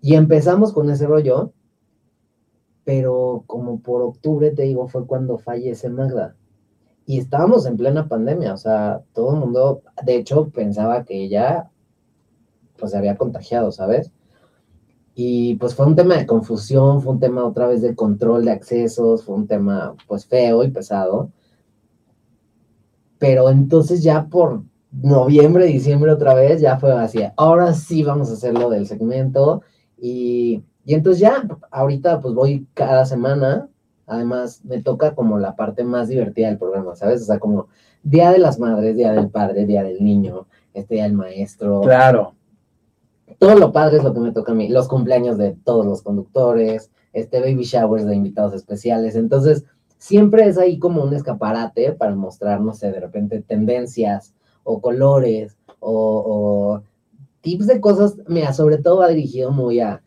Y 0.00 0.14
empezamos 0.14 0.72
con 0.72 0.90
ese 0.90 1.06
rollo, 1.06 1.52
pero 2.84 3.44
como 3.46 3.80
por 3.80 4.02
octubre, 4.02 4.50
te 4.50 4.62
digo, 4.62 4.88
fue 4.88 5.06
cuando 5.06 5.38
fallece 5.38 5.88
Magda 5.88 6.36
y 7.08 7.18
estábamos 7.20 7.64
en 7.64 7.78
plena 7.78 8.06
pandemia, 8.06 8.52
o 8.52 8.58
sea, 8.58 9.00
todo 9.14 9.32
el 9.32 9.40
mundo, 9.40 9.80
de 10.04 10.16
hecho, 10.16 10.50
pensaba 10.50 11.04
que 11.04 11.24
ella, 11.24 11.70
pues, 12.78 12.92
se 12.92 12.98
había 12.98 13.16
contagiado, 13.16 13.72
¿sabes? 13.72 14.10
Y 15.14 15.56
pues 15.56 15.74
fue 15.74 15.86
un 15.86 15.96
tema 15.96 16.16
de 16.16 16.26
confusión, 16.26 17.02
fue 17.02 17.12
un 17.12 17.20
tema 17.20 17.44
otra 17.44 17.66
vez 17.66 17.82
de 17.82 17.94
control 17.94 18.44
de 18.44 18.52
accesos, 18.52 19.24
fue 19.24 19.34
un 19.34 19.46
tema, 19.46 19.94
pues, 20.06 20.26
feo 20.26 20.64
y 20.64 20.70
pesado. 20.70 21.30
Pero 23.18 23.50
entonces 23.50 24.02
ya 24.02 24.26
por 24.26 24.62
noviembre, 24.92 25.66
diciembre 25.66 26.12
otra 26.12 26.34
vez, 26.34 26.60
ya 26.60 26.78
fue 26.78 26.92
así, 26.92 27.20
ahora 27.36 27.74
sí 27.74 28.04
vamos 28.04 28.30
a 28.30 28.34
hacer 28.34 28.54
lo 28.54 28.70
del 28.70 28.86
segmento. 28.86 29.62
Y, 29.96 30.62
y 30.84 30.94
entonces 30.94 31.20
ya, 31.20 31.42
ahorita 31.70 32.20
pues 32.20 32.34
voy 32.34 32.66
cada 32.74 33.04
semana, 33.04 33.68
Además, 34.08 34.64
me 34.64 34.82
toca 34.82 35.14
como 35.14 35.38
la 35.38 35.54
parte 35.54 35.84
más 35.84 36.08
divertida 36.08 36.48
del 36.48 36.58
programa, 36.58 36.96
¿sabes? 36.96 37.22
O 37.22 37.24
sea, 37.26 37.38
como 37.38 37.68
Día 38.02 38.32
de 38.32 38.38
las 38.38 38.58
Madres, 38.58 38.96
Día 38.96 39.12
del 39.12 39.28
Padre, 39.28 39.66
Día 39.66 39.84
del 39.84 40.02
Niño, 40.02 40.46
este 40.72 40.94
Día 40.94 41.04
del 41.04 41.12
Maestro. 41.12 41.82
Claro. 41.82 42.34
Todo 43.38 43.54
lo 43.56 43.72
padre 43.72 43.98
es 43.98 44.04
lo 44.04 44.12
que 44.14 44.20
me 44.20 44.32
toca 44.32 44.52
a 44.52 44.54
mí. 44.54 44.68
Los 44.68 44.88
cumpleaños 44.88 45.38
de 45.38 45.52
todos 45.64 45.86
los 45.86 46.02
conductores, 46.02 46.90
este 47.12 47.40
baby 47.40 47.64
showers 47.64 48.06
de 48.06 48.16
invitados 48.16 48.52
especiales. 48.54 49.14
Entonces, 49.16 49.64
siempre 49.96 50.46
es 50.46 50.58
ahí 50.58 50.78
como 50.78 51.02
un 51.02 51.14
escaparate 51.14 51.92
para 51.92 52.14
mostrar, 52.14 52.60
no 52.60 52.72
sé, 52.74 52.90
de 52.90 53.00
repente 53.00 53.40
tendencias 53.40 54.34
o 54.64 54.80
colores 54.80 55.56
o, 55.80 56.22
o 56.26 56.82
tips 57.40 57.66
de 57.66 57.80
cosas. 57.80 58.16
Mira, 58.26 58.52
sobre 58.52 58.78
todo 58.78 58.98
va 58.98 59.08
dirigido 59.08 59.50
muy 59.52 59.80
a 59.80 60.02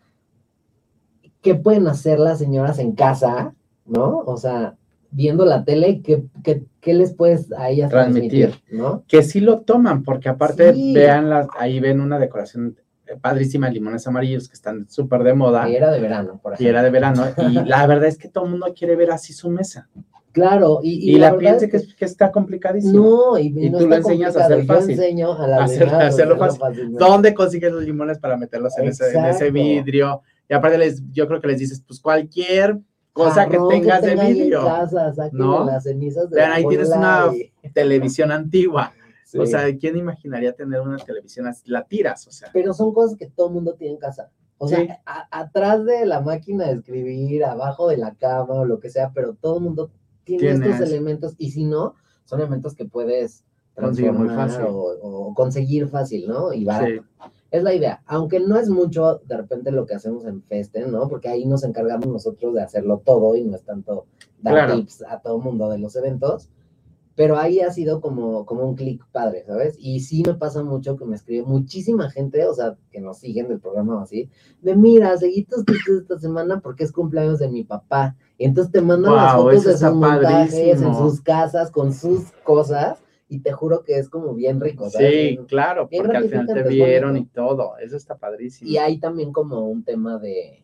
qué 1.42 1.56
pueden 1.56 1.88
hacer 1.88 2.20
las 2.20 2.38
señoras 2.40 2.78
en 2.80 2.92
casa 2.94 3.54
¿no? 3.86 4.20
O 4.20 4.38
sea, 4.38 4.76
viendo 5.12 5.44
la 5.44 5.66
tele, 5.66 6.02
¿qué, 6.02 6.24
qué, 6.44 6.64
qué 6.80 6.94
les 6.94 7.14
puedes 7.14 7.52
a 7.52 7.70
ellas 7.70 7.90
transmitir, 7.90 8.50
Transmitir. 8.52 8.80
¿no? 8.80 9.04
Que 9.08 9.24
sí 9.24 9.42
lo 9.42 9.62
toman, 9.62 10.04
porque 10.04 10.30
aparte 10.30 10.74
Sí. 10.74 10.94
vean 10.94 11.30
las, 11.30 11.48
ahí 11.58 11.80
ven 11.82 12.00
una 12.00 12.18
decoración 12.20 12.78
padrísima, 13.18 13.70
limones 13.70 14.08
amarillos 14.08 14.48
que 14.48 14.54
están 14.54 14.90
súper 14.90 15.24
de 15.24 15.34
moda 15.34 15.70
Y 15.70 15.76
era 15.76 15.92
de 15.92 16.00
verano, 16.00 16.40
por 16.42 16.54
y 16.54 16.56
ejemplo. 16.56 16.70
era 16.70 16.84
de 16.84 16.90
verano. 16.90 17.24
Y 17.38 17.54
la 17.68 17.88
verdad 17.88 18.08
es 18.08 18.18
que 18.18 18.28
todo 18.28 18.46
el 18.46 18.52
mundo 18.52 18.74
quiere 18.78 18.96
ver 18.96 19.12
así 19.12 19.34
su 19.34 19.50
mesa. 19.50 19.90
Claro, 20.32 20.80
y, 20.82 21.18
la, 21.18 21.38
piensa 21.38 21.68
que, 21.68 22.06
está 22.06 22.32
complicadísimo. 22.32 22.94
No, 23.34 23.38
y, 23.38 23.54
y 23.54 23.70
tú 23.70 23.86
lo 23.86 23.96
enseñas 23.98 24.38
a 24.38 24.46
hacer 24.46 24.66
fácil. 24.66 24.96
Yo 24.96 25.04
enseño 25.04 25.34
a, 25.34 25.48
la 25.48 25.64
hacer, 25.64 25.90
hacerlo, 25.90 26.38
fácil. 26.38 26.94
¿Dónde 26.94 27.34
consigues 27.34 27.72
los 27.72 27.84
limones 27.84 28.18
para 28.18 28.38
meterlos 28.38 28.78
en 28.78 28.88
ese, 28.88 29.12
en 29.12 29.26
ese, 29.26 29.52
vidrio? 29.52 30.22
Y 30.48 30.54
aparte 30.54 30.78
les, 30.78 31.04
yo 31.12 31.28
creo 31.28 31.42
que 31.42 31.48
les 31.50 31.60
dices, 31.60 31.84
pues 31.86 32.00
cualquier 32.00 32.80
cosa 33.12 33.48
que 33.50 33.58
tengas 33.70 34.02
de 34.04 34.16
vidrio. 34.16 34.64
¿no? 35.34 35.66
Las 35.66 35.84
cenizas 35.84 36.30
de 36.30 36.38
Vean, 36.38 36.52
ahí 36.54 36.66
tienes 36.66 36.90
una 36.90 37.26
televisión 37.74 38.32
antigua. 38.32 38.94
O 39.38 39.46
sea, 39.46 39.76
¿quién 39.78 39.98
imaginaría 39.98 40.54
tener 40.54 40.82
una 40.82 40.98
televisión 40.98 41.48
así? 41.48 41.70
La 41.70 41.86
tiras, 41.86 42.28
o 42.28 42.32
sea. 42.32 42.50
Pero 42.52 42.74
son 42.74 42.94
cosas 42.94 43.18
que 43.18 43.28
todo 43.28 43.48
el 43.48 43.54
mundo 43.54 43.76
tiene 43.76 43.94
en 43.94 44.00
casa. 44.00 44.30
O 44.58 44.68
sea, 44.68 45.02
atrás 45.06 45.84
de 45.86 46.06
la 46.06 46.22
máquina 46.22 46.68
de 46.68 46.74
escribir, 46.74 47.44
abajo 47.44 47.88
de 47.88 47.98
la 47.98 48.14
cama 48.14 48.54
o 48.54 48.66
lo 48.66 48.80
que 48.80 48.92
sea, 48.92 49.12
pero 49.12 49.34
todo 49.34 49.58
el 49.58 49.64
mundo 49.64 49.92
tiene 50.24 50.52
estos 50.52 50.88
elementos 50.88 51.34
y 51.40 51.50
si 51.50 51.66
no, 51.66 51.96
son 52.26 52.42
elementos 52.42 52.76
que 52.76 52.86
puedes 52.86 53.44
conseguir 53.74 54.12
muy 54.12 54.30
fácil. 54.30 54.62
O, 54.68 55.34
conseguir 55.34 55.88
fácil, 55.88 56.28
¿no? 56.28 56.54
Y 56.54 56.64
barato. 56.64 57.04
Es 57.50 57.64
la 57.64 57.74
idea, 57.74 58.02
aunque 58.06 58.40
no 58.40 58.56
es 58.58 58.70
mucho 58.70 59.20
de 59.26 59.36
repente 59.36 59.72
lo 59.72 59.86
que 59.86 59.96
hacemos 59.96 60.26
en 60.26 60.42
Festen, 60.44 60.92
¿no? 60.92 61.10
Porque 61.10 61.28
ahí 61.28 61.46
nos 61.46 61.64
encargamos 61.64 62.08
nosotros 62.08 62.54
de 62.54 62.62
hacerlo 62.62 63.02
todo 63.04 63.36
y 63.36 63.44
no 63.44 63.56
es 63.56 63.64
tanto 63.64 64.06
dar 64.42 64.74
tips 64.74 65.04
a 65.04 65.20
todo 65.20 65.38
el 65.38 65.44
mundo 65.44 65.70
de 65.70 65.80
los 65.80 65.96
eventos, 65.96 66.50
pero 67.16 67.38
ahí 67.38 67.60
ha 67.60 67.72
sido 67.72 68.00
como, 68.00 68.46
como 68.46 68.64
un 68.64 68.76
clic 68.76 69.06
padre, 69.12 69.44
¿sabes? 69.46 69.76
Y 69.78 70.00
sí 70.00 70.24
me 70.26 70.34
pasa 70.34 70.64
mucho 70.64 70.96
que 70.98 71.06
me 71.06 71.16
escribe 71.16 71.46
muchísima 71.46 72.10
gente, 72.10 72.46
o 72.46 72.54
sea, 72.54 72.78
que 72.90 73.02
nos 73.02 73.20
siguen 73.20 73.50
del 73.50 73.60
programa 73.60 73.98
o 73.98 74.00
así, 74.00 74.30
de 74.62 74.76
mira, 74.76 75.18
seguí 75.18 75.44
tus 75.44 75.64
esta 75.88 76.20
semana 76.20 76.62
porque 76.62 76.84
es 76.84 76.92
cumpleaños 76.92 77.40
de 77.40 77.50
mi 77.50 77.64
papá. 77.64 78.16
Y 78.38 78.46
entonces 78.46 78.72
te 78.72 78.82
mandan 78.82 79.16
las 79.16 79.36
fotos 79.36 79.64
de 79.66 79.78
sus 79.78 79.94
montajes 79.94 80.82
en 80.82 80.96
sus 80.96 81.22
casas 81.22 81.70
con 81.70 81.94
sus 81.94 82.32
cosas 82.44 83.00
y 83.28 83.40
te 83.40 83.52
juro 83.52 83.84
que 83.84 83.98
es 83.98 84.10
como 84.10 84.34
bien 84.34 84.60
rico. 84.60 84.90
¿sabes? 84.90 85.12
Sí, 85.12 85.40
claro, 85.48 85.90
porque 85.90 86.18
al 86.18 86.30
final 86.30 86.48
te 86.48 86.64
vieron 86.64 87.18
y 87.18 87.26
todo, 87.26 87.78
eso 87.78 87.98
está 87.98 88.18
padrísimo. 88.18 88.70
Y 88.70 88.78
hay 88.78 89.00
también 89.00 89.32
como 89.32 89.68
un 89.68 89.84
tema 89.84 90.18
de, 90.18 90.64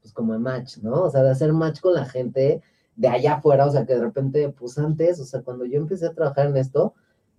pues 0.00 0.12
como 0.12 0.32
de 0.32 0.38
match, 0.38 0.78
¿no? 0.78 1.02
O 1.02 1.10
sea, 1.10 1.22
de 1.22 1.30
hacer 1.30 1.52
match 1.52 1.80
con 1.80 1.94
la 1.94 2.06
gente 2.06 2.62
de 3.00 3.08
allá 3.08 3.36
afuera, 3.36 3.64
o 3.64 3.70
sea, 3.70 3.86
que 3.86 3.94
de 3.94 4.02
repente, 4.02 4.50
pues 4.50 4.76
antes, 4.76 5.18
o 5.20 5.24
sea, 5.24 5.40
cuando 5.40 5.64
yo 5.64 5.78
empecé 5.78 6.06
a 6.06 6.12
trabajar 6.12 6.48
en 6.48 6.56
esto, 6.58 6.92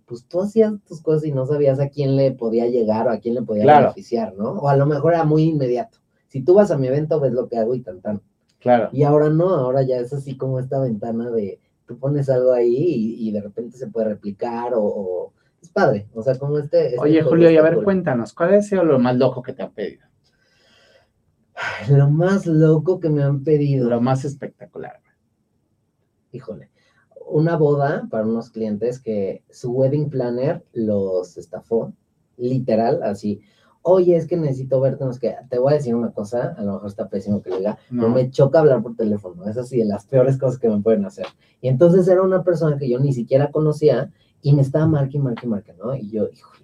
pues 0.06 0.26
tú 0.26 0.40
hacías 0.40 0.72
tus 0.88 1.00
cosas 1.00 1.24
y 1.24 1.30
no 1.30 1.46
sabías 1.46 1.78
a 1.78 1.88
quién 1.88 2.16
le 2.16 2.32
podía 2.32 2.66
llegar 2.66 3.06
o 3.06 3.12
a 3.12 3.18
quién 3.18 3.36
le 3.36 3.42
podía 3.42 3.78
beneficiar, 3.78 4.34
¿no? 4.34 4.54
O 4.54 4.68
a 4.68 4.76
lo 4.76 4.86
mejor 4.86 5.14
era 5.14 5.22
muy 5.22 5.44
inmediato. 5.44 5.98
Si 6.26 6.42
tú 6.42 6.54
vas 6.54 6.72
a 6.72 6.76
mi 6.76 6.88
evento, 6.88 7.20
ves 7.20 7.32
lo 7.32 7.48
que 7.48 7.58
hago 7.58 7.76
y 7.76 7.80
tan 7.80 8.00
tan. 8.00 8.20
Claro. 8.58 8.88
Y 8.92 9.04
ahora 9.04 9.28
no, 9.28 9.50
ahora 9.50 9.82
ya 9.82 9.98
es 9.98 10.12
así 10.12 10.36
como 10.36 10.58
esta 10.58 10.80
ventana 10.80 11.30
de 11.30 11.60
tú 11.86 11.96
pones 11.96 12.28
algo 12.28 12.52
ahí 12.52 13.14
y, 13.20 13.30
de 13.30 13.40
repente 13.40 13.78
se 13.78 13.86
puede 13.86 14.08
replicar 14.08 14.72
o, 14.74 15.32
es 15.62 15.68
padre, 15.68 16.08
o 16.12 16.22
sea, 16.22 16.36
como 16.36 16.58
este... 16.58 16.86
este 16.86 16.98
Oye, 16.98 17.22
Julio, 17.22 17.48
y 17.52 17.56
a 17.56 17.62
ver, 17.62 17.84
cuéntanos, 17.84 18.32
¿cuál 18.32 18.54
ha 18.54 18.62
sido 18.62 18.82
lo 18.82 18.98
más 18.98 19.14
loco 19.14 19.42
que 19.42 19.52
te 19.52 19.62
han 19.62 19.70
pedido? 19.70 20.06
Lo 21.88 22.10
más 22.10 22.46
loco 22.46 22.98
que 22.98 23.10
me 23.10 23.22
han 23.22 23.44
pedido. 23.44 23.88
Lo 23.88 24.00
más 24.00 24.24
espectacular. 24.24 25.00
Híjole, 26.32 26.70
una 27.28 27.56
boda 27.56 28.08
para 28.10 28.26
unos 28.26 28.50
clientes 28.50 28.98
que 28.98 29.44
su 29.50 29.70
wedding 29.70 30.10
planner 30.10 30.64
los 30.72 31.36
estafó, 31.36 31.92
literal, 32.36 33.02
así 33.02 33.42
oye, 33.82 34.16
es 34.16 34.26
que 34.26 34.36
necesito 34.36 34.80
verte, 34.80 35.04
no 35.04 35.10
que 35.12 35.34
te 35.50 35.58
voy 35.58 35.72
a 35.72 35.76
decir 35.76 35.94
una 35.94 36.12
cosa, 36.12 36.54
a 36.56 36.62
lo 36.62 36.74
mejor 36.74 36.88
está 36.88 37.08
pésimo 37.08 37.42
que 37.42 37.50
lo 37.50 37.58
diga, 37.58 37.78
no. 37.90 38.08
me 38.08 38.30
choca 38.30 38.60
hablar 38.60 38.82
por 38.82 38.96
teléfono, 38.96 39.48
es 39.48 39.58
así 39.58 39.78
de 39.78 39.84
las 39.84 40.06
peores 40.06 40.38
cosas 40.38 40.58
que 40.58 40.68
me 40.68 40.80
pueden 40.80 41.04
hacer. 41.04 41.26
Y 41.60 41.68
entonces 41.68 42.06
era 42.08 42.22
una 42.22 42.42
persona 42.44 42.78
que 42.78 42.88
yo 42.88 42.98
ni 42.98 43.12
siquiera 43.12 43.50
conocía 43.50 44.10
y 44.40 44.54
me 44.54 44.62
estaba 44.62 44.86
marque, 44.86 45.18
marque, 45.18 45.46
marque, 45.46 45.74
¿no? 45.74 45.94
Y 45.94 46.10
yo, 46.10 46.28
híjole, 46.28 46.62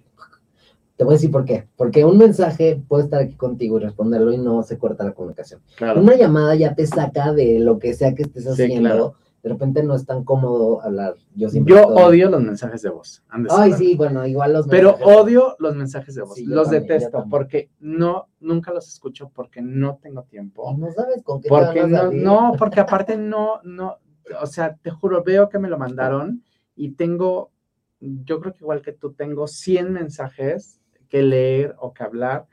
te 0.95 1.05
voy 1.05 1.13
a 1.13 1.15
decir 1.15 1.31
por 1.31 1.45
qué. 1.45 1.65
Porque 1.77 2.03
un 2.03 2.17
mensaje 2.17 2.81
puede 2.87 3.05
estar 3.05 3.21
aquí 3.21 3.35
contigo 3.35 3.77
y 3.77 3.83
responderlo 3.83 4.33
y 4.33 4.37
no 4.37 4.63
se 4.63 4.77
corta 4.77 5.05
la 5.05 5.13
comunicación. 5.13 5.61
Una 5.95 6.15
llamada 6.17 6.55
ya 6.55 6.75
te 6.75 6.85
saca 6.85 7.31
de 7.31 7.59
lo 7.59 7.79
que 7.79 7.93
sea 7.93 8.13
que 8.15 8.23
estés 8.23 8.47
haciendo 8.47 9.15
de 9.41 9.49
repente 9.49 9.83
no 9.83 9.95
es 9.95 10.05
tan 10.05 10.23
cómodo 10.23 10.81
hablar. 10.81 11.15
Yo, 11.33 11.47
yo 11.65 11.87
odio 11.87 12.29
los 12.29 12.41
mensajes 12.41 12.81
de 12.81 12.89
voz. 12.89 13.23
Ay, 13.49 13.73
sí, 13.73 13.95
bueno, 13.95 14.25
igual 14.27 14.53
los 14.53 14.67
Pero 14.67 14.95
odio 14.95 15.55
los 15.59 15.75
mensajes 15.75 16.15
de 16.15 16.23
voz. 16.23 16.39
los 16.41 16.69
detesto 16.69 17.25
porque 17.29 17.69
no, 17.79 18.27
nunca 18.39 18.73
los 18.73 18.87
escucho 18.87 19.31
porque 19.33 19.61
no 19.61 19.97
tengo 20.01 20.23
tiempo. 20.23 20.75
No 20.77 20.91
sabes 20.91 21.23
con 21.23 21.41
qué 21.41 21.47
porque 21.47 21.87
no, 21.87 22.11
no, 22.11 22.51
porque 22.57 22.81
aparte 22.81 23.17
no, 23.17 23.61
no, 23.63 23.97
o 24.41 24.45
sea, 24.45 24.75
te 24.75 24.91
juro, 24.91 25.23
veo 25.23 25.47
que 25.47 25.59
me 25.59 25.69
lo 25.69 25.77
mandaron 25.77 26.43
y 26.75 26.91
tengo, 26.91 27.51
yo 27.99 28.41
creo 28.41 28.53
que 28.53 28.63
igual 28.63 28.81
que 28.81 28.91
tú, 28.91 29.13
tengo 29.13 29.47
100 29.47 29.93
mensajes 29.93 30.81
que 31.07 31.23
leer 31.23 31.75
o 31.79 31.93
que 31.93 32.03
hablar. 32.03 32.45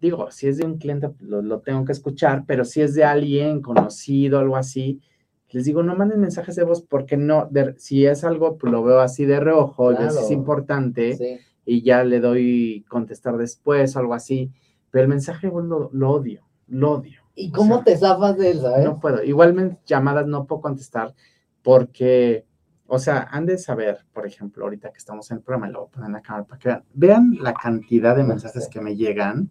Digo, 0.00 0.30
si 0.30 0.48
es 0.48 0.58
de 0.58 0.66
un 0.66 0.78
cliente, 0.78 1.10
lo, 1.20 1.40
lo 1.40 1.60
tengo 1.60 1.84
que 1.84 1.92
escuchar, 1.92 2.44
pero 2.46 2.64
si 2.64 2.82
es 2.82 2.94
de 2.94 3.04
alguien 3.04 3.62
conocido, 3.62 4.38
algo 4.40 4.56
así, 4.56 5.00
les 5.50 5.64
digo, 5.64 5.82
no 5.82 5.94
manden 5.94 6.20
mensajes 6.20 6.56
de 6.56 6.64
voz 6.64 6.82
porque 6.82 7.16
no, 7.16 7.48
si 7.76 8.06
es 8.06 8.24
algo, 8.24 8.56
pues 8.58 8.72
lo 8.72 8.82
veo 8.82 9.00
así 9.00 9.24
de 9.24 9.40
reojo, 9.40 9.92
es 9.92 10.30
importante 10.30 11.40
y 11.64 11.82
ya 11.82 12.04
le 12.04 12.20
doy 12.20 12.84
contestar 12.88 13.36
después 13.36 13.94
o 13.94 13.98
algo 13.98 14.14
así, 14.14 14.50
pero 14.90 15.04
el 15.04 15.08
mensaje 15.08 15.48
lo, 15.48 15.90
lo 15.92 16.10
odio, 16.10 16.42
lo 16.68 16.92
odio. 16.92 17.20
¿Y 17.34 17.50
cómo 17.50 17.84
te 17.84 17.96
zafas 17.96 18.38
de 18.38 18.50
eso? 18.50 18.76
No 18.78 18.98
puedo, 18.98 19.22
igualmente 19.22 19.78
llamadas 19.86 20.26
no 20.26 20.46
puedo 20.46 20.62
contestar 20.62 21.14
porque, 21.62 22.46
o 22.86 22.98
sea, 22.98 23.28
han 23.30 23.46
de 23.46 23.58
saber, 23.58 23.98
por 24.12 24.26
ejemplo, 24.26 24.64
ahorita 24.64 24.90
que 24.90 24.98
estamos 24.98 25.30
en 25.30 25.38
el 25.38 25.42
programa, 25.42 25.68
lo 25.68 25.80
voy 25.80 25.88
a 25.88 25.90
poner 25.90 26.06
en 26.06 26.12
la 26.14 26.22
cámara 26.22 26.44
para 26.44 26.58
que 26.58 26.68
vean, 26.68 26.84
vean 26.94 27.36
la 27.40 27.52
cantidad 27.52 28.16
de 28.16 28.24
mensajes 28.24 28.68
que 28.68 28.80
me 28.80 28.96
llegan 28.96 29.50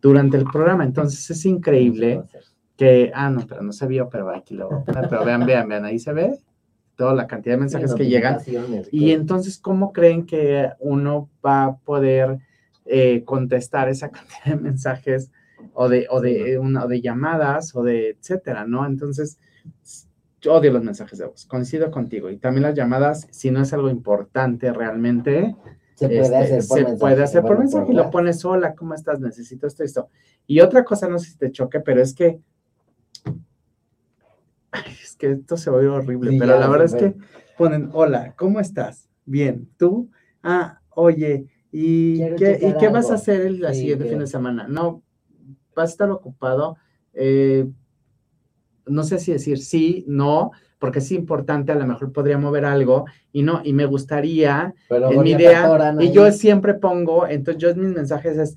durante 0.00 0.36
el 0.36 0.44
programa, 0.44 0.84
entonces 0.84 1.28
es 1.30 1.44
increíble 1.44 2.22
que, 2.80 3.12
ah, 3.14 3.28
no, 3.28 3.46
pero 3.46 3.60
no 3.60 3.74
se 3.74 3.86
vio, 3.86 4.08
pero 4.08 4.30
aquí 4.30 4.54
lo 4.54 4.84
pero 4.86 5.22
vean, 5.22 5.44
vean, 5.44 5.68
vean, 5.68 5.84
ahí 5.84 5.98
se 5.98 6.14
ve 6.14 6.38
toda 6.96 7.12
la 7.12 7.26
cantidad 7.26 7.56
de 7.56 7.60
mensajes 7.60 7.92
que 7.92 8.06
llegan. 8.06 8.38
Y 8.90 9.10
entonces, 9.10 9.58
¿cómo 9.58 9.92
creen 9.92 10.24
que 10.24 10.70
uno 10.78 11.28
va 11.44 11.64
a 11.64 11.76
poder 11.76 12.38
eh, 12.86 13.22
contestar 13.24 13.90
esa 13.90 14.08
cantidad 14.10 14.44
de 14.46 14.56
mensajes 14.56 15.30
o 15.74 15.90
de, 15.90 16.06
o 16.08 16.22
de, 16.22 16.58
una, 16.58 16.86
de 16.86 17.02
llamadas 17.02 17.76
o 17.76 17.82
de 17.82 18.16
etcétera, 18.18 18.64
¿no? 18.64 18.86
Entonces, 18.86 19.38
yo 20.40 20.54
odio 20.54 20.72
los 20.72 20.82
mensajes 20.82 21.18
de 21.18 21.26
voz, 21.26 21.44
coincido 21.44 21.90
contigo. 21.90 22.30
Y 22.30 22.38
también 22.38 22.62
las 22.62 22.74
llamadas, 22.74 23.28
si 23.30 23.50
no 23.50 23.60
es 23.60 23.74
algo 23.74 23.90
importante 23.90 24.72
realmente, 24.72 25.54
se 25.96 26.06
puede 26.06 26.22
este, 26.22 26.36
hacer 26.36 26.58
por 26.66 26.78
se 26.78 26.84
mensaje. 26.84 26.98
Puede 26.98 27.22
hacer 27.22 27.42
por 27.42 27.58
mensaje 27.58 27.92
y 27.92 27.94
lo 27.94 28.10
pones 28.10 28.40
sola, 28.40 28.74
¿cómo 28.74 28.94
estás? 28.94 29.20
Necesito 29.20 29.66
esto, 29.66 29.84
esto. 29.84 30.08
Y 30.46 30.60
otra 30.60 30.82
cosa, 30.82 31.08
no 31.08 31.18
sé 31.18 31.32
si 31.32 31.36
te 31.36 31.52
choque, 31.52 31.80
pero 31.80 32.00
es 32.00 32.14
que 32.14 32.40
es 35.02 35.16
que 35.16 35.32
esto 35.32 35.56
se 35.56 35.70
va 35.70 35.82
a 35.82 35.92
horrible, 35.92 36.36
pero 36.38 36.58
la 36.58 36.68
verdad 36.68 36.86
es 36.86 36.94
que 36.94 37.14
ponen, 37.56 37.90
hola, 37.92 38.34
¿cómo 38.36 38.60
estás? 38.60 39.08
Bien, 39.24 39.68
¿tú? 39.76 40.10
Ah, 40.42 40.80
oye, 40.90 41.46
¿y, 41.70 42.18
qué, 42.36 42.58
¿y 42.60 42.78
qué 42.78 42.88
vas 42.88 43.10
a 43.10 43.14
hacer 43.14 43.42
el 43.42 43.74
siguiente 43.74 44.06
fin 44.06 44.18
de 44.18 44.26
semana? 44.26 44.66
No, 44.68 45.02
vas 45.74 45.90
a 45.90 45.92
estar 45.92 46.10
ocupado. 46.10 46.76
Eh, 47.14 47.66
no 48.86 49.02
sé 49.04 49.18
si 49.18 49.32
decir 49.32 49.58
sí, 49.58 50.04
no, 50.08 50.50
porque 50.78 50.98
es 50.98 51.12
importante, 51.12 51.72
a 51.72 51.76
lo 51.76 51.86
mejor 51.86 52.12
podría 52.12 52.38
mover 52.38 52.64
algo 52.64 53.04
y 53.32 53.42
no, 53.42 53.60
y 53.62 53.72
me 53.72 53.84
gustaría, 53.84 54.74
en 54.88 55.22
mi 55.22 55.32
idea, 55.32 55.94
y 56.00 56.10
yo 56.10 56.32
siempre 56.32 56.74
pongo, 56.74 57.26
entonces 57.26 57.62
yo 57.62 57.68
en 57.68 57.80
mis 57.80 57.94
mensajes 57.94 58.38
es, 58.38 58.56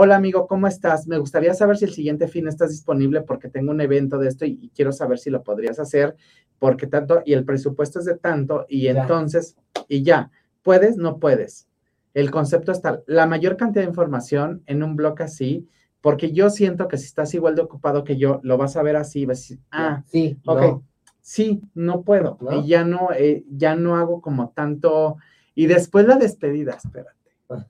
Hola 0.00 0.14
amigo, 0.14 0.46
¿cómo 0.46 0.68
estás? 0.68 1.08
Me 1.08 1.18
gustaría 1.18 1.54
saber 1.54 1.76
si 1.76 1.84
el 1.84 1.92
siguiente 1.92 2.28
fin 2.28 2.46
estás 2.46 2.70
disponible 2.70 3.22
porque 3.22 3.48
tengo 3.48 3.72
un 3.72 3.80
evento 3.80 4.16
de 4.16 4.28
esto 4.28 4.44
y, 4.44 4.70
quiero 4.72 4.92
saber 4.92 5.18
si 5.18 5.28
lo 5.28 5.42
podrías 5.42 5.80
hacer 5.80 6.14
porque 6.60 6.86
tanto 6.86 7.20
y 7.24 7.32
el 7.32 7.44
presupuesto 7.44 7.98
es 7.98 8.04
de 8.04 8.16
tanto 8.16 8.64
y 8.68 8.86
entonces 8.86 9.56
y 9.88 10.04
ya, 10.04 10.30
¿puedes? 10.62 10.98
No 10.98 11.18
puedes. 11.18 11.66
El 12.14 12.30
concepto 12.30 12.70
está 12.70 13.02
la 13.08 13.26
mayor 13.26 13.56
cantidad 13.56 13.82
de 13.82 13.88
información 13.88 14.62
en 14.66 14.84
un 14.84 14.94
blog 14.94 15.20
así 15.20 15.66
porque 16.00 16.30
yo 16.30 16.48
siento 16.48 16.86
que 16.86 16.96
si 16.96 17.06
estás 17.06 17.34
igual 17.34 17.56
de 17.56 17.62
ocupado 17.62 18.04
que 18.04 18.16
yo, 18.16 18.38
lo 18.44 18.56
vas 18.56 18.76
a 18.76 18.84
ver 18.84 18.94
así, 18.94 19.26
vas 19.26 19.38
a 19.38 19.40
decir, 19.40 19.58
ah, 19.72 20.04
sí, 20.06 20.38
ok, 20.46 20.80
sí, 21.20 21.60
no 21.74 22.02
puedo 22.02 22.38
y 22.52 22.68
ya 22.68 22.84
no, 22.84 23.08
eh, 23.16 23.44
ya 23.50 23.74
no 23.74 23.96
hago 23.96 24.20
como 24.20 24.50
tanto 24.50 25.16
y 25.56 25.66
después 25.66 26.06
la 26.06 26.14
despedida, 26.14 26.74
espérate. 26.74 27.18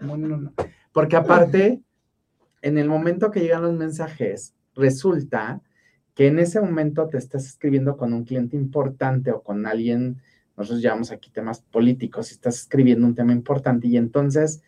No, 0.00 0.18
no, 0.18 0.36
no. 0.36 0.52
Porque 0.94 1.16
aparte, 1.16 1.82
en 2.62 2.78
el 2.78 2.88
momento 2.88 3.32
que 3.32 3.40
llegan 3.40 3.64
los 3.64 3.74
mensajes, 3.74 4.54
resulta 4.76 5.60
que 6.14 6.28
en 6.28 6.38
ese 6.38 6.60
momento 6.60 7.08
te 7.08 7.18
estás 7.18 7.44
escribiendo 7.46 7.96
con 7.96 8.12
un 8.12 8.24
cliente 8.24 8.56
importante 8.56 9.32
o 9.32 9.42
con 9.42 9.66
alguien, 9.66 10.22
nosotros 10.56 10.80
llamamos 10.80 11.10
aquí 11.10 11.30
temas 11.30 11.62
políticos, 11.62 12.30
estás 12.30 12.60
escribiendo 12.60 13.08
un 13.08 13.14
tema 13.16 13.32
importante 13.32 13.88
y 13.88 13.96
entonces 13.96 14.62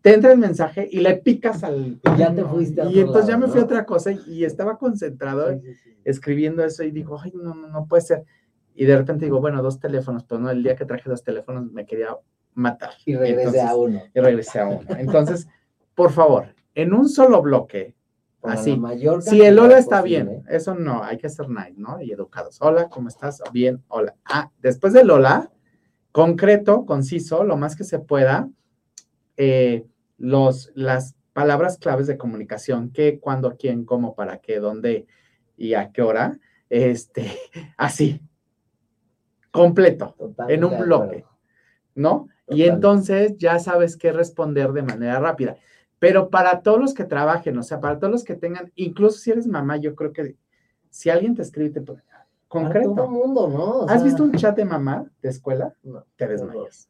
te 0.00 0.14
entra 0.14 0.32
el 0.32 0.38
mensaje 0.38 0.88
y 0.90 1.00
le 1.00 1.16
picas 1.16 1.62
al... 1.62 2.00
Ya 2.16 2.34
te 2.34 2.42
fuiste. 2.42 2.82
y 2.86 3.00
entonces 3.00 3.26
ya 3.26 3.36
me 3.36 3.46
fui 3.46 3.60
a 3.60 3.64
otra 3.64 3.84
cosa 3.84 4.12
y, 4.12 4.44
estaba 4.44 4.78
concentrado 4.78 5.60
escribiendo 6.04 6.64
eso 6.64 6.84
y 6.84 6.90
digo, 6.90 7.20
ay, 7.20 7.32
no, 7.34 7.54
no, 7.54 7.68
no 7.68 7.86
puede 7.86 8.00
ser. 8.00 8.24
Y 8.74 8.86
de 8.86 8.96
repente 8.96 9.26
digo, 9.26 9.42
bueno, 9.42 9.62
dos 9.62 9.78
teléfonos, 9.78 10.24
pero 10.24 10.40
no, 10.40 10.50
el 10.50 10.62
día 10.62 10.74
que 10.74 10.86
traje 10.86 11.10
dos 11.10 11.22
teléfonos 11.22 11.70
me 11.70 11.84
quería 11.84 12.16
matar. 12.54 12.92
Y 13.04 13.14
regresé 13.14 13.60
a 13.60 13.76
uno. 13.76 14.02
Y 14.14 14.20
regresé 14.20 14.58
a 14.58 14.68
uno. 14.68 14.86
Entonces, 14.96 15.46
por 15.96 16.12
favor, 16.12 16.54
en 16.74 16.92
un 16.92 17.08
solo 17.08 17.42
bloque, 17.42 17.96
así. 18.42 18.80
si 19.22 19.40
el 19.40 19.58
hola 19.58 19.78
está 19.78 20.02
bien, 20.02 20.44
eso 20.48 20.74
no, 20.74 21.02
hay 21.02 21.16
que 21.16 21.30
ser 21.30 21.48
nice, 21.48 21.74
¿no? 21.76 22.00
Y 22.00 22.12
educados. 22.12 22.58
Hola, 22.60 22.88
¿cómo 22.88 23.08
estás? 23.08 23.42
Bien, 23.50 23.82
hola. 23.88 24.14
Ah, 24.24 24.52
después 24.60 24.92
del 24.92 25.10
hola, 25.10 25.50
concreto, 26.12 26.84
conciso, 26.84 27.44
lo 27.44 27.56
más 27.56 27.74
que 27.76 27.84
se 27.84 27.98
pueda, 27.98 28.48
eh, 29.38 29.86
los, 30.18 30.70
las 30.74 31.16
palabras 31.32 31.78
claves 31.78 32.06
de 32.06 32.18
comunicación, 32.18 32.90
qué, 32.92 33.18
cuándo, 33.18 33.56
quién, 33.58 33.86
cómo, 33.86 34.14
para 34.14 34.38
qué, 34.38 34.60
dónde 34.60 35.06
y 35.56 35.72
a 35.72 35.92
qué 35.92 36.02
hora, 36.02 36.38
este, 36.68 37.38
así, 37.78 38.20
completo, 39.50 40.14
en 40.46 40.62
un 40.62 40.78
bloque, 40.78 41.24
¿no? 41.94 42.28
Y 42.48 42.64
entonces 42.64 43.36
ya 43.38 43.58
sabes 43.58 43.96
qué 43.96 44.12
responder 44.12 44.72
de 44.72 44.82
manera 44.82 45.18
rápida. 45.18 45.56
Pero 45.98 46.28
para 46.28 46.60
todos 46.60 46.78
los 46.78 46.94
que 46.94 47.04
trabajen, 47.04 47.56
o 47.58 47.62
sea, 47.62 47.80
para 47.80 47.98
todos 47.98 48.12
los 48.12 48.24
que 48.24 48.34
tengan, 48.34 48.70
incluso 48.74 49.18
si 49.18 49.30
eres 49.30 49.46
mamá, 49.46 49.76
yo 49.78 49.94
creo 49.94 50.12
que 50.12 50.36
si 50.90 51.10
alguien 51.10 51.34
te 51.34 51.42
escribe, 51.42 51.70
te 51.70 51.80
puede, 51.80 52.02
concreto. 52.48 52.94
todo 52.94 53.08
mundo, 53.08 53.48
¿no? 53.48 53.88
¿Has 53.88 54.04
visto 54.04 54.22
un 54.22 54.32
chat 54.32 54.56
de 54.56 54.64
mamá 54.64 55.06
de 55.22 55.28
escuela? 55.28 55.74
No, 55.82 56.04
te 56.16 56.28
desmayas. 56.28 56.88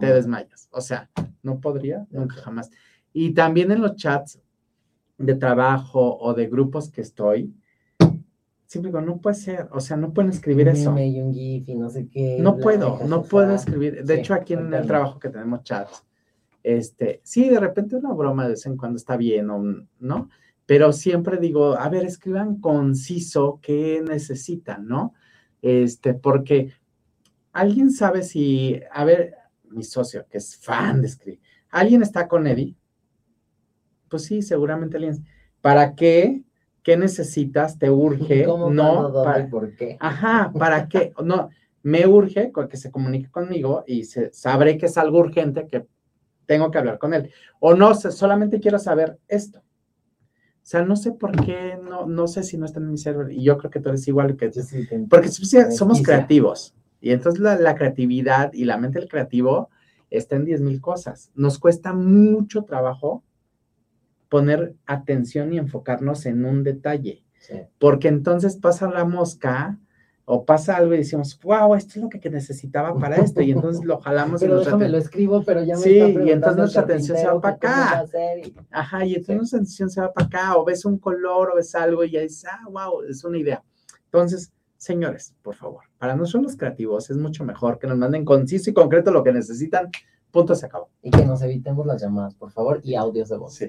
Te 0.00 0.06
desmayas. 0.06 0.68
O 0.72 0.80
sea, 0.80 1.10
no 1.42 1.60
podría, 1.60 2.06
nunca 2.10 2.36
jamás. 2.36 2.70
Y 3.12 3.34
también 3.34 3.70
en 3.72 3.80
los 3.80 3.96
chats 3.96 4.40
de 5.18 5.34
trabajo 5.34 6.18
o 6.18 6.34
de 6.34 6.46
grupos 6.46 6.90
que 6.90 7.00
estoy, 7.00 7.54
siempre 8.66 8.90
digo, 8.90 9.00
no 9.00 9.18
puede 9.18 9.36
ser, 9.36 9.68
o 9.72 9.80
sea, 9.80 9.96
no 9.96 10.12
pueden 10.12 10.30
escribir 10.30 10.68
eso. 10.68 10.92
no 10.92 11.90
sé 11.90 12.08
qué. 12.08 12.38
No 12.40 12.58
puedo, 12.58 13.00
no 13.06 13.22
puedo 13.22 13.54
escribir. 13.54 14.04
De 14.04 14.20
hecho, 14.20 14.34
aquí 14.34 14.54
en 14.54 14.72
el 14.72 14.86
trabajo 14.86 15.18
que 15.18 15.28
tenemos 15.28 15.62
chats, 15.62 16.04
este, 16.66 17.20
sí, 17.22 17.48
de 17.48 17.60
repente 17.60 17.94
una 17.94 18.12
broma 18.12 18.42
de 18.42 18.50
vez 18.50 18.66
en 18.66 18.76
cuando 18.76 18.96
está 18.96 19.16
bien, 19.16 19.46
¿no? 20.00 20.28
Pero 20.66 20.92
siempre 20.92 21.36
digo, 21.36 21.78
a 21.78 21.88
ver, 21.88 22.04
escriban 22.04 22.56
conciso 22.60 23.60
qué 23.62 24.02
necesitan, 24.04 24.88
¿no? 24.88 25.14
Este, 25.62 26.12
porque 26.12 26.72
alguien 27.52 27.92
sabe 27.92 28.24
si, 28.24 28.80
a 28.90 29.04
ver, 29.04 29.36
mi 29.70 29.84
socio, 29.84 30.26
que 30.28 30.38
es 30.38 30.56
fan 30.56 31.02
de 31.02 31.06
escribir, 31.06 31.40
¿alguien 31.70 32.02
está 32.02 32.26
con 32.26 32.48
Eddie? 32.48 32.74
Pues 34.08 34.24
sí, 34.24 34.42
seguramente 34.42 34.96
alguien. 34.96 35.22
¿Para 35.60 35.94
qué? 35.94 36.42
¿Qué 36.82 36.96
necesitas? 36.96 37.78
¿Te 37.78 37.90
urge? 37.90 38.42
¿Cómo, 38.44 38.70
no, 38.70 39.12
para, 39.12 39.48
¿por 39.48 39.76
qué? 39.76 39.96
Ajá, 40.00 40.50
¿para 40.52 40.88
qué? 40.88 41.12
No, 41.24 41.48
me 41.84 42.08
urge 42.08 42.50
que 42.68 42.76
se 42.76 42.90
comunique 42.90 43.30
conmigo 43.30 43.84
y 43.86 44.02
se, 44.02 44.32
sabré 44.32 44.76
que 44.78 44.86
es 44.86 44.98
algo 44.98 45.20
urgente 45.20 45.68
que 45.68 45.86
tengo 46.46 46.70
que 46.70 46.78
hablar 46.78 46.98
con 46.98 47.14
él. 47.14 47.30
O 47.60 47.74
no, 47.74 47.94
solamente 47.94 48.60
quiero 48.60 48.78
saber 48.78 49.18
esto. 49.28 49.58
O 49.58 50.68
sea, 50.68 50.84
no 50.84 50.96
sé 50.96 51.12
por 51.12 51.44
qué, 51.44 51.78
no, 51.80 52.06
no 52.06 52.26
sé 52.26 52.42
si 52.42 52.56
no 52.56 52.66
está 52.66 52.80
en 52.80 52.90
mi 52.90 52.98
cerebro. 52.98 53.30
Y 53.30 53.44
yo 53.44 53.56
creo 53.56 53.70
que 53.70 53.78
tú 53.78 53.88
eres 53.88 54.08
igual 54.08 54.36
que... 54.36 54.50
porque 55.08 55.28
somos 55.28 56.02
creativos. 56.02 56.74
Y 57.00 57.12
entonces 57.12 57.40
la, 57.40 57.74
creatividad 57.76 58.52
y 58.52 58.64
la 58.64 58.76
mente 58.76 58.98
del 58.98 59.08
creativo 59.08 59.70
está 60.10 60.34
en 60.34 60.44
10 60.44 60.62
mil 60.62 60.80
cosas. 60.80 61.30
Nos 61.36 61.60
cuesta 61.60 61.92
mucho 61.92 62.64
trabajo 62.64 63.22
poner 64.28 64.74
atención 64.86 65.52
y 65.52 65.58
enfocarnos 65.58 66.26
en 66.26 66.44
un 66.44 66.64
detalle. 66.64 67.22
Porque 67.78 68.08
entonces 68.08 68.56
pasa 68.56 68.90
la 68.90 69.04
mosca 69.04 69.78
o 70.28 70.44
pasa 70.44 70.76
algo 70.76 70.92
y 70.92 70.98
decimos, 70.98 71.38
wow, 71.40 71.76
esto 71.76 71.92
es 71.96 72.02
lo 72.02 72.08
que 72.08 72.28
necesitaba 72.28 72.98
para 72.98 73.14
esto, 73.14 73.42
y 73.42 73.52
entonces 73.52 73.84
lo 73.84 74.00
jalamos. 74.00 74.40
pero 74.40 74.58
déjame, 74.58 74.88
lo 74.88 74.98
escribo, 74.98 75.44
pero 75.44 75.62
ya 75.62 75.76
me 75.76 75.80
Sí, 75.80 75.98
y 75.98 76.30
entonces 76.30 76.56
nuestra 76.56 76.82
atención 76.82 77.16
se 77.16 77.26
va 77.28 77.40
para 77.40 77.54
acá. 77.54 78.04
Ajá, 78.72 79.06
y 79.06 79.14
entonces 79.14 79.36
nuestra 79.36 79.58
atención 79.58 79.88
se 79.88 80.00
va 80.00 80.12
para 80.12 80.26
acá, 80.26 80.56
o 80.56 80.64
ves 80.64 80.84
un 80.84 80.98
color, 80.98 81.52
o 81.52 81.54
ves 81.54 81.72
algo, 81.76 82.02
y 82.02 82.10
ya 82.10 82.20
dices, 82.22 82.44
ah, 82.50 82.68
wow, 82.68 83.02
es 83.02 83.22
una 83.22 83.38
idea. 83.38 83.62
Entonces, 84.06 84.52
señores, 84.76 85.32
por 85.42 85.54
favor, 85.54 85.84
para 85.96 86.16
nosotros 86.16 86.42
los 86.42 86.56
creativos 86.56 87.08
es 87.08 87.16
mucho 87.16 87.44
mejor 87.44 87.78
que 87.78 87.86
nos 87.86 87.96
manden 87.96 88.24
conciso 88.24 88.68
y 88.68 88.74
concreto 88.74 89.12
lo 89.12 89.22
que 89.22 89.32
necesitan, 89.32 89.90
punto, 90.32 90.56
se 90.56 90.66
acabó. 90.66 90.90
Y 91.02 91.12
que 91.12 91.24
nos 91.24 91.40
evitemos 91.42 91.86
las 91.86 92.02
llamadas, 92.02 92.34
por 92.34 92.50
favor, 92.50 92.80
y 92.82 92.96
audios 92.96 93.28
de 93.28 93.36
voz 93.36 93.54
sí, 93.54 93.68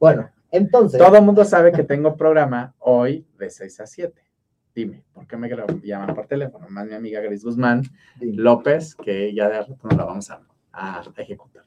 Bueno, 0.00 0.30
entonces. 0.50 0.98
Todo 0.98 1.16
el 1.16 1.22
mundo 1.22 1.44
sabe 1.44 1.70
que 1.70 1.84
tengo 1.84 2.16
programa 2.16 2.74
hoy 2.78 3.26
de 3.38 3.50
6 3.50 3.80
a 3.80 3.86
7 3.86 4.27
dime, 4.78 5.02
¿por 5.12 5.26
qué 5.26 5.36
me 5.36 5.48
llaman 5.82 6.14
por 6.14 6.26
teléfono? 6.26 6.68
Más 6.68 6.86
mi 6.86 6.94
amiga 6.94 7.20
Gris 7.20 7.44
Guzmán 7.44 7.82
López, 8.20 8.94
que 8.94 9.34
ya 9.34 9.48
de 9.48 9.58
rato 9.62 9.76
no 9.82 9.96
la 9.96 10.04
vamos 10.04 10.30
a, 10.30 10.40
ejecutar. 11.16 11.64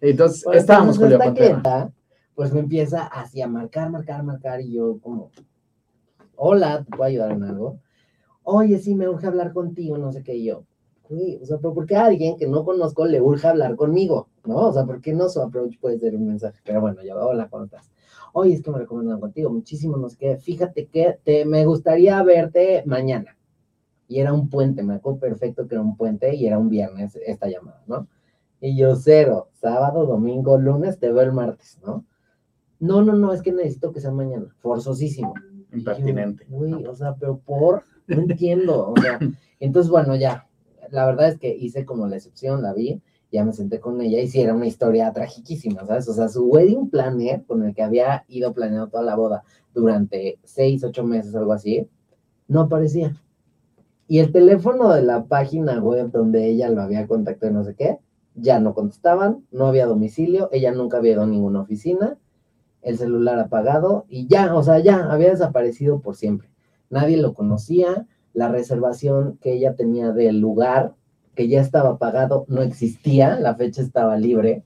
Entonces, 0.00 0.42
pues, 0.44 0.58
estábamos 0.58 0.98
con 0.98 1.12
esta 1.12 1.32
clienta, 1.32 1.92
pues 2.34 2.52
me 2.52 2.58
empieza 2.60 3.06
así 3.06 3.40
a 3.40 3.46
marcar, 3.46 3.88
marcar, 3.88 4.24
marcar, 4.24 4.60
y 4.60 4.72
yo 4.72 4.98
como, 5.00 5.30
hola, 6.34 6.82
¿te 6.82 6.90
puedo 6.90 7.04
ayudar 7.04 7.30
en 7.30 7.44
algo? 7.44 7.78
Oye, 8.42 8.78
sí, 8.78 8.96
me 8.96 9.08
urge 9.08 9.28
hablar 9.28 9.52
contigo, 9.52 9.96
no 9.96 10.10
sé 10.10 10.24
qué, 10.24 10.34
y 10.34 10.46
yo, 10.46 10.64
o 11.40 11.44
sea, 11.44 11.58
pero 11.58 11.74
¿por 11.74 11.86
qué 11.86 11.96
a 11.96 12.06
alguien 12.06 12.36
que 12.36 12.46
no 12.46 12.64
conozco 12.64 13.06
le 13.06 13.20
urge 13.20 13.46
hablar 13.46 13.76
conmigo? 13.76 14.28
¿No? 14.44 14.68
O 14.68 14.72
sea, 14.72 14.84
¿por 14.84 15.00
qué 15.00 15.12
no 15.12 15.28
su 15.28 15.40
approach 15.40 15.78
puede 15.78 15.98
ser 15.98 16.14
un 16.14 16.26
mensaje? 16.26 16.60
Pero 16.64 16.80
bueno, 16.80 17.02
ya, 17.02 17.16
hola, 17.16 17.48
¿cómo 17.48 17.64
estás? 17.64 17.90
Oye, 18.32 18.54
es 18.54 18.62
que 18.62 18.70
me 18.70 18.78
recomiendan 18.78 19.20
contigo 19.20 19.50
muchísimo, 19.50 19.96
no 19.96 20.08
sé 20.08 20.16
qué, 20.16 20.36
fíjate 20.36 20.86
que 20.86 21.18
te, 21.24 21.44
me 21.44 21.64
gustaría 21.66 22.22
verte 22.22 22.82
mañana. 22.86 23.36
Y 24.08 24.20
era 24.20 24.32
un 24.32 24.48
puente, 24.48 24.82
me 24.82 24.94
acuerdo 24.94 25.20
perfecto 25.20 25.68
que 25.68 25.76
era 25.76 25.82
un 25.82 25.96
puente 25.96 26.34
y 26.34 26.46
era 26.46 26.58
un 26.58 26.68
viernes 26.68 27.16
esta 27.24 27.48
llamada, 27.48 27.82
¿no? 27.86 28.08
Y 28.60 28.76
yo 28.76 28.96
cero, 28.96 29.48
sábado, 29.54 30.04
domingo, 30.04 30.58
lunes, 30.58 30.98
te 30.98 31.10
veo 31.10 31.22
el 31.22 31.32
martes, 31.32 31.78
¿no? 31.84 32.04
No, 32.80 33.02
no, 33.02 33.12
no, 33.14 33.32
es 33.32 33.42
que 33.42 33.52
necesito 33.52 33.92
que 33.92 34.00
sea 34.00 34.10
mañana, 34.10 34.54
forzosísimo. 34.58 35.34
Impertinente. 35.72 36.46
Uy, 36.50 36.84
o 36.84 36.94
sea, 36.94 37.14
pero 37.14 37.38
por, 37.38 37.84
no 38.06 38.22
entiendo, 38.22 38.90
o 38.90 39.00
sea, 39.00 39.18
entonces, 39.60 39.90
bueno, 39.90 40.16
ya, 40.16 40.48
la 40.90 41.06
verdad 41.06 41.28
es 41.28 41.38
que 41.38 41.54
hice 41.54 41.84
como 41.84 42.06
la 42.06 42.16
excepción, 42.16 42.62
la 42.62 42.74
vi, 42.74 43.00
ya 43.32 43.44
me 43.44 43.52
senté 43.52 43.80
con 43.80 44.00
ella 44.00 44.20
y 44.20 44.28
sí, 44.28 44.40
era 44.40 44.54
una 44.54 44.66
historia 44.66 45.12
tragiquísima, 45.12 45.86
¿sabes? 45.86 46.08
O 46.08 46.14
sea, 46.14 46.28
su 46.28 46.44
wedding 46.44 46.90
planner, 46.90 47.44
con 47.44 47.64
el 47.64 47.74
que 47.74 47.82
había 47.82 48.24
ido 48.28 48.52
planeando 48.52 48.88
toda 48.88 49.04
la 49.04 49.16
boda 49.16 49.44
durante 49.72 50.38
seis, 50.44 50.82
ocho 50.84 51.04
meses, 51.04 51.34
algo 51.34 51.52
así, 51.52 51.88
no 52.48 52.62
aparecía. 52.62 53.16
Y 54.08 54.18
el 54.18 54.32
teléfono 54.32 54.92
de 54.92 55.02
la 55.02 55.24
página 55.24 55.80
web 55.80 56.10
donde 56.10 56.46
ella 56.46 56.68
lo 56.68 56.82
había 56.82 57.06
contactado 57.06 57.52
y 57.52 57.54
no 57.54 57.64
sé 57.64 57.74
qué, 57.76 57.98
ya 58.34 58.58
no 58.58 58.74
contestaban, 58.74 59.44
no 59.52 59.66
había 59.66 59.86
domicilio, 59.86 60.48
ella 60.52 60.72
nunca 60.72 60.96
había 60.96 61.12
ido 61.12 61.22
a 61.22 61.26
ninguna 61.26 61.60
oficina, 61.60 62.18
el 62.82 62.98
celular 62.98 63.38
apagado 63.38 64.06
y 64.08 64.26
ya, 64.26 64.54
o 64.56 64.62
sea, 64.62 64.80
ya 64.80 65.10
había 65.10 65.30
desaparecido 65.30 66.00
por 66.00 66.16
siempre. 66.16 66.48
Nadie 66.88 67.18
lo 67.18 67.34
conocía, 67.34 68.06
la 68.32 68.48
reservación 68.48 69.38
que 69.40 69.52
ella 69.52 69.74
tenía 69.74 70.12
del 70.12 70.40
lugar 70.40 70.94
que 71.40 71.48
ya 71.48 71.62
estaba 71.62 71.96
pagado 71.96 72.44
no 72.48 72.60
existía, 72.60 73.40
la 73.40 73.54
fecha 73.54 73.80
estaba 73.80 74.18
libre. 74.18 74.62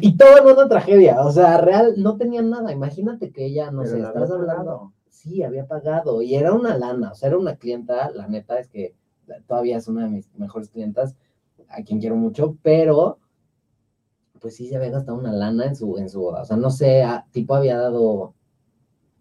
Y 0.00 0.16
todo 0.16 0.38
en 0.38 0.56
una 0.56 0.68
tragedia, 0.68 1.20
o 1.20 1.32
sea, 1.32 1.60
real, 1.60 1.94
no 1.96 2.16
tenía 2.16 2.42
nada. 2.42 2.70
Imagínate 2.70 3.32
que 3.32 3.44
ella, 3.44 3.72
no 3.72 3.84
sé, 3.84 3.98
estás 3.98 4.30
hablando. 4.30 4.92
Sí, 5.08 5.42
había 5.42 5.66
pagado 5.66 6.22
y 6.22 6.36
era 6.36 6.52
una 6.52 6.78
lana, 6.78 7.10
o 7.10 7.14
sea, 7.16 7.30
era 7.30 7.38
una 7.38 7.56
clienta, 7.56 8.08
la 8.12 8.28
neta 8.28 8.60
es 8.60 8.68
que 8.68 8.94
todavía 9.48 9.78
es 9.78 9.88
una 9.88 10.04
de 10.04 10.10
mis 10.10 10.32
mejores 10.36 10.70
clientas, 10.70 11.16
a 11.70 11.82
quien 11.82 11.98
quiero 11.98 12.14
mucho, 12.14 12.56
pero 12.62 13.18
pues 14.40 14.54
sí 14.54 14.68
se 14.68 14.76
había 14.76 14.90
gastado 14.90 15.18
una 15.18 15.32
lana 15.32 15.66
en 15.66 15.74
su, 15.74 15.98
en 15.98 16.08
su 16.08 16.20
boda. 16.20 16.42
O 16.42 16.44
sea, 16.44 16.56
no 16.56 16.70
sé, 16.70 17.04
tipo 17.32 17.56
había 17.56 17.76
dado 17.76 18.34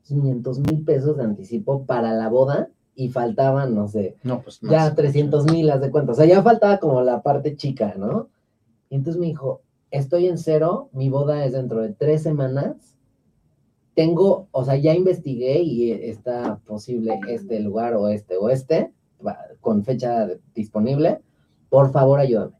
500 0.03 0.59
mil 0.59 0.85
pesos 0.85 1.17
de 1.17 1.23
anticipo 1.23 1.87
para 1.87 2.13
la 2.13 2.29
boda 2.29 2.69
y 2.95 3.09
faltaban, 3.09 3.75
no 3.75 3.87
sé, 3.87 4.15
no, 4.23 4.41
pues 4.41 4.59
ya 4.61 4.95
300 4.95 5.51
mil, 5.51 5.69
haz 5.69 5.81
de 5.81 5.91
cuenta. 5.91 6.13
O 6.13 6.15
sea, 6.15 6.25
ya 6.25 6.41
faltaba 6.41 6.79
como 6.79 7.01
la 7.01 7.21
parte 7.21 7.55
chica, 7.57 7.93
¿no? 7.97 8.29
Y 8.89 8.95
entonces 8.95 9.19
me 9.19 9.27
dijo, 9.27 9.61
estoy 9.91 10.27
en 10.27 10.37
cero, 10.37 10.89
mi 10.93 11.09
boda 11.09 11.45
es 11.45 11.53
dentro 11.53 11.81
de 11.81 11.93
tres 11.93 12.23
semanas. 12.23 12.95
Tengo, 13.93 14.47
o 14.51 14.63
sea, 14.63 14.75
ya 14.77 14.93
investigué 14.93 15.61
y 15.61 15.91
está 15.91 16.59
posible 16.65 17.19
este 17.27 17.59
lugar 17.59 17.95
o 17.95 18.07
este 18.09 18.37
o 18.37 18.49
este, 18.49 18.91
con 19.61 19.83
fecha 19.83 20.27
disponible. 20.53 21.21
Por 21.69 21.91
favor, 21.91 22.19
ayúdame. 22.19 22.53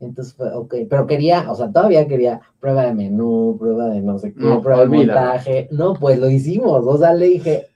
Entonces 0.00 0.34
fue, 0.34 0.52
ok, 0.52 0.74
pero 0.88 1.06
quería, 1.06 1.50
o 1.50 1.54
sea, 1.54 1.70
todavía 1.70 2.06
quería 2.06 2.40
prueba 2.60 2.84
de 2.84 2.94
menú, 2.94 3.56
prueba 3.58 3.88
de 3.88 4.00
no 4.02 4.18
sé 4.18 4.34
qué, 4.34 4.58
prueba 4.62 4.82
de 4.82 4.88
montaje. 4.88 5.68
No, 5.70 5.94
pues 5.94 6.18
lo 6.18 6.28
hicimos, 6.28 6.84
o 6.84 6.98
sea, 6.98 7.14
le 7.14 7.26
dije, 7.26 7.68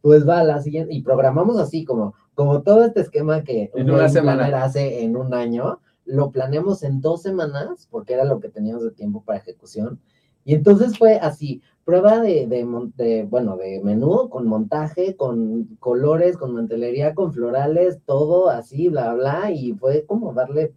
pues 0.00 0.28
va 0.28 0.40
a 0.40 0.44
la 0.44 0.60
siguiente, 0.60 0.92
y 0.94 1.02
programamos 1.02 1.58
así 1.58 1.84
como, 1.84 2.14
como 2.34 2.62
todo 2.62 2.84
este 2.84 3.00
esquema 3.00 3.44
que 3.44 3.70
en 3.74 3.90
una 3.90 4.08
semana 4.08 4.64
hace 4.64 5.02
en 5.02 5.16
un 5.16 5.34
año, 5.34 5.80
lo 6.04 6.30
planeamos 6.30 6.82
en 6.82 7.00
dos 7.00 7.22
semanas, 7.22 7.86
porque 7.90 8.14
era 8.14 8.24
lo 8.24 8.40
que 8.40 8.48
teníamos 8.48 8.84
de 8.84 8.90
tiempo 8.90 9.22
para 9.22 9.38
ejecución. 9.38 10.00
Y 10.44 10.54
entonces 10.54 10.98
fue 10.98 11.18
así, 11.18 11.62
prueba 11.84 12.20
de, 12.20 12.46
de, 12.46 13.24
bueno, 13.24 13.56
de 13.56 13.80
menú, 13.82 14.28
con 14.28 14.46
montaje, 14.46 15.14
con 15.16 15.76
colores, 15.78 16.36
con 16.36 16.54
mantelería, 16.54 17.14
con 17.14 17.32
florales, 17.32 18.00
todo 18.04 18.50
así, 18.50 18.88
bla, 18.88 19.14
bla, 19.14 19.52
y 19.52 19.72
fue 19.74 20.04
como 20.04 20.32
darle 20.32 20.74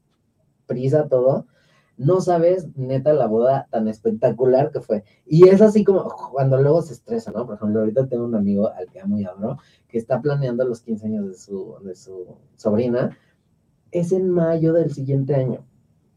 prisa 0.68 1.02
a 1.02 1.08
todo. 1.08 1.48
No 1.98 2.20
sabes, 2.20 2.68
neta, 2.76 3.14
la 3.14 3.28
boda 3.28 3.68
tan 3.72 3.88
espectacular 3.88 4.72
que 4.72 4.82
fue. 4.82 5.04
Y 5.26 5.48
es 5.48 5.62
así 5.62 5.84
como 5.84 6.04
cuando 6.32 6.62
luego 6.62 6.82
se 6.82 6.93
estresa, 6.93 7.32
¿no? 7.32 7.46
Por 7.46 7.56
ejemplo, 7.56 7.80
ahorita 7.80 8.08
tengo 8.08 8.26
un 8.26 8.36
amigo 8.36 8.70
al 8.70 8.88
que 8.89 9.00
amo 9.00 9.18
y 9.18 9.26
adoro, 9.26 9.58
que 9.88 9.98
está 9.98 10.22
planeando 10.22 10.66
los 10.66 10.82
15 10.82 11.06
años 11.06 11.28
de 11.28 11.34
su, 11.36 11.76
de 11.84 11.96
su 11.96 12.38
sobrina. 12.56 13.18
Es 13.91 14.12
en 14.12 14.30
mayo 14.30 14.74
del 14.74 14.93
siguiente 14.93 15.36
año. 15.36 15.66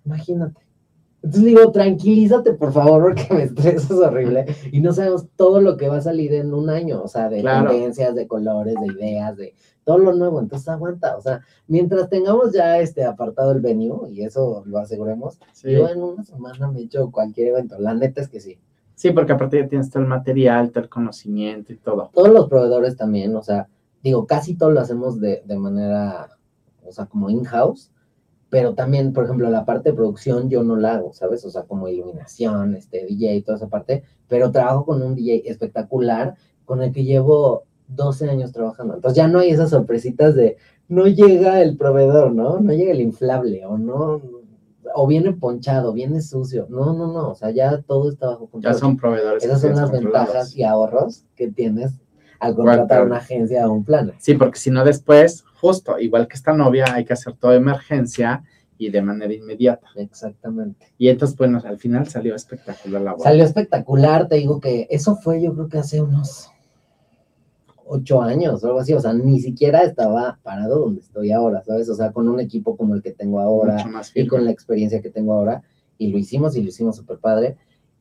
Imagínate. 0.05 0.68
Entonces 1.23 1.45
digo, 1.45 1.73
tranquilízate, 1.73 2.53
por 2.55 2.73
favor, 2.73 3.03
porque 3.03 3.27
me 3.35 3.43
estresas 3.43 3.91
horrible. 3.91 4.47
Y 4.71 4.81
no 4.81 4.93
sabemos 4.93 5.27
todo 5.37 5.61
lo 5.61 5.77
que 5.77 5.89
va 5.89 5.97
a 5.97 6.03
salir 6.03 6.33
en 6.35 6.55
un 6.55 6.71
año, 6.71 7.03
o 7.03 7.09
sea, 7.09 7.29
de 7.29 7.43
tendencias, 7.43 8.15
de 8.15 8.27
colores, 8.27 8.77
de 8.81 8.87
ideas, 8.87 9.37
de 9.37 9.55
todo 9.85 9.99
lo 9.99 10.13
nuevo. 10.13 10.41
Entonces 10.41 10.69
aguanta, 10.69 11.17
o 11.17 11.21
sea, 11.21 11.41
mientras 11.67 12.09
tengamos 12.09 12.53
ya 12.53 12.79
este 12.79 13.05
apartado 13.05 13.53
el 13.53 13.61
venue, 13.61 14.11
y 14.11 14.23
eso 14.23 14.63
lo 14.67 14.79
aseguremos, 14.79 15.39
yo 15.63 15.89
en 15.89 16.03
una 16.03 16.25
semana 16.25 16.71
me 16.71 16.81
echo 16.81 17.11
cualquier 17.11 17.49
evento. 17.49 17.79
La 17.79 17.95
neta 17.95 18.21
es 18.21 18.29
que 18.29 18.41
sí. 18.41 18.59
Sí, 18.95 19.11
porque 19.11 19.33
aparte 19.33 19.61
ya 19.61 19.69
tienes 19.69 19.91
todo 19.91 20.03
el 20.03 20.09
material, 20.09 20.71
todo 20.71 20.85
el 20.85 20.91
conocimiento 20.91 21.73
y 21.73 21.77
todo. 21.77 22.11
Todos 22.13 22.31
los 22.31 22.49
proveedores 22.49 22.97
también, 22.97 23.35
o 23.37 23.43
sea, 23.43 23.69
digo, 24.03 24.27
casi 24.27 24.57
todo 24.57 24.71
lo 24.71 24.81
hacemos 24.81 25.21
de, 25.21 25.43
de 25.45 25.57
manera, 25.57 26.31
o 26.85 26.93
sea, 26.93 27.07
como 27.07 27.31
in-house 27.31 27.91
pero 28.51 28.75
también, 28.75 29.13
por 29.13 29.25
ejemplo, 29.25 29.51
la 29.51 29.65
parte 29.65 29.91
de 29.91 29.97
producción 29.97 30.49
yo 30.49 30.63
no 30.63 30.77
la 30.77 30.95
hago, 30.95 31.13
¿sabes? 31.13 31.45
O 31.45 31.51
sea, 31.51 31.65
como 31.65 31.89
iluminación, 31.89 32.75
este, 32.75 33.05
DJ 33.05 33.37
y 33.37 33.43
toda 33.43 33.59
esa 33.59 33.69
parte, 33.69 34.05
pero 34.27 34.51
trabajo 34.51 34.85
con 34.85 35.03
un 35.03 35.15
DJ 35.15 35.43
espectacular 35.51 36.35
con 36.65 36.83
el 36.83 36.93
que 36.93 37.05
llevo 37.05 37.65
12 37.89 38.31
años 38.31 38.53
trabajando. 38.53 38.95
Entonces 38.95 39.17
ya 39.17 39.29
no 39.29 39.41
hay 39.41 39.51
esas 39.51 39.71
sorpresitas 39.71 40.35
de 40.35 40.57
no 40.89 41.07
llega 41.07 41.61
el 41.61 41.77
proveedor, 41.77 42.33
¿no? 42.33 42.61
No 42.61 42.73
llega 42.73 42.93
el 42.93 43.01
inflable 43.01 43.67
o 43.67 43.77
no, 43.77 44.23
o 44.95 45.07
viene 45.07 45.33
ponchado, 45.33 45.93
viene 45.93 46.23
sucio. 46.23 46.67
No, 46.71 46.95
no, 46.95 47.13
no, 47.13 47.31
o 47.31 47.35
sea, 47.35 47.51
ya 47.51 47.83
todo 47.83 48.11
está 48.11 48.29
bajo 48.29 48.47
control. 48.47 48.73
Ya 48.73 48.79
son 48.79 48.97
proveedores. 48.97 49.45
Esas 49.45 49.61
son 49.61 49.77
las 49.77 49.91
ventajas 49.91 50.57
y 50.57 50.63
ahorros 50.63 51.25
que 51.37 51.49
tienes 51.49 51.93
al 52.39 52.55
contratar 52.55 53.05
una 53.05 53.19
agencia 53.19 53.69
o 53.69 53.73
un 53.73 53.85
plan. 53.85 54.13
Sí, 54.19 54.35
porque 54.35 54.59
si 54.59 54.71
no 54.71 54.85
después, 54.85 55.45
justo, 55.61 55.99
igual 55.99 56.29
que 56.29 56.37
esta 56.37 56.53
novia, 56.53 56.87
hay 56.93 57.05
que 57.05 57.13
hacer 57.13 57.35
toda 57.35 57.57
emergencia 57.57 58.45
y 58.79 58.91
de 58.91 59.03
manera 59.03 59.33
inmediata. 59.33 59.89
Exactamente. 59.97 60.87
Y 60.97 61.09
entonces, 61.09 61.37
bueno, 61.37 61.61
al 61.65 61.79
final 61.79 62.09
salió 62.09 62.35
espectacular 62.35 63.03
la 63.03 63.13
boda. 63.13 63.25
Salió 63.25 63.45
espectacular, 63.45 64.29
te 64.29 64.37
digo 64.37 64.61
que 64.61 64.87
eso 64.89 65.17
fue 65.17 65.43
yo 65.43 65.53
creo 65.55 65.69
que 65.69 65.79
hace 65.79 66.01
unos 66.01 66.51
ocho 67.89 68.23
años 68.23 68.63
o 68.63 68.67
algo 68.67 68.81
así, 68.81 68.93
o 68.93 69.01
sea, 69.01 69.13
ni 69.15 69.41
siquiera 69.41 69.81
estaba 69.81 70.39
parado 70.43 70.81
donde 70.81 71.01
estoy 71.01 71.33
ahora, 71.33 71.63
¿sabes? 71.65 71.89
O 71.89 71.95
sea, 71.95 72.13
con 72.13 72.29
un 72.29 72.39
equipo 72.39 72.77
como 72.77 72.95
el 72.95 73.03
que 73.03 73.13
tengo 73.13 73.41
ahora 73.41 73.85
y 74.15 74.27
con 74.27 74.45
la 74.45 74.51
experiencia 74.51 75.01
que 75.01 75.11
tengo 75.11 75.33
ahora, 75.33 75.63
y 75.97 76.09
lo 76.13 76.19
hicimos 76.19 76.55
y 76.57 76.63
lo 76.63 76.69
hicimos 76.69 76.97
súper 76.97 77.19
padre. 77.19 77.57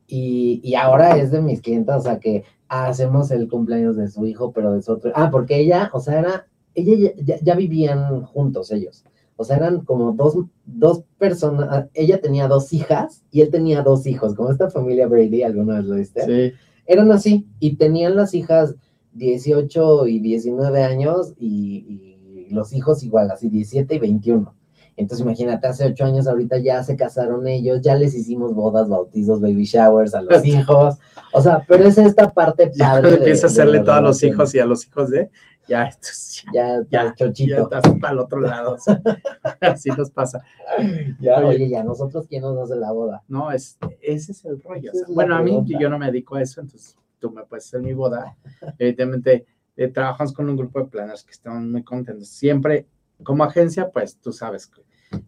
Y, 0.09 0.61
y, 0.63 0.75
ahora 0.75 1.17
es 1.17 1.31
de 1.31 1.41
mis 1.41 1.61
clientes, 1.61 1.93
o 1.93 1.99
sea, 1.99 2.17
que 2.19 2.45
hacemos 2.69 3.31
el 3.31 3.47
cumpleaños 3.47 3.95
de 3.95 4.09
su 4.09 4.25
hijo, 4.25 4.51
pero 4.51 4.73
de 4.73 4.81
su 4.81 4.93
otro. 4.93 5.11
Ah, 5.15 5.29
porque 5.31 5.59
ella, 5.59 5.89
o 5.93 5.99
sea, 5.99 6.19
era, 6.19 6.47
ella 6.75 7.11
ya, 7.41 7.55
vivían 7.55 8.23
juntos 8.23 8.71
ellos. 8.71 9.03
O 9.35 9.43
sea, 9.43 9.57
eran 9.57 9.81
como 9.81 10.13
dos, 10.13 10.35
dos 10.65 11.03
personas. 11.17 11.67
Ah, 11.71 11.87
ella 11.93 12.19
tenía 12.21 12.47
dos 12.47 12.73
hijas 12.73 13.23
y 13.31 13.41
él 13.41 13.49
tenía 13.51 13.81
dos 13.83 14.07
hijos, 14.07 14.35
como 14.35 14.51
esta 14.51 14.69
familia 14.69 15.07
Brady, 15.07 15.43
¿alguna 15.43 15.75
vez 15.75 15.85
lo 15.85 15.95
viste? 15.95 16.25
Sí. 16.25 16.57
Eran 16.85 17.11
así 17.11 17.47
y 17.59 17.75
tenían 17.75 18.15
las 18.15 18.33
hijas 18.33 18.75
18 19.13 20.07
y 20.07 20.19
19 20.19 20.83
años 20.83 21.33
y, 21.37 22.17
y 22.47 22.53
los 22.53 22.73
hijos 22.73 23.03
igual, 23.03 23.29
así 23.31 23.49
17 23.49 23.95
y 23.95 23.99
21. 23.99 24.56
Entonces 24.97 25.23
imagínate, 25.23 25.67
hace 25.67 25.85
ocho 25.85 26.05
años 26.05 26.27
ahorita 26.27 26.57
ya 26.57 26.83
se 26.83 26.95
casaron 26.95 27.47
ellos, 27.47 27.81
ya 27.81 27.95
les 27.95 28.15
hicimos 28.15 28.55
bodas, 28.55 28.89
bautizos, 28.89 29.39
baby 29.39 29.63
showers 29.63 30.15
a 30.15 30.23
los 30.23 30.43
hijos. 30.45 30.97
O 31.31 31.41
sea, 31.41 31.63
pero 31.67 31.85
es 31.85 31.99
esta 31.99 32.33
parte 32.33 32.71
padre. 32.77 33.15
Empieza 33.15 33.45
a 33.45 33.49
hacerle 33.49 33.79
todo 33.81 33.93
a 33.93 34.01
los 34.01 34.21
hijos 34.23 34.55
y 34.55 34.59
a 34.59 34.65
los 34.65 34.87
hijos 34.87 35.11
de, 35.11 35.29
ya, 35.67 35.83
esto 35.83 36.07
ya, 36.51 36.81
ya, 36.89 37.13
chochito. 37.13 37.55
Ya 37.55 37.61
estás 37.61 37.93
para 37.99 38.13
el 38.13 38.19
otro 38.19 38.39
lado. 38.39 38.77
así 39.61 39.89
nos 39.91 40.09
pasa. 40.09 40.43
Ya, 41.19 41.45
oye, 41.45 41.69
ya 41.69 41.83
nosotros 41.83 42.25
quién 42.27 42.41
nos 42.41 42.57
hace 42.57 42.79
la 42.79 42.91
boda. 42.91 43.23
No, 43.27 43.51
es, 43.51 43.77
ese 44.01 44.31
es 44.31 44.45
el 44.45 44.61
rollo. 44.61 44.91
bueno, 45.09 45.35
a 45.35 45.43
mí 45.43 45.63
yo 45.79 45.89
no 45.89 45.99
me 45.99 46.07
dedico 46.07 46.35
a 46.35 46.41
eso, 46.41 46.61
entonces 46.61 46.97
tú 47.19 47.29
me 47.29 47.43
puedes 47.43 47.65
hacer 47.65 47.81
mi 47.81 47.93
boda. 47.93 48.35
Evidentemente, 48.79 49.45
eh, 49.75 49.89
trabajamos 49.89 50.33
con 50.33 50.49
un 50.49 50.55
grupo 50.55 50.79
de 50.79 50.85
planners 50.85 51.23
que 51.23 51.31
están 51.31 51.71
muy 51.71 51.83
contentos. 51.83 52.29
Siempre 52.29 52.87
como 53.23 53.43
agencia, 53.43 53.89
pues 53.89 54.17
tú 54.17 54.31
sabes 54.31 54.67
que 54.67 54.81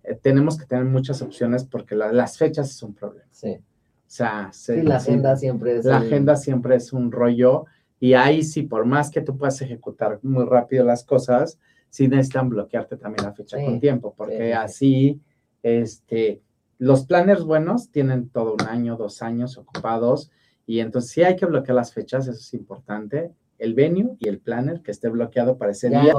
eh, 0.03 0.19
tenemos 0.21 0.57
que 0.57 0.65
tener 0.65 0.85
muchas 0.85 1.21
opciones 1.21 1.63
porque 1.63 1.95
las 1.95 2.37
fechas 2.37 2.69
es 2.69 2.83
un 2.83 2.93
problema. 2.93 3.27
Sí. 3.31 3.57
O 3.59 4.11
sea, 4.11 4.51
la 4.67 4.97
agenda 4.97 5.35
siempre 5.35 5.77
es. 5.77 5.85
La 5.85 5.97
agenda 5.97 6.35
siempre 6.35 6.75
es 6.75 6.93
un 6.93 7.11
rollo 7.11 7.65
y 7.99 8.13
ahí 8.13 8.43
sí, 8.43 8.63
por 8.63 8.85
más 8.85 9.11
que 9.11 9.21
tú 9.21 9.37
puedas 9.37 9.61
ejecutar 9.61 10.19
muy 10.23 10.45
rápido 10.45 10.85
las 10.85 11.03
cosas, 11.03 11.59
sí 11.89 12.07
necesitan 12.07 12.49
bloquearte 12.49 12.97
también 12.97 13.25
la 13.25 13.33
fecha 13.33 13.57
con 13.63 13.79
tiempo, 13.79 14.13
porque 14.15 14.53
así, 14.53 15.21
este, 15.61 16.41
los 16.77 17.05
planners 17.05 17.43
buenos 17.43 17.91
tienen 17.91 18.29
todo 18.29 18.53
un 18.53 18.67
año, 18.67 18.95
dos 18.95 19.21
años 19.21 19.57
ocupados 19.57 20.31
y 20.65 20.79
entonces 20.79 21.11
sí 21.11 21.23
hay 21.23 21.35
que 21.35 21.45
bloquear 21.45 21.75
las 21.75 21.93
fechas, 21.93 22.27
eso 22.27 22.39
es 22.39 22.53
importante 22.53 23.31
el 23.59 23.73
venue 23.75 24.15
y 24.19 24.27
el 24.27 24.39
planner 24.39 24.81
que 24.81 24.91
esté 24.91 25.09
bloqueado 25.09 25.57
para 25.57 25.71
ese 25.71 25.89
día. 25.89 26.13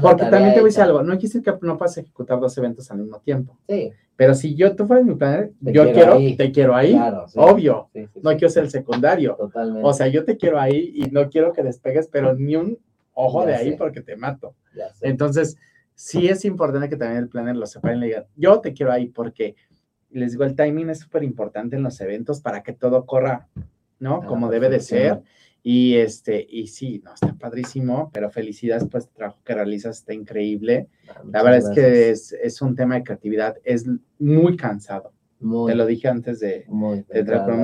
Porque 0.00 0.24
también 0.26 0.54
te 0.54 0.60
voy 0.60 0.68
a 0.68 0.70
decir 0.70 0.82
algo, 0.82 1.02
no 1.02 1.18
quise 1.18 1.42
que 1.42 1.52
no 1.62 1.76
puedas 1.76 1.98
ejecutar 1.98 2.38
dos 2.38 2.56
eventos 2.58 2.90
al 2.90 2.98
mismo 2.98 3.20
tiempo. 3.20 3.58
Sí. 3.68 3.90
Pero 4.16 4.34
si 4.34 4.54
yo 4.54 4.76
tú 4.76 4.86
fueras 4.86 5.04
mi 5.04 5.14
planner, 5.16 5.50
yo 5.60 5.90
quiero, 5.92 6.18
te 6.36 6.52
quiero 6.52 6.76
ahí, 6.76 6.96
obvio. 7.34 7.88
no 8.22 8.30
quiero 8.30 8.48
ser 8.48 8.64
el 8.64 8.70
secundario. 8.70 9.34
Totalmente. 9.34 9.88
O 9.88 9.92
sea, 9.92 10.06
yo 10.06 10.24
te 10.24 10.36
quiero 10.36 10.60
ahí 10.60 10.92
y 10.94 11.10
no 11.10 11.28
quiero 11.28 11.52
que 11.52 11.64
despegues, 11.64 12.06
pero 12.06 12.34
ni 12.34 12.54
un 12.54 12.78
ojo 13.14 13.44
de 13.44 13.54
ahí 13.56 13.76
porque 13.76 14.02
te 14.02 14.16
mato. 14.16 14.54
Entonces, 15.00 15.56
sí 15.94 16.28
es 16.28 16.44
importante 16.44 16.88
que 16.88 16.96
también 16.96 17.22
el 17.22 17.28
planner 17.28 17.56
lo 17.56 17.66
separe 17.66 17.96
y 17.96 18.00
le 18.00 18.06
diga, 18.06 18.26
yo 18.36 18.60
te 18.60 18.72
quiero 18.72 18.92
ahí 18.92 19.08
porque 19.08 19.56
les 20.10 20.32
digo, 20.32 20.44
el 20.44 20.54
timing 20.54 20.90
es 20.90 21.00
súper 21.00 21.24
importante 21.24 21.74
en 21.74 21.82
los 21.82 22.00
eventos 22.00 22.40
para 22.40 22.62
que 22.62 22.72
todo 22.72 23.04
corra, 23.06 23.48
¿no? 23.98 24.24
Como 24.24 24.48
debe 24.48 24.68
de 24.68 24.78
ser. 24.80 25.22
Y 25.66 25.94
este, 25.94 26.46
y 26.46 26.66
sí, 26.66 27.00
no, 27.02 27.14
está 27.14 27.32
padrísimo, 27.32 28.10
pero 28.12 28.30
felicidades 28.30 28.84
por 28.84 29.00
este 29.00 29.14
trabajo 29.14 29.40
que 29.42 29.54
realizas, 29.54 30.00
está 30.00 30.12
increíble. 30.12 30.88
Ah, 31.08 31.22
la 31.32 31.42
verdad 31.42 31.70
es 31.70 31.74
que 31.74 32.10
es, 32.10 32.60
un 32.60 32.76
tema 32.76 32.96
de 32.96 33.02
creatividad, 33.02 33.56
es 33.64 33.86
muy 34.18 34.58
cansado. 34.58 35.14
Te 35.40 35.74
lo 35.74 35.86
dije 35.86 36.08
antes 36.08 36.40
de, 36.40 36.66
muy, 36.68 37.02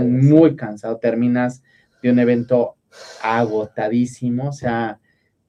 muy 0.06 0.56
cansado. 0.56 0.96
Terminas 0.96 1.62
de 2.02 2.10
un 2.10 2.18
evento 2.18 2.76
agotadísimo, 3.22 4.48
o 4.48 4.52
sea, 4.52 4.98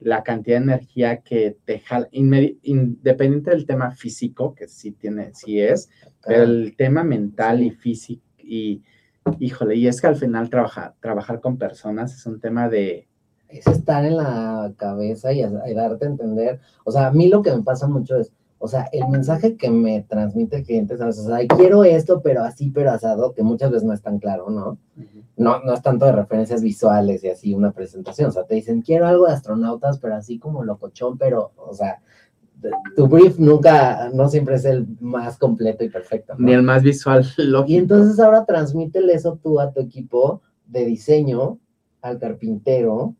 la 0.02 0.22
cantidad 0.22 0.58
de 0.58 0.64
energía 0.64 1.22
que 1.22 1.56
te 1.64 1.80
jala, 1.80 2.10
independiente 2.12 3.52
del 3.52 3.66
tema 3.66 3.92
físico, 3.92 4.54
que 4.54 4.68
sí 4.68 4.92
tiene, 4.92 5.32
sí 5.34 5.62
es, 5.62 5.90
pero 6.26 6.44
el 6.44 6.76
tema 6.76 7.04
mental 7.04 7.62
y 7.62 7.72
físico 7.72 8.24
y 8.40 8.82
Híjole, 9.40 9.76
y 9.76 9.88
es 9.88 10.02
que 10.02 10.08
al 10.08 10.16
final 10.16 10.50
trabajar, 10.50 10.96
trabajar 11.00 11.40
con 11.42 11.58
personas 11.58 12.14
es 12.14 12.26
un 12.26 12.40
tema 12.40 12.70
de... 12.70 13.08
Es 13.50 13.68
estar 13.68 14.06
en 14.06 14.18
la 14.18 14.74
cabeza 14.78 15.34
y, 15.34 15.42
darte 15.42 16.06
a 16.06 16.10
entender. 16.10 16.60
O 16.86 16.92
sea, 16.92 17.08
a 17.08 17.12
mí 17.12 17.28
lo 17.28 17.42
que 17.42 17.54
me 17.54 17.64
pasa 17.64 17.88
mucho 17.88 18.16
es, 18.16 18.32
o 18.60 18.68
sea, 18.68 18.88
el 18.94 19.08
mensaje 19.10 19.58
que 19.58 19.70
me 19.70 20.04
transmite 20.04 20.58
el 20.58 20.64
cliente, 20.64 20.98
¿sabes? 20.98 21.20
O 21.20 21.24
sea, 21.24 21.46
quiero 21.58 21.84
esto, 21.84 22.22
pero 22.22 22.44
así, 22.44 22.70
pero 22.70 22.92
asado, 22.92 23.34
que 23.34 23.44
muchas 23.44 23.72
veces 23.72 23.86
no 23.86 23.94
es 23.94 24.02
tan 24.02 24.20
claro, 24.20 24.50
¿no? 24.50 24.78
No, 25.36 25.60
no 25.64 25.74
es 25.74 25.82
tanto 25.82 26.06
de 26.06 26.12
referencias 26.14 26.62
visuales 26.62 27.24
y 27.24 27.30
así 27.30 27.54
una 27.54 27.72
presentación. 27.72 28.30
O 28.30 28.32
sea, 28.32 28.46
te 28.46 28.56
dicen, 28.56 28.82
quiero 28.82 29.08
algo 29.08 29.26
de 29.26 29.34
astronautas, 29.34 29.98
pero 30.00 30.16
así 30.16 30.40
como 30.40 30.64
locochón, 30.64 31.18
pero, 31.18 31.52
o 31.58 31.74
sea, 31.74 32.02
tu 32.96 33.08
brief 33.08 33.40
nunca, 33.40 34.10
no 34.14 34.30
siempre 34.30 34.56
es 34.56 34.66
el 34.66 34.88
más 35.00 35.38
completo 35.38 35.84
y 35.84 35.90
perfecto. 35.90 36.34
Ni 36.38 36.54
el 36.54 36.64
más 36.64 36.84
visual. 36.84 37.26
Y 37.68 37.78
entonces 37.78 38.20
ahora 38.20 38.46
transmítele 38.46 39.14
eso 39.14 39.40
tú 39.42 39.60
a 39.60 39.72
tu 39.72 39.82
equipo 39.82 40.42
de 40.68 40.86
diseño, 40.86 41.60
al 42.02 42.20
carpintero, 42.20 43.16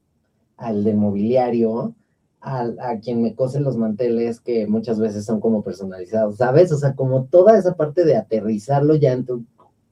al 0.58 0.84
de 0.84 0.94
mobiliario, 0.94 1.96
al, 2.40 2.80
a 2.80 3.00
quien 3.00 3.22
me 3.22 3.36
cose 3.36 3.60
los 3.60 3.78
manteles 3.78 4.40
que 4.40 4.68
muchas 4.68 5.00
veces 5.00 5.26
son 5.26 5.40
como 5.40 5.64
personalizados, 5.64 6.38
¿sabes? 6.38 6.72
O 6.72 6.78
sea, 6.78 6.96
como 6.96 7.26
toda 7.26 7.58
esa 7.58 7.76
parte 7.76 8.04
de 8.04 8.16
aterrizarlo 8.16 8.96
ya 8.96 9.14
en 9.14 9.26
tu, 9.26 9.46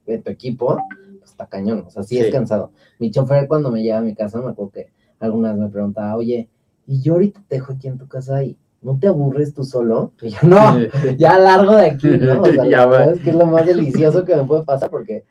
equipo, 0.06 0.76
pues 1.18 1.30
está 1.30 1.46
cañón, 1.46 1.84
o 1.86 1.90
sea, 1.90 2.02
sí, 2.02 2.18
es 2.18 2.32
cansado. 2.32 2.72
Mi 2.98 3.12
chofer 3.12 3.46
cuando 3.46 3.70
me 3.70 3.80
lleva 3.80 3.98
a 3.98 4.02
mi 4.02 4.14
casa, 4.14 4.40
me 4.40 4.50
acuerdo 4.50 4.72
que 4.72 4.90
algunas 5.20 5.56
me 5.56 5.68
preguntaba, 5.68 6.16
oye, 6.16 6.48
y 6.86 7.00
yo 7.00 7.12
ahorita 7.12 7.44
te 7.46 7.56
dejo 7.56 7.74
aquí 7.74 7.86
en 7.86 7.98
tu 7.98 8.08
casa 8.08 8.42
y 8.42 8.58
¿no 8.82 8.98
te 8.98 9.08
aburres 9.08 9.52
tú 9.54 9.64
solo? 9.64 10.12
Y 10.22 10.30
yo, 10.30 10.38
no, 10.44 10.78
ya 11.16 11.38
largo 11.38 11.76
de 11.76 11.86
aquí, 11.86 12.08
¿no? 12.08 12.42
O 12.42 12.44
sea, 12.52 12.66
Ya 12.66 12.86
va. 12.86 13.04
es 13.06 13.20
que 13.20 13.30
es 13.30 13.36
lo 13.36 13.46
más 13.46 13.66
delicioso 13.66 14.24
que 14.24 14.36
me 14.36 14.44
puede 14.44 14.64
pasar 14.64 14.90
porque, 14.90 15.24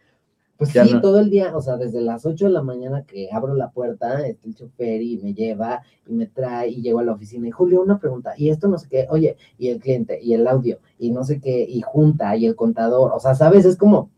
pues 0.57 0.73
Ya 0.73 0.85
sí, 0.85 0.93
no. 0.93 1.01
todo 1.01 1.19
el 1.19 1.29
día, 1.29 1.55
o 1.55 1.61
sea, 1.61 1.77
desde 1.77 2.01
las 2.01 2.25
8 2.25 2.45
de 2.47 2.51
la 2.51 2.61
mañana 2.61 3.03
que 3.05 3.29
abro 3.31 3.55
la 3.55 3.71
puerta, 3.71 4.25
está 4.27 4.47
el 4.47 4.55
chofer 4.55 5.01
y 5.01 5.17
me 5.23 5.33
lleva 5.33 5.81
y 6.05 6.13
me 6.13 6.27
trae 6.27 6.69
y 6.69 6.81
llego 6.81 6.99
a 6.99 7.03
la 7.03 7.13
oficina 7.13 7.47
y 7.47 7.51
Julio, 7.51 7.81
una 7.81 7.97
pregunta, 7.99 8.33
y 8.37 8.49
esto 8.49 8.67
no 8.67 8.77
sé 8.77 8.87
qué, 8.89 9.07
oye, 9.09 9.37
y 9.57 9.69
el 9.69 9.79
cliente, 9.79 10.19
y 10.21 10.33
el 10.33 10.45
audio, 10.47 10.79
y 10.97 11.11
no 11.11 11.23
sé 11.23 11.39
qué, 11.39 11.65
y 11.67 11.81
junta, 11.81 12.35
y 12.35 12.45
el 12.45 12.55
contador, 12.55 13.11
o 13.13 13.19
sea, 13.19 13.35
¿sabes? 13.35 13.65
Es 13.65 13.77
como, 13.77 14.09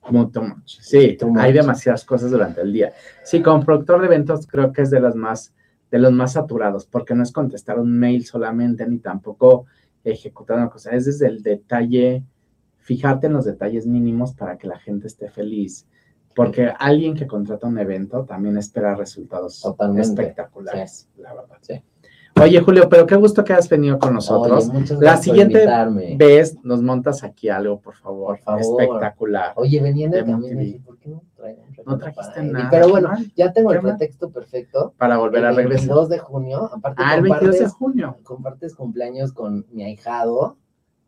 Como 0.00 0.28
too 0.30 0.42
much. 0.42 0.78
Sí, 0.80 1.16
Too 1.16 1.32
hay 1.38 1.52
demasiadas 1.52 2.04
cosas 2.04 2.32
durante 2.32 2.60
el 2.60 2.72
día. 2.72 2.92
Sí, 3.22 3.40
como 3.40 3.64
productor 3.64 4.00
de 4.00 4.06
eventos 4.08 4.48
creo 4.48 4.72
que 4.72 4.82
es 4.82 4.90
de 4.90 4.98
las 5.00 5.14
más, 5.14 5.54
de 5.92 5.98
los 5.98 6.10
más 6.10 6.32
saturados, 6.32 6.86
porque 6.86 7.14
no 7.14 7.22
es 7.22 7.30
contestar 7.30 7.78
un 7.78 7.96
mail 7.98 8.24
solamente, 8.24 8.86
ni 8.88 8.98
tampoco 8.98 9.66
ejecutar 10.02 10.56
una 10.56 10.70
cosa, 10.70 10.90
es 10.92 11.04
desde 11.04 11.26
el 11.26 11.42
detalle, 11.42 12.24
fijarte 12.78 13.26
en 13.26 13.34
los 13.34 13.44
detalles 13.44 13.86
mínimos 13.86 14.32
para 14.32 14.56
que 14.56 14.66
la 14.66 14.78
gente 14.78 15.06
esté 15.06 15.28
feliz. 15.28 15.86
Porque 16.34 16.72
alguien 16.78 17.14
que 17.14 17.26
contrata 17.26 17.66
un 17.66 17.78
evento 17.78 18.24
también 18.24 18.56
espera 18.56 18.94
resultados 18.94 19.60
Totalmente, 19.60 20.08
espectaculares, 20.08 21.10
la 21.18 21.34
verdad. 21.34 21.58
Sí. 21.60 21.82
Oye, 22.40 22.60
Julio, 22.60 22.88
pero 22.88 23.06
qué 23.06 23.14
gusto 23.16 23.44
que 23.44 23.52
has 23.52 23.68
venido 23.68 23.98
con 23.98 24.14
nosotros. 24.14 24.68
oye, 24.68 24.78
muchas 24.80 24.98
La 25.00 25.16
siguiente. 25.16 25.66
Vez, 26.16 26.56
nos 26.64 26.82
montas 26.82 27.22
aquí 27.22 27.48
algo, 27.48 27.80
por 27.80 27.94
favor. 27.94 28.36
Por 28.38 28.38
favor. 28.40 28.60
Espectacular. 28.82 29.52
Oye, 29.56 29.78
el 29.78 29.84
MTV. 29.94 30.58
dije, 30.58 30.80
¿por 30.84 30.98
qué 30.98 31.08
no 31.10 31.22
No 31.86 31.98
trajiste 31.98 32.42
nada. 32.42 32.68
Pero 32.70 32.88
bueno, 32.88 33.10
ya 33.36 33.52
tengo 33.52 33.72
el 33.72 33.80
pretexto 33.80 34.30
perfecto. 34.30 34.94
para 34.96 35.18
volver 35.18 35.44
a 35.44 35.50
el 35.50 35.56
regresar. 35.56 35.80
22 35.88 36.08
de 36.08 36.18
junio, 36.18 36.70
aparte 36.72 37.02
Ah, 37.04 37.14
el 37.16 37.22
22 37.22 37.58
de 37.58 37.68
junio. 37.68 38.16
compartes 38.22 38.74
cumpleaños 38.74 39.32
con 39.32 39.66
mi 39.70 39.84
ahijado, 39.84 40.56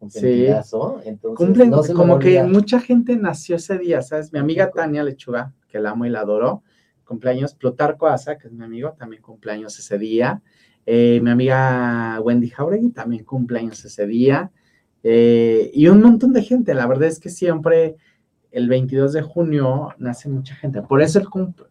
Sí. 0.09 0.47
entonces 0.47 1.37
Cumplen, 1.39 1.71
no 1.71 1.83
se 1.83 1.95
me 1.95 1.99
como 1.99 2.19
que 2.19 2.43
mucha 2.43 2.79
gente 2.79 3.17
nació 3.17 3.57
ese 3.57 3.79
día, 3.79 4.03
¿sabes? 4.03 4.33
Mi 4.35 4.39
amiga 4.39 4.71
Tania 4.71 5.03
Lechuga, 5.03 5.55
que 5.69 5.81
la 5.81 5.91
amo 5.93 6.05
y 6.05 6.11
la 6.11 6.21
adoro, 6.21 6.63
cumpleaños. 7.07 7.55
Plutarco 7.55 8.07
Asa, 8.07 8.37
que 8.37 8.49
es 8.49 8.53
mi 8.53 8.65
amigo, 8.65 8.93
también 8.99 9.23
cumpleaños 9.23 9.79
ese 9.79 9.97
día. 9.97 10.43
Eh, 10.87 11.21
mi 11.23 11.31
amiga 11.31 12.21
Wendy 12.23 12.49
Jauregui 12.51 12.91
también 12.91 13.25
cumpleaños 13.25 13.85
ese 13.85 14.07
día. 14.07 14.51
Eh, 15.03 15.71
y 15.75 15.89
un 15.89 16.03
montón 16.03 16.33
de 16.33 16.43
gente. 16.43 16.75
La 16.75 16.87
verdad 16.87 17.09
es 17.09 17.19
que 17.21 17.29
siempre 17.31 17.97
el 18.51 18.69
22 18.69 19.13
de 19.13 19.23
junio 19.23 19.89
nace 19.99 20.29
mucha 20.29 20.55
gente. 20.55 20.81
Por 20.83 21.03
eso 21.03 21.19
el 21.19 21.27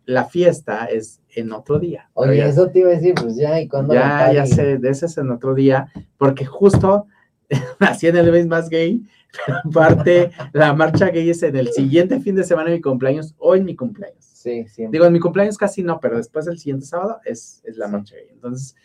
la 0.06 0.26
fiesta 0.26 0.86
es 0.86 1.22
en 1.36 1.52
otro 1.52 1.80
día. 1.80 2.10
Oye, 2.14 2.38
ya- 2.38 2.48
eso 2.48 2.70
te 2.70 2.80
iba 2.80 2.90
a 2.90 2.94
decir, 2.94 3.14
pues 3.16 3.36
ya, 3.38 3.60
¿y 3.62 3.68
cuándo 3.68 3.94
Ya, 3.94 4.32
ya 4.34 4.46
sé, 4.46 4.78
de 4.78 4.90
ese 4.90 5.06
es 5.06 5.18
en 5.18 5.32
otro 5.32 5.56
día, 5.56 5.88
porque 6.18 6.46
justo 6.46 7.08
nací 7.80 8.08
en 8.08 8.18
el 8.18 8.32
mes 8.32 8.48
más 8.48 8.70
gay, 8.70 9.02
pero 9.46 9.60
aparte 9.64 10.32
la 10.52 10.74
marcha 10.74 11.10
gay 11.10 11.30
es 11.30 11.42
en 11.44 11.56
el 11.56 11.70
siguiente 11.70 12.20
fin 12.20 12.36
de 12.36 12.44
semana 12.44 12.70
de 12.70 12.76
mi 12.78 12.82
cumpleaños 12.82 13.34
o 13.38 13.56
en 13.56 13.64
mi 13.66 13.76
cumpleaños. 13.76 14.24
Sí, 14.26 14.68
siempre. 14.68 14.98
Digo, 14.98 15.06
en 15.06 15.14
mi 15.14 15.20
cumpleaños 15.22 15.58
casi 15.58 15.84
no, 15.84 16.00
pero 16.02 16.18
después 16.18 16.46
del 16.46 16.58
siguiente 16.60 16.86
sábado 16.86 17.20
es, 17.24 17.62
es 17.64 17.78
la 17.78 17.86
Sí. 17.86 17.92
marcha 17.94 18.16
gay. 18.16 18.28
Entonces, 18.32 18.76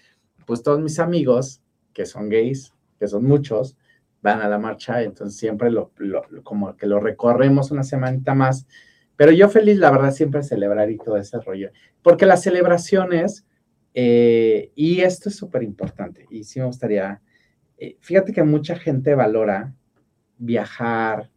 pues 0.48 0.62
todos 0.62 0.80
mis 0.80 0.98
amigos 0.98 1.62
que 1.92 2.06
son 2.06 2.30
gays, 2.30 2.72
que 2.98 3.06
son 3.06 3.26
muchos, 3.26 3.76
van 4.22 4.40
a 4.40 4.48
la 4.48 4.58
marcha, 4.58 5.02
entonces 5.02 5.38
siempre 5.38 5.70
lo, 5.70 5.92
como 6.42 6.74
que 6.74 6.86
lo 6.86 7.00
recorremos 7.00 7.70
una 7.70 7.82
semanita 7.82 8.34
más. 8.34 8.66
Pero 9.14 9.30
yo 9.30 9.50
feliz, 9.50 9.76
la 9.76 9.90
verdad, 9.90 10.10
siempre 10.10 10.42
celebrar 10.42 10.90
y 10.90 10.96
todo 10.96 11.18
ese 11.18 11.38
rollo. 11.38 11.70
Porque 12.00 12.24
las 12.24 12.42
celebraciones, 12.42 13.46
eh, 13.92 14.72
y 14.74 15.00
esto 15.00 15.28
es 15.28 15.36
súper 15.36 15.62
importante, 15.62 16.24
y 16.30 16.44
sí 16.44 16.60
me 16.60 16.64
gustaría, 16.66 17.20
eh, 17.76 17.98
fíjate 18.00 18.32
que 18.32 18.42
mucha 18.42 18.74
gente 18.74 19.14
valora 19.14 19.74
viajar, 20.38 21.30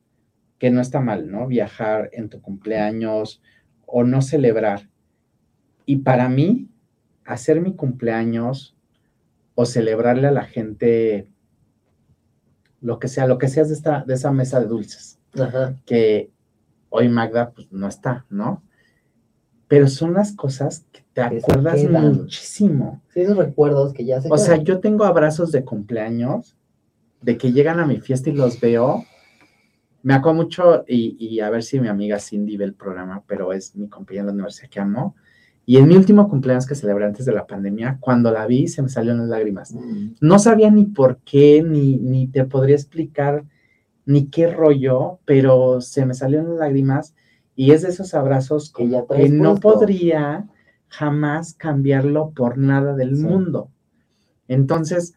que 0.57 0.72
no 0.72 0.80
está 0.80 1.01
mal, 1.01 1.30
¿no? 1.30 1.47
Viajar 1.47 2.09
en 2.14 2.30
tu 2.30 2.41
cumpleaños 2.41 3.41
o 3.86 4.05
no 4.05 4.22
celebrar. 4.22 4.89
Y 5.86 5.97
para 5.97 6.30
mí, 6.30 6.70
hacer 7.26 7.59
mi 7.59 7.76
cumpleaños 7.76 8.78
o 9.62 9.66
celebrarle 9.66 10.28
a 10.28 10.32
la 10.32 10.43
gente 10.45 11.28
lo 12.82 12.97
que 12.97 13.07
sea, 13.07 13.28
lo 13.28 13.38
que 13.38 13.47
sea 13.47 13.64
de, 13.64 13.74
esta, 13.74 14.03
de 14.03 14.16
esa 14.16 14.32
mesa 14.32 14.59
de 14.59 14.66
dulces, 14.66 15.20
Ajá. 15.39 15.76
que 15.86 16.32
hoy 16.89 17.09
Magda 17.09 17.51
pues 17.51 17.72
no 17.72 17.88
está, 17.88 18.26
¿no? 18.30 18.64
Pero 19.68 19.88
son 19.88 20.14
las 20.16 20.34
cosas 20.36 20.86
que 20.91 21.01
te 21.14 21.22
Que 21.30 21.38
acuerdas 21.38 21.84
muchísimo. 21.84 23.01
Sí, 23.14 23.22
esos 23.22 23.38
recuerdos 23.38 23.93
que 23.93 24.03
ya 24.03 24.20
se 24.20 24.30
O 24.32 24.38
sea, 24.38 24.55
quedan. 24.55 24.66
yo 24.66 24.80
tengo 24.80 25.05
abrazos 25.05 25.51
de 25.51 25.64
cumpleaños, 25.64 26.57
de 27.22 27.38
que 27.38 27.51
llegan 27.51 27.80
a 27.80 27.86
mi 27.86 27.99
fiesta 28.01 28.32
y 28.32 28.34
los 28.34 28.59
veo. 28.59 29.05
Me 30.01 30.16
acuerdo 30.16 30.41
mucho, 30.41 30.84
y, 30.88 31.16
y 31.20 31.39
a 31.39 31.51
ver 31.51 31.62
si 31.62 31.80
mi 31.80 31.88
amiga 31.88 32.18
Cindy 32.20 32.57
ve 32.57 32.66
el 32.66 32.74
programa, 32.74 33.24
pero 33.28 33.53
es 33.53 33.76
mi 33.76 33.88
compañera 33.88 34.24
de 34.24 34.28
la 34.30 34.34
universidad 34.34 34.70
que 34.70 34.80
amo. 34.80 35.16
Y 35.66 35.78
en 35.78 35.88
mi 35.88 35.95
último 35.95 36.28
cumpleaños 36.28 36.66
que 36.66 36.76
celebré 36.76 37.05
antes 37.05 37.26
de 37.26 37.34
la 37.34 37.45
pandemia, 37.47 37.97
cuando 37.99 38.32
la 38.32 38.45
vi, 38.47 38.68
se 38.68 38.82
me 38.82 38.89
salieron 38.89 39.20
las 39.20 39.30
lágrimas. 39.30 39.74
Mm, 39.74 40.16
No 40.20 40.39
sabía 40.39 40.72
ni 40.72 40.86
por 40.86 41.20
qué, 41.20 41.64
ni, 41.64 41.97
ni 41.97 42.28
te 42.28 42.45
podría 42.45 42.76
explicar 42.76 43.45
ni 44.05 44.28
qué 44.28 44.47
rollo, 44.47 45.20
pero 45.26 45.80
se 45.80 46.05
me 46.05 46.14
salieron 46.16 46.49
las 46.49 46.59
lágrimas 46.59 47.16
y 47.55 47.72
es 47.72 47.84
de 47.84 47.89
esos 47.89 48.14
abrazos 48.16 48.72
Que 48.74 48.89
ya 48.89 49.05
que 49.05 49.30
no 49.30 49.57
podría 49.57 50.47
jamás 50.88 51.53
cambiarlo 51.53 52.32
por 52.36 52.57
nada 52.57 52.95
del 52.95 53.16
Sí. 53.16 53.24
mundo. 53.24 53.70
Entonces, 54.47 55.14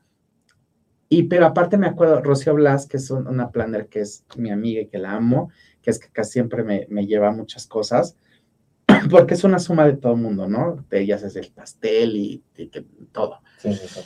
y 1.09 1.24
pero 1.24 1.47
aparte 1.47 1.76
me 1.78 1.86
acuerdo, 1.86 2.20
Rocío 2.22 2.55
Blas, 2.55 2.86
que 2.86 2.99
es 2.99 3.11
un- 3.11 3.26
una 3.26 3.51
planner 3.51 3.88
que 3.88 4.01
es 4.01 4.24
mi 4.36 4.51
amiga 4.51 4.82
y 4.82 4.86
que 4.86 4.99
la 4.99 5.12
amo, 5.12 5.51
que 5.82 5.90
es 5.90 5.99
que 5.99 6.09
casi 6.12 6.32
siempre 6.32 6.62
me, 6.64 6.86
me 6.90 7.07
lleva 7.07 7.30
muchas 7.32 7.66
cosas, 7.66 8.16
porque 9.11 9.34
es 9.34 9.44
una 9.44 9.59
suma 9.59 9.86
de 9.86 9.96
todo 9.96 10.14
el 10.14 10.20
mundo, 10.20 10.48
¿no? 10.48 10.84
De 10.90 11.00
ellas 11.02 11.22
es 11.22 11.36
el 11.36 11.50
pastel 11.52 12.16
y, 12.16 12.42
y 12.57 12.68
que- 12.68 12.84
todo 13.12 13.40
sí, 13.59 13.72
sí, 13.72 13.86
sí. 13.88 14.00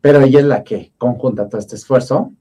pero 0.00 0.20
ella 0.20 0.40
es 0.40 0.46
la 0.46 0.64
que 0.64 0.92
conjunta 0.98 1.48
todo 1.48 1.60
este 1.60 1.76
esfuerzo. 1.76 2.32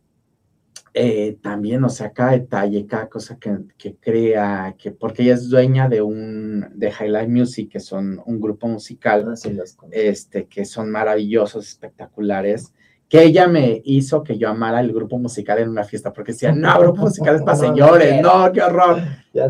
Eh, 0.94 1.38
también, 1.42 1.82
o 1.86 1.90
sea, 1.90 2.12
cada 2.12 2.32
detalle, 2.32 2.86
cada 2.86 3.08
cosa 3.08 3.38
que, 3.40 3.60
que 3.78 3.96
crea, 3.96 4.76
que, 4.78 4.92
porque 4.92 5.24
ella 5.24 5.36
es 5.36 5.48
dueña 5.50 5.88
de 5.88 6.02
un, 6.02 6.68
de 6.76 6.90
Highlight 6.92 7.30
Music, 7.30 7.72
que 7.72 7.80
son 7.80 8.22
un 8.26 8.42
grupo 8.42 8.68
musical, 8.68 9.26
Ah, 9.30 9.36
sí, 9.38 9.58
este, 9.92 10.48
que 10.48 10.66
son 10.66 10.92
maravillosos, 10.92 11.66
espectaculares, 11.66 12.74
que 13.08 13.24
ella 13.24 13.48
me 13.48 13.82
hizo 13.86 14.22
que 14.22 14.38
yo 14.38 14.50
amara 14.50 14.82
el 14.82 14.92
grupo 14.92 15.18
musical 15.18 15.60
en 15.60 15.70
una 15.70 15.86
fiesta, 15.86 16.12
porque 16.12 16.34
decía, 16.34 16.52
no, 16.52 16.78
grupo 16.80 17.04
musical 17.04 17.36
es 17.36 17.42
para 17.42 17.58
No, 17.62 17.64
no 17.64 17.68
señores, 17.70 18.22
no, 18.22 18.52
qué 18.52 18.62
horror. 18.62 19.02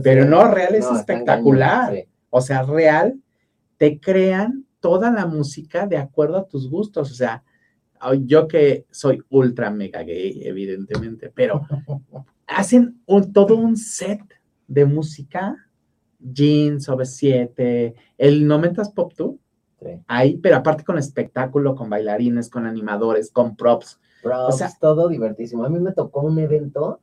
Pero 0.03 0.25
no, 0.25 0.47
real 0.51 0.75
es 0.75 0.85
está 0.85 0.99
espectacular. 0.99 2.05
O 2.31 2.41
sea, 2.41 2.63
real, 2.63 3.21
te 3.77 3.99
crean 3.99 4.65
toda 4.79 5.11
la 5.11 5.27
música 5.27 5.85
de 5.85 5.97
acuerdo 5.97 6.37
a 6.37 6.47
tus 6.47 6.67
gustos. 6.69 7.11
O 7.11 7.13
sea, 7.13 7.43
yo 8.25 8.47
que 8.47 8.87
soy 8.89 9.21
ultra 9.29 9.69
mega 9.69 10.01
gay, 10.01 10.41
evidentemente, 10.43 11.29
pero 11.29 11.61
hacen 12.47 12.99
un- 13.05 13.31
todo 13.31 13.55
un 13.55 13.77
set 13.77 14.21
de 14.67 14.85
música, 14.85 15.55
Jeans, 16.19 16.89
OV7, 16.89 17.93
el 18.17 18.47
90s 18.47 18.93
Pop 18.93 19.13
Tour, 19.15 19.35
Sí. 19.79 19.87
ahí, 20.07 20.37
pero 20.37 20.57
aparte 20.57 20.83
con 20.83 20.99
espectáculo, 20.99 21.73
con 21.73 21.89
bailarines, 21.89 22.51
con 22.51 22.67
animadores, 22.67 23.31
con 23.31 23.55
props. 23.55 23.99
Props, 24.21 24.53
O 24.53 24.57
sea- 24.57 24.69
todo 24.79 25.07
divertísimo. 25.09 25.65
A 25.65 25.69
mí 25.69 25.79
me 25.79 25.91
tocó 25.91 26.21
un 26.21 26.37
evento 26.37 26.99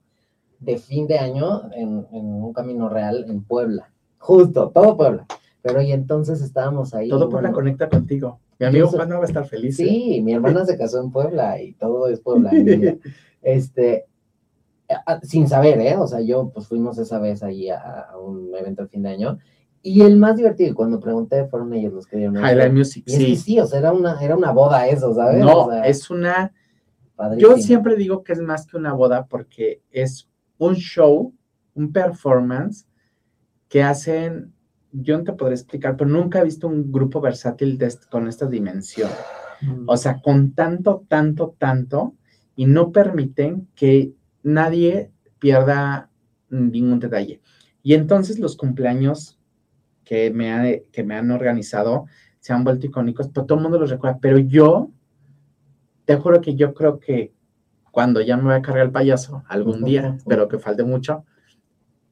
de 0.60 0.78
fin 0.78 1.08
de 1.08 1.18
año 1.18 1.72
en, 1.72 2.06
en 2.12 2.24
un 2.26 2.52
camino 2.52 2.88
real 2.88 3.24
en 3.28 3.42
Puebla. 3.42 3.90
Justo, 4.18 4.70
todo 4.74 4.96
Puebla. 4.96 5.26
Pero 5.62 5.82
y 5.82 5.92
entonces 5.92 6.40
estábamos 6.40 6.94
ahí. 6.94 7.08
Todo 7.08 7.28
y 7.28 7.30
por 7.30 7.42
la 7.42 7.50
bueno, 7.50 7.54
conecta 7.54 7.88
contigo. 7.88 8.40
Mi 8.58 8.66
amigo 8.66 8.88
Juan 8.88 9.08
no 9.08 9.16
va 9.16 9.22
a 9.22 9.26
estar 9.26 9.46
feliz. 9.46 9.78
¿eh? 9.78 9.84
Sí, 9.84 10.20
mi 10.22 10.32
hermana 10.34 10.64
se 10.64 10.76
casó 10.76 11.00
en 11.00 11.10
Puebla 11.10 11.60
y 11.60 11.74
todo 11.74 12.08
es 12.08 12.20
Puebla. 12.20 12.50
Este, 13.40 14.04
sin 15.22 15.46
saber, 15.48 15.80
¿eh? 15.80 15.96
O 15.96 16.08
sea, 16.08 16.20
yo 16.20 16.50
pues 16.52 16.66
fuimos 16.66 16.98
esa 16.98 17.20
vez 17.20 17.44
ahí 17.44 17.68
a, 17.70 18.00
a 18.00 18.18
un 18.18 18.52
evento 18.52 18.82
de 18.82 18.88
fin 18.88 19.02
de 19.02 19.10
año. 19.10 19.38
Y 19.80 20.02
el 20.02 20.16
más 20.16 20.36
divertido, 20.36 20.74
cuando 20.74 20.98
pregunté, 20.98 21.46
fueron 21.46 21.72
ellos 21.72 21.92
los 21.92 22.06
que 22.06 22.16
dieron 22.16 22.36
Highlight. 22.36 22.72
Music, 22.72 23.04
Y 23.06 23.12
es 23.12 23.18
que 23.18 23.24
sí. 23.26 23.36
sí, 23.36 23.60
o 23.60 23.66
sea, 23.66 23.78
era 23.78 23.92
una, 23.92 24.20
era 24.20 24.36
una 24.36 24.50
boda 24.50 24.88
eso, 24.88 25.14
¿sabes? 25.14 25.38
No, 25.38 25.66
O 25.66 25.70
sea, 25.70 25.82
es 25.86 26.10
una 26.10 26.52
padrísimo. 27.14 27.56
Yo 27.56 27.62
siempre 27.62 27.94
digo 27.94 28.24
que 28.24 28.32
es 28.32 28.40
más 28.40 28.66
que 28.66 28.76
una 28.76 28.92
boda 28.92 29.26
porque 29.26 29.82
es 29.92 30.28
un 30.58 30.74
show, 30.74 31.32
un 31.74 31.92
performance 31.92 32.87
que 33.68 33.82
hacen, 33.82 34.52
yo 34.92 35.18
no 35.18 35.24
te 35.24 35.32
podré 35.32 35.54
explicar, 35.54 35.96
pero 35.96 36.08
nunca 36.10 36.40
he 36.40 36.44
visto 36.44 36.66
un 36.68 36.90
grupo 36.90 37.20
versátil 37.20 37.78
de 37.78 37.92
con 38.10 38.26
esta 38.28 38.46
dimensión. 38.46 39.10
Mm. 39.60 39.84
O 39.86 39.96
sea, 39.96 40.20
con 40.22 40.52
tanto, 40.52 41.04
tanto, 41.08 41.54
tanto, 41.58 42.14
y 42.56 42.66
no 42.66 42.92
permiten 42.92 43.68
que 43.74 44.12
nadie 44.42 45.10
pierda 45.38 46.10
ningún 46.48 46.98
detalle. 46.98 47.40
Y 47.82 47.94
entonces 47.94 48.38
los 48.38 48.56
cumpleaños 48.56 49.38
que 50.04 50.30
me, 50.30 50.52
ha- 50.52 50.80
que 50.90 51.04
me 51.04 51.14
han 51.16 51.30
organizado 51.30 52.06
se 52.40 52.52
han 52.52 52.64
vuelto 52.64 52.86
icónicos, 52.86 53.28
pero 53.28 53.46
todo 53.46 53.58
el 53.58 53.62
mundo 53.62 53.78
los 53.78 53.90
recuerda, 53.90 54.18
pero 54.20 54.38
yo 54.38 54.90
te 56.06 56.16
juro 56.16 56.40
que 56.40 56.54
yo 56.54 56.72
creo 56.72 56.98
que 56.98 57.32
cuando 57.90 58.20
ya 58.20 58.36
me 58.36 58.44
voy 58.44 58.54
a 58.54 58.62
cargar 58.62 58.86
el 58.86 58.92
payaso, 58.92 59.42
algún 59.48 59.84
día, 59.84 60.14
espero 60.16 60.48
que 60.48 60.58
falte 60.58 60.84
mucho, 60.84 61.24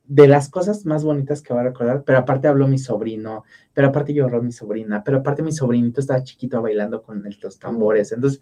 de 0.08 0.28
las 0.28 0.48
cosas 0.48 0.86
más 0.86 1.04
bonitas 1.04 1.42
que 1.42 1.52
voy 1.52 1.60
a 1.60 1.66
recordar, 1.66 2.04
pero 2.04 2.18
aparte 2.18 2.48
habló 2.48 2.68
mi 2.68 2.78
sobrino, 2.78 3.44
pero 3.72 3.88
aparte 3.88 4.14
lloró 4.14 4.42
mi 4.42 4.52
sobrina, 4.52 5.02
pero 5.04 5.18
aparte 5.18 5.42
mi 5.42 5.52
sobrinito 5.52 6.00
estaba 6.00 6.22
chiquito 6.22 6.62
bailando 6.62 7.02
con 7.02 7.22
los 7.42 7.58
tambores. 7.58 8.12
Entonces, 8.12 8.40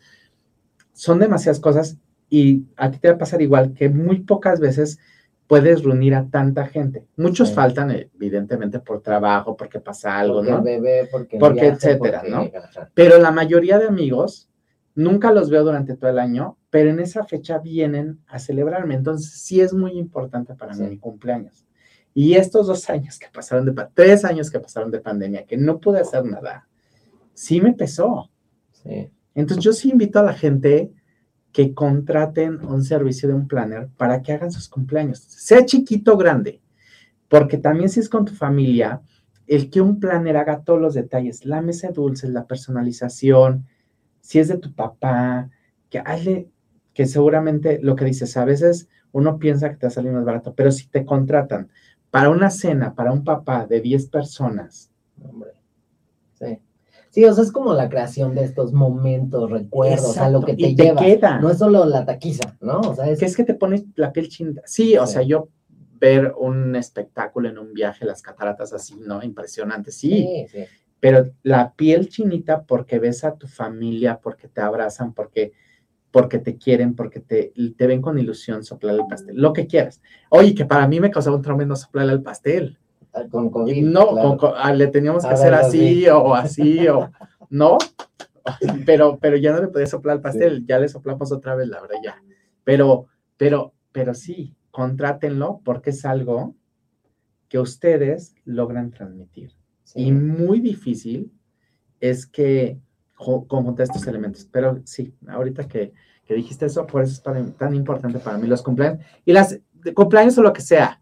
son 0.92 1.18
demasiadas 1.18 1.60
cosas 1.60 1.98
y 2.28 2.64
a 2.76 2.90
ti 2.90 2.98
te 2.98 3.08
va 3.08 3.14
a 3.14 3.18
pasar 3.18 3.42
igual 3.42 3.72
que 3.74 3.88
muy 3.88 4.20
pocas 4.20 4.60
veces 4.60 4.98
puedes 5.46 5.82
reunir 5.82 6.14
a 6.14 6.26
tanta 6.28 6.66
gente. 6.66 7.04
Muchos 7.16 7.52
faltan, 7.52 7.90
evidentemente, 7.90 8.80
por 8.80 9.00
trabajo, 9.02 9.56
porque 9.56 9.80
pasa 9.80 10.18
algo, 10.18 10.36
porque 10.36 10.50
¿no? 10.50 10.62
Bebé, 10.62 11.08
porque, 11.10 11.38
porque 11.38 11.66
etcétera, 11.66 12.22
¿no? 12.28 12.50
Pero 12.94 13.18
la 13.18 13.30
mayoría 13.30 13.78
de 13.78 13.86
amigos 13.86 14.48
nunca 14.94 15.32
los 15.32 15.50
veo 15.50 15.64
durante 15.64 15.96
todo 15.96 16.10
el 16.10 16.18
año, 16.18 16.58
pero 16.70 16.90
en 16.90 17.00
esa 17.00 17.24
fecha 17.24 17.58
vienen 17.58 18.20
a 18.26 18.38
celebrarme. 18.38 18.94
Entonces, 18.94 19.32
sí 19.32 19.60
es 19.60 19.72
muy 19.72 19.92
importante 19.92 20.54
para 20.54 20.74
mí 20.74 20.86
mi 20.88 20.98
cumpleaños. 20.98 21.66
Y 22.12 22.34
estos 22.34 22.68
dos 22.68 22.88
años 22.90 23.18
que 23.18 23.26
pasaron 23.32 23.66
de, 23.66 23.86
tres 23.92 24.24
años 24.24 24.50
que 24.50 24.60
pasaron 24.60 24.90
de 24.90 25.00
pandemia, 25.00 25.46
que 25.46 25.56
no 25.56 25.80
pude 25.80 26.00
hacer 26.00 26.24
nada, 26.24 26.68
sí 27.32 27.60
me 27.60 27.72
pesó. 27.72 28.30
Sí. 28.72 29.10
Entonces, 29.34 29.64
yo 29.64 29.72
sí 29.72 29.90
invito 29.90 30.20
a 30.20 30.22
la 30.22 30.34
gente 30.34 30.92
que 31.52 31.72
contraten 31.72 32.64
un 32.64 32.82
servicio 32.84 33.28
de 33.28 33.34
un 33.34 33.46
planner 33.46 33.88
para 33.96 34.22
que 34.22 34.32
hagan 34.32 34.50
sus 34.50 34.68
cumpleaños, 34.68 35.20
sea 35.20 35.64
chiquito 35.64 36.14
o 36.14 36.16
grande, 36.16 36.60
porque 37.28 37.58
también 37.58 37.88
si 37.88 38.00
es 38.00 38.08
con 38.08 38.24
tu 38.24 38.34
familia, 38.34 39.02
el 39.46 39.70
que 39.70 39.80
un 39.80 40.00
planner 40.00 40.36
haga 40.36 40.62
todos 40.62 40.80
los 40.80 40.94
detalles, 40.94 41.44
la 41.44 41.62
mesa 41.62 41.88
de 41.88 41.94
dulces, 41.94 42.30
la 42.30 42.46
personalización, 42.46 43.66
si 44.24 44.38
es 44.38 44.48
de 44.48 44.56
tu 44.56 44.72
papá, 44.72 45.50
que 45.90 45.98
hazle, 45.98 46.48
que 46.94 47.04
seguramente 47.04 47.78
lo 47.82 47.94
que 47.94 48.06
dices, 48.06 48.38
a 48.38 48.46
veces 48.46 48.88
uno 49.12 49.38
piensa 49.38 49.68
que 49.68 49.76
te 49.76 49.86
va 49.86 49.88
a 49.88 49.92
salir 49.92 50.12
más 50.12 50.24
barato, 50.24 50.54
pero 50.54 50.72
si 50.72 50.88
te 50.88 51.04
contratan 51.04 51.68
para 52.10 52.30
una 52.30 52.48
cena, 52.48 52.94
para 52.94 53.12
un 53.12 53.22
papá 53.22 53.66
de 53.66 53.82
10 53.82 54.08
personas, 54.08 54.90
hombre, 55.22 55.50
sí. 56.38 56.58
Sí, 57.10 57.24
o 57.26 57.34
sea, 57.34 57.44
es 57.44 57.52
como 57.52 57.74
la 57.74 57.90
creación 57.90 58.34
de 58.34 58.44
estos 58.44 58.72
momentos, 58.72 59.50
recuerdos, 59.50 60.16
a 60.16 60.30
lo 60.30 60.40
que 60.40 60.54
te, 60.54 60.74
lleva. 60.74 61.02
Queda. 61.02 61.38
No 61.38 61.50
es 61.50 61.58
solo 61.58 61.84
la 61.84 62.06
taquiza, 62.06 62.56
¿no? 62.60 62.80
O 62.80 62.94
sea, 62.94 63.08
es... 63.08 63.20
Que 63.20 63.26
es 63.26 63.36
que 63.36 63.44
te 63.44 63.54
pones 63.54 63.84
la 63.94 64.10
piel 64.10 64.28
chinda. 64.28 64.62
Sí, 64.64 64.96
o 64.96 65.06
sea, 65.06 65.22
yo 65.22 65.48
ver 66.00 66.32
un 66.36 66.74
espectáculo 66.74 67.50
en 67.50 67.58
un 67.58 67.74
viaje, 67.74 68.06
las 68.06 68.22
cataratas 68.22 68.72
así, 68.72 68.96
¿no? 68.98 69.22
Impresionante, 69.22 69.92
sí. 69.92 70.46
sí, 70.50 70.64
Pero 71.04 71.30
la 71.42 71.74
piel 71.74 72.08
chinita 72.08 72.62
porque 72.62 72.98
ves 72.98 73.24
a 73.24 73.34
tu 73.36 73.46
familia, 73.46 74.18
porque 74.22 74.48
te 74.48 74.62
abrazan, 74.62 75.12
porque, 75.12 75.52
porque 76.10 76.38
te 76.38 76.56
quieren, 76.56 76.96
porque 76.96 77.20
te, 77.20 77.52
te 77.76 77.86
ven 77.86 78.00
con 78.00 78.18
ilusión 78.18 78.64
soplar 78.64 78.94
el 78.94 79.06
pastel, 79.06 79.36
lo 79.36 79.52
que 79.52 79.66
quieras. 79.66 80.00
Oye, 80.30 80.54
que 80.54 80.64
para 80.64 80.88
mí 80.88 81.00
me 81.00 81.10
causaba 81.10 81.36
un 81.36 81.42
tremendo 81.42 81.76
soplar 81.76 82.08
el 82.08 82.22
pastel. 82.22 82.78
Con 83.30 83.50
COVID, 83.50 83.84
no, 83.84 84.38
ah, 84.56 84.72
le 84.72 84.86
teníamos 84.86 85.26
que 85.26 85.34
hacer 85.34 85.52
así 85.52 86.08
o 86.08 86.34
así 86.34 86.88
o 86.88 87.10
no, 87.50 87.76
pero, 88.86 89.18
pero 89.20 89.36
ya 89.36 89.52
no 89.52 89.60
le 89.60 89.68
podía 89.68 89.86
soplar 89.86 90.16
el 90.16 90.22
pastel, 90.22 90.64
ya 90.64 90.78
le 90.78 90.88
soplamos 90.88 91.30
otra 91.32 91.54
vez, 91.54 91.68
la 91.68 91.82
verdad, 91.82 91.98
ya. 92.02 92.22
Pero, 92.64 93.08
pero, 93.36 93.74
pero 93.92 94.14
sí, 94.14 94.56
contrátenlo 94.70 95.60
porque 95.66 95.90
es 95.90 96.02
algo 96.06 96.54
que 97.50 97.58
ustedes 97.58 98.34
logran 98.46 98.90
transmitir. 98.90 99.52
Y 99.94 100.12
muy 100.12 100.60
difícil 100.60 101.32
es 102.00 102.26
que 102.26 102.78
conjunte 103.14 103.82
estos 103.82 104.06
elementos. 104.06 104.48
Pero 104.50 104.80
sí, 104.84 105.14
ahorita 105.26 105.68
que, 105.68 105.92
que 106.24 106.34
dijiste 106.34 106.66
eso, 106.66 106.86
por 106.86 107.02
eso 107.02 107.12
es 107.12 107.56
tan 107.56 107.74
importante 107.74 108.18
para 108.18 108.38
mí 108.38 108.46
los 108.46 108.62
cumpleaños. 108.62 109.04
Y 109.24 109.32
las 109.32 109.60
cumpleaños 109.94 110.36
o 110.38 110.42
lo 110.42 110.52
que 110.52 110.62
sea, 110.62 111.00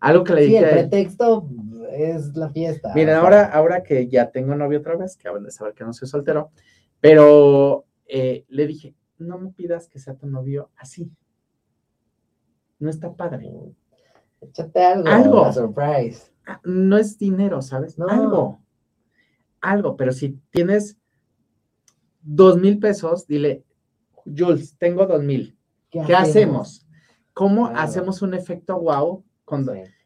algo 0.00 0.24
que 0.24 0.34
le 0.34 0.42
dije. 0.42 0.58
Sí, 0.58 0.64
el 0.64 0.70
pretexto 0.70 1.48
es 1.92 2.36
la 2.36 2.48
fiesta. 2.50 2.92
Miren, 2.94 3.16
ahora, 3.16 3.44
ahora 3.46 3.82
que 3.82 4.08
ya 4.08 4.30
tengo 4.30 4.54
novio 4.54 4.78
otra 4.78 4.96
vez, 4.96 5.16
que 5.16 5.28
acaban 5.28 5.44
de 5.44 5.50
saber 5.50 5.74
que 5.74 5.84
no 5.84 5.92
soy 5.92 6.08
soltero, 6.08 6.50
pero 7.00 7.84
eh, 8.06 8.44
le 8.48 8.66
dije, 8.66 8.94
no 9.18 9.38
me 9.38 9.50
pidas 9.50 9.88
que 9.88 9.98
sea 9.98 10.14
tu 10.14 10.26
novio 10.26 10.70
así. 10.76 11.12
No 12.78 12.88
está 12.88 13.12
padre. 13.12 13.52
Échate 14.40 14.82
algo. 14.82 15.08
Algo. 15.08 15.52
surprise. 15.52 16.32
Ah, 16.52 16.60
no 16.64 16.96
es 16.96 17.18
dinero, 17.18 17.62
¿sabes? 17.62 17.98
No. 17.98 18.08
Algo. 18.08 18.60
Algo, 19.60 19.96
pero 19.96 20.12
si 20.12 20.40
tienes 20.50 20.98
dos 22.22 22.58
mil 22.58 22.78
pesos, 22.78 23.26
dile, 23.26 23.64
Jules, 24.24 24.76
tengo 24.78 25.06
dos 25.06 25.22
mil. 25.22 25.56
¿Qué, 25.90 26.00
hacemos? 26.14 26.86
¿Cómo 27.32 27.66
hacemos 27.66 28.22
un 28.22 28.34
efecto 28.34 28.80
wow 28.80 29.24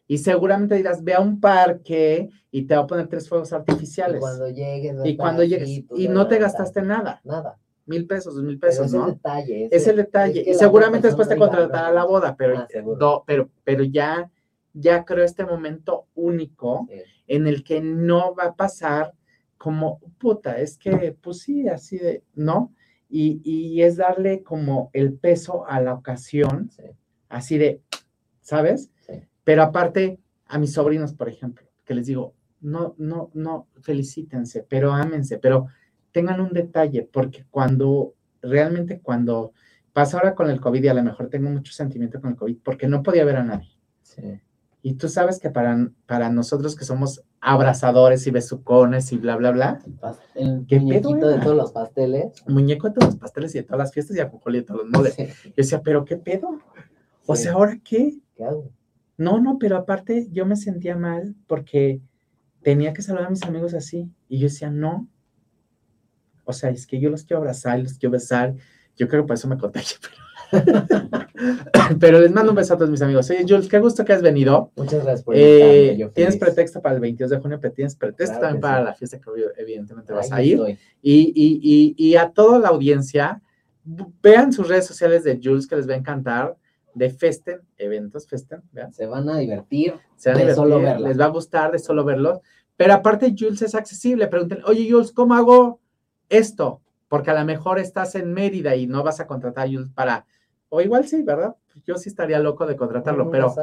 y 0.06 0.18
seguramente 0.18 0.74
dirás, 0.74 1.02
ve 1.02 1.14
a 1.14 1.20
un 1.20 1.40
parque 1.40 2.28
y 2.50 2.66
te 2.66 2.74
va 2.74 2.82
a 2.82 2.86
poner 2.86 3.08
tres 3.08 3.28
fuegos 3.28 3.52
artificiales. 3.52 4.16
Y 4.16 4.20
cuando 4.20 4.48
llegues. 4.50 4.96
Y 5.04 5.16
cuando 5.16 5.44
llegues. 5.44 5.84
Y 5.96 6.08
no 6.08 6.28
te 6.28 6.38
gastaste 6.38 6.82
nada. 6.82 7.20
Nada. 7.24 7.58
Mil 7.86 8.06
pesos, 8.06 8.34
dos 8.34 8.44
mil 8.44 8.58
pesos, 8.58 8.86
es 8.86 8.94
¿no? 8.94 9.08
El 9.08 9.14
detalle, 9.14 9.68
es, 9.70 9.86
el 9.86 9.96
detalle. 9.96 10.42
y 10.46 10.54
seguramente 10.54 11.06
después 11.06 11.28
te 11.28 11.36
contratará 11.36 11.92
la 11.92 12.04
boda, 12.04 12.34
pero, 12.34 12.60
ah, 12.60 12.68
pero, 13.26 13.50
pero 13.62 13.84
ya, 13.84 14.30
ya 14.74 15.04
creo 15.04 15.24
este 15.24 15.46
momento 15.46 16.08
único 16.14 16.86
en 17.26 17.46
el 17.46 17.64
que 17.64 17.80
no 17.80 18.34
va 18.34 18.44
a 18.44 18.54
pasar 18.54 19.14
como, 19.56 20.00
puta, 20.18 20.58
es 20.58 20.76
que, 20.76 21.16
pues 21.22 21.38
sí, 21.38 21.68
así 21.68 21.96
de, 21.96 22.22
¿no? 22.34 22.74
Y, 23.08 23.40
y 23.44 23.82
es 23.82 23.96
darle 23.96 24.42
como 24.42 24.90
el 24.92 25.14
peso 25.14 25.66
a 25.66 25.80
la 25.80 25.94
ocasión, 25.94 26.70
así 27.28 27.56
de, 27.56 27.80
¿sabes? 28.40 28.90
Pero 29.44 29.62
aparte, 29.62 30.18
a 30.46 30.58
mis 30.58 30.72
sobrinos, 30.72 31.14
por 31.14 31.28
ejemplo, 31.28 31.66
que 31.84 31.94
les 31.94 32.06
digo, 32.06 32.34
no, 32.60 32.94
no, 32.98 33.30
no, 33.34 33.68
felicítense, 33.80 34.66
pero 34.68 34.92
ámense, 34.92 35.38
pero 35.38 35.68
tengan 36.12 36.40
un 36.40 36.52
detalle, 36.52 37.08
porque 37.10 37.44
cuando, 37.50 38.14
realmente 38.42 39.00
cuando 39.00 39.52
pasa 39.92 40.16
ahora 40.16 40.34
con 40.34 40.50
el 40.50 40.60
COVID, 40.60 40.82
y 40.82 40.88
a 40.88 40.94
lo 40.94 41.02
mejor 41.02 41.28
tengo 41.28 41.48
mucho 41.50 41.72
sentimiento 41.72 42.20
con 42.20 42.30
el 42.30 42.36
COVID, 42.36 42.58
porque 42.62 42.88
no 42.88 43.02
podía 43.02 43.24
ver 43.24 43.36
a 43.36 43.44
nadie. 43.44 43.70
Sí. 44.02 44.40
Y 44.86 44.96
tú 44.96 45.08
sabes 45.08 45.38
que 45.38 45.48
para, 45.48 45.88
para 46.04 46.28
nosotros 46.28 46.76
que 46.76 46.84
somos 46.84 47.24
abrazadores 47.40 48.26
y 48.26 48.30
besucones 48.30 49.12
y 49.12 49.16
bla, 49.16 49.34
bla, 49.36 49.50
bla. 49.50 49.78
El 50.34 50.58
muñequito 50.58 51.26
de 51.26 51.38
todos 51.38 51.56
los 51.56 51.72
pasteles. 51.72 52.26
Muñeco 52.46 52.88
de 52.88 52.92
todos 52.92 53.14
los 53.14 53.16
pasteles 53.16 53.54
y 53.54 53.60
de 53.60 53.64
todas 53.64 53.78
las 53.78 53.92
fiestas 53.94 54.14
y 54.14 54.20
a 54.20 54.30
y 54.30 54.52
de 54.52 54.62
todos 54.62 54.82
los 54.82 54.90
moles. 54.90 55.16
Yo 55.16 55.52
decía, 55.56 55.80
¿pero 55.80 56.04
qué 56.04 56.18
pedo? 56.18 56.58
O 57.24 57.34
sea, 57.34 57.54
¿ahora 57.54 57.80
qué? 57.82 58.18
¿Qué 58.36 58.44
hago? 58.44 58.70
No, 59.16 59.40
no, 59.40 59.58
pero 59.58 59.78
aparte 59.78 60.28
yo 60.30 60.44
me 60.44 60.54
sentía 60.54 60.98
mal 60.98 61.34
porque 61.46 62.02
tenía 62.60 62.92
que 62.92 63.00
saludar 63.00 63.28
a 63.28 63.30
mis 63.30 63.42
amigos 63.44 63.72
así. 63.72 64.12
Y 64.28 64.38
yo 64.38 64.48
decía, 64.48 64.68
no. 64.68 65.08
O 66.44 66.52
sea, 66.52 66.68
es 66.68 66.86
que 66.86 67.00
yo 67.00 67.08
los 67.08 67.24
quiero 67.24 67.38
abrazar, 67.38 67.78
los 67.78 67.94
quiero 67.94 68.12
besar. 68.12 68.54
Yo 68.98 69.08
creo 69.08 69.22
que 69.22 69.28
por 69.28 69.36
eso 69.36 69.48
me 69.48 69.56
contagié. 69.56 69.96
Pero... 70.02 70.14
les 72.00 72.32
mando 72.32 72.50
un 72.50 72.56
beso 72.56 72.74
a 72.74 72.76
todos 72.76 72.90
mis 72.90 73.02
amigos. 73.02 73.28
Oye, 73.30 73.44
Jules, 73.48 73.68
qué 73.68 73.78
gusto 73.78 74.04
que 74.04 74.12
has 74.12 74.22
venido. 74.22 74.70
Muchas 74.76 75.04
gracias 75.04 75.22
por 75.22 75.34
eh, 75.36 76.10
Tienes 76.14 76.36
pretexto 76.36 76.80
para 76.80 76.94
el 76.94 77.00
22 77.00 77.30
de 77.30 77.38
junio, 77.38 77.58
pero 77.60 77.72
tienes 77.72 77.96
pretexto 77.96 78.38
también 78.38 78.60
para 78.60 78.82
la 78.82 78.94
fiesta 78.94 79.18
que 79.18 79.30
evidentemente 79.56 80.12
vas 80.12 80.32
a 80.32 80.42
ir. 80.42 80.60
Y, 81.02 81.32
y, 81.34 81.60
y, 81.62 81.94
y 81.96 82.16
a 82.16 82.30
toda 82.30 82.58
la 82.58 82.68
audiencia, 82.68 83.42
vean 84.22 84.52
sus 84.52 84.68
redes 84.68 84.86
sociales 84.86 85.24
de 85.24 85.40
Jules 85.42 85.66
que 85.66 85.76
les 85.76 85.88
va 85.88 85.94
a 85.94 85.98
encantar 85.98 86.56
de 86.94 87.10
Festen, 87.10 87.60
eventos 87.76 88.26
Festen, 88.26 88.62
¿vean? 88.72 88.92
Se 88.92 89.06
van 89.06 89.28
a 89.28 89.38
divertir. 89.38 89.94
Se 90.16 90.30
van 90.30 90.38
a 90.38 90.40
divertir, 90.40 90.62
solo 90.62 90.98
les 90.98 91.20
va 91.20 91.24
a 91.24 91.28
gustar 91.28 91.72
de 91.72 91.78
solo 91.78 92.04
verlos. 92.04 92.38
Pero 92.76 92.94
aparte, 92.94 93.34
Jules 93.36 93.62
es 93.62 93.74
accesible. 93.74 94.28
Pregúntenle, 94.28 94.64
oye, 94.66 94.88
Jules, 94.90 95.12
¿cómo 95.12 95.34
hago 95.34 95.80
esto? 96.28 96.80
Porque 97.08 97.30
a 97.30 97.34
lo 97.34 97.44
mejor 97.44 97.78
estás 97.78 98.14
en 98.14 98.32
Mérida 98.32 98.74
y 98.76 98.86
no 98.86 99.02
vas 99.02 99.20
a 99.20 99.26
contratar 99.26 99.66
a 99.66 99.70
Jules 99.70 99.90
para. 99.94 100.26
O 100.74 100.80
igual 100.80 101.06
sí, 101.06 101.22
¿verdad? 101.22 101.54
Yo 101.86 101.94
sí 101.94 102.08
estaría 102.08 102.40
loco 102.40 102.66
de 102.66 102.74
contratarlo, 102.74 103.30
pero. 103.30 103.54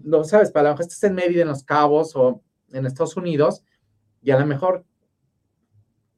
No 0.00 0.24
sabes, 0.24 0.50
para 0.50 0.68
lo 0.68 0.74
mejor 0.74 0.82
estás 0.82 1.02
en 1.04 1.14
Mérida, 1.14 1.40
en 1.40 1.48
Los 1.48 1.64
Cabos 1.64 2.14
o 2.14 2.42
en 2.70 2.84
Estados 2.84 3.16
Unidos, 3.16 3.64
y 4.20 4.30
a 4.30 4.38
lo 4.38 4.44
mejor 4.44 4.84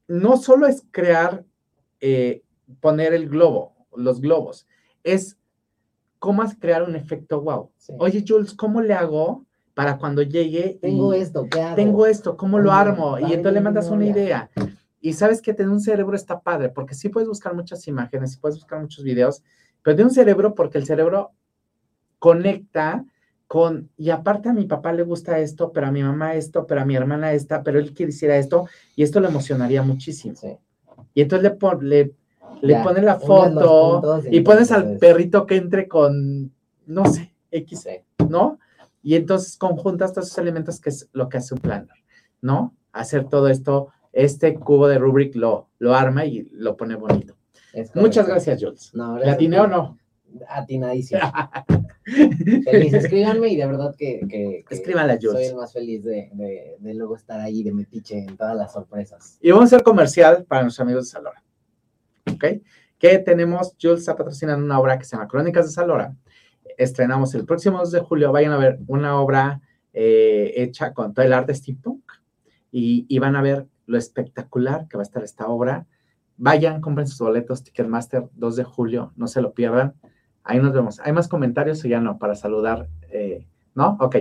no 0.09 0.37
solo 0.37 0.67
es 0.67 0.85
crear, 0.91 1.45
eh, 2.01 2.43
poner 2.81 3.15
el 3.15 3.29
globo, 3.29 3.87
los 3.97 4.21
globos, 4.21 4.67
es 5.05 5.39
cómo 6.19 6.43
crear 6.59 6.83
un 6.83 6.97
efecto 6.97 7.41
wow. 7.41 7.71
Oye, 7.99 8.25
Jules, 8.27 8.53
¿cómo 8.53 8.81
le 8.81 8.95
hago 8.95 9.47
para 9.75 9.97
cuando 9.97 10.23
llegue? 10.23 10.79
Tengo 10.83 11.15
esto, 11.15 11.47
¿qué 11.49 11.63
hago? 11.63 11.77
Tengo 11.77 12.07
esto, 12.07 12.37
¿cómo 12.37 12.59
lo 12.59 12.73
armo? 12.73 13.17
Y 13.21 13.33
entonces 13.33 13.53
le 13.53 13.61
mandas 13.61 13.89
una 13.91 14.07
idea. 14.07 14.51
Y 15.01 15.13
sabes 15.13 15.41
que 15.41 15.55
tener 15.55 15.71
un 15.71 15.81
cerebro 15.81 16.17
está 16.17 16.41
padre, 16.41 16.69
porque 16.69 16.95
sí 16.95 17.09
puedes 17.09 17.29
buscar 17.29 17.55
muchas 17.55 17.87
imágenes, 17.87 18.33
sí 18.33 18.39
puedes 18.39 18.57
buscar 18.57 18.81
muchos 18.81 19.05
videos, 19.05 19.43
pero 19.83 19.97
de 19.97 20.05
un 20.05 20.11
cerebro 20.11 20.55
porque 20.55 20.79
el 20.79 20.87
cerebro 20.87 21.33
conecta 22.19 23.05
con, 23.47 23.91
y 23.97 24.11
aparte 24.11 24.49
a 24.49 24.53
mi 24.53 24.65
papá 24.67 24.93
le 24.93 25.03
gusta 25.03 25.39
esto, 25.41 25.73
pero 25.73 25.89
a 25.89 25.91
mi 25.91 26.03
mamá 26.03 26.35
esto, 26.35 26.67
pero 26.67 26.83
a 26.83 26.85
mi 26.85 26.95
hermana 26.95 27.33
esta, 27.33 27.63
pero 27.63 27.79
él 27.81 27.93
quisiera 27.93 28.37
esto, 28.37 28.67
y 28.95 29.03
esto 29.03 29.19
le 29.21 29.29
emocionaría 29.29 29.83
muchísimo. 29.83 30.35
Y 31.15 31.23
entonces 31.23 31.51
le, 31.81 31.81
le 31.83 32.15
le 32.63 32.75
Ya, 32.75 32.83
pones 32.83 33.05
la 33.05 33.19
foto 33.19 34.23
y 34.31 34.41
pones 34.41 34.71
al 34.71 34.99
perrito 34.99 35.47
que 35.47 35.57
entre 35.57 35.89
con, 35.89 36.53
no 36.87 37.07
sé, 37.07 37.33
X, 37.51 37.81
Sí. 37.81 37.91
¿no? 38.29 38.59
Y 39.03 39.15
entonces 39.15 39.57
conjuntas 39.57 40.13
todos 40.13 40.29
esos 40.29 40.39
elementos 40.39 40.79
que 40.81 40.91
es 40.91 41.09
lo 41.13 41.29
que 41.29 41.39
hace 41.39 41.55
un 41.55 41.61
planner, 41.61 41.97
¿no? 42.43 42.75
Hacer 42.93 43.29
todo 43.29 43.49
esto, 43.49 43.89
este 44.13 44.55
cubo 44.55 44.89
de 44.89 44.99
rubric 44.99 45.35
lo, 45.35 45.69
lo 45.79 45.95
arma 45.95 46.25
y 46.27 46.43
lo 46.53 46.77
pone 46.77 46.97
bonito. 46.97 47.35
Muchas 47.95 48.27
gracias, 48.27 48.63
Jules. 48.63 48.91
No, 48.95 49.15
¿Le 49.15 49.21
gracias 49.21 49.35
atiné 49.35 49.57
a 49.57 49.63
o 49.63 49.67
no? 49.67 49.99
Atinadísimo. 50.49 51.21
Feliz, 52.65 52.93
escríbanme 52.95 53.49
y 53.49 53.57
de 53.57 53.67
verdad 53.67 53.95
que, 53.97 54.21
que, 54.29 54.65
que 54.69 54.75
Jules. 55.21 55.33
soy 55.33 55.45
el 55.47 55.57
más 55.57 55.73
feliz 55.73 56.05
de, 56.05 56.31
de, 56.33 56.77
de 56.79 56.95
luego 56.95 57.17
estar 57.17 57.41
ahí 57.41 57.63
de 57.63 57.73
metiche 57.73 58.19
en 58.19 58.37
todas 58.37 58.57
las 58.57 58.73
sorpresas. 58.73 59.39
Y 59.41 59.51
vamos 59.51 59.65
a 59.65 59.77
hacer 59.77 59.85
comercial 59.85 60.45
para 60.45 60.63
nuestros 60.63 60.85
amigos 60.85 61.07
de 61.07 61.11
Salora. 61.11 61.43
¿Ok? 62.33 62.45
Que 62.99 63.19
tenemos, 63.19 63.75
Jules 63.81 64.01
está 64.01 64.17
patrocinando 64.17 64.65
una 64.65 64.79
obra 64.79 64.99
que 64.99 65.05
se 65.05 65.17
llama 65.17 65.29
Crónicas 65.29 65.67
de 65.67 65.73
Salora. 65.73 66.15
Estrenamos 66.77 67.35
el 67.35 67.45
próximo 67.45 67.79
2 67.79 67.91
de 67.93 68.01
julio. 68.01 68.33
Vayan 68.33 68.53
a 68.53 68.59
ver 68.59 68.79
una 68.87 69.21
obra 69.21 69.61
eh, 69.93 70.53
hecha 70.57 70.93
con 70.93 71.13
todo 71.13 71.25
el 71.25 71.33
arte 71.33 71.55
steampunk 71.55 72.05
y, 72.71 73.07
y 73.09 73.19
van 73.19 73.37
a 73.37 73.43
ver 73.43 73.67
lo 73.87 73.99
espectacular 73.99 74.87
que 74.89 74.97
va 74.97 75.03
a 75.03 75.07
estar 75.07 75.23
esta 75.25 75.49
obra. 75.49 75.87
Vayan, 76.43 76.81
compren 76.81 77.07
sus 77.07 77.19
boletos, 77.19 77.63
Ticketmaster 77.63 78.25
2 78.33 78.57
de 78.57 78.65
julio, 78.65 79.13
no 79.15 79.27
se 79.27 79.43
lo 79.43 79.53
pierdan. 79.53 79.93
Ahí 80.43 80.59
nos 80.59 80.73
vemos. 80.73 80.99
¿Hay 81.01 81.13
más 81.13 81.29
comentarios 81.29 81.85
o 81.85 81.89
ya 81.89 82.01
no? 82.01 82.19
Para 82.19 82.35
saludar, 82.35 82.89
eh, 83.11 83.47
¿no? 83.75 83.99
Ok. 84.01 84.17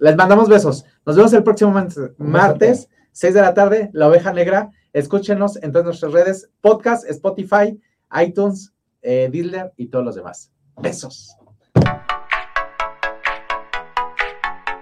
Les 0.00 0.16
mandamos 0.16 0.48
besos. 0.48 0.84
Nos 1.06 1.14
vemos 1.14 1.32
el 1.32 1.44
próximo 1.44 1.72
martes, 2.18 2.88
6 3.12 3.34
de 3.34 3.40
la 3.40 3.54
tarde, 3.54 3.88
La 3.92 4.08
Oveja 4.08 4.32
Negra. 4.32 4.72
Escúchenos 4.92 5.62
en 5.62 5.70
todas 5.70 5.84
nuestras 5.84 6.12
redes, 6.12 6.50
podcast, 6.60 7.08
Spotify, 7.08 7.80
iTunes, 8.20 8.72
eh, 9.02 9.28
Dealer 9.32 9.72
y 9.76 9.86
todos 9.86 10.04
los 10.04 10.16
demás. 10.16 10.50
Besos. 10.76 11.36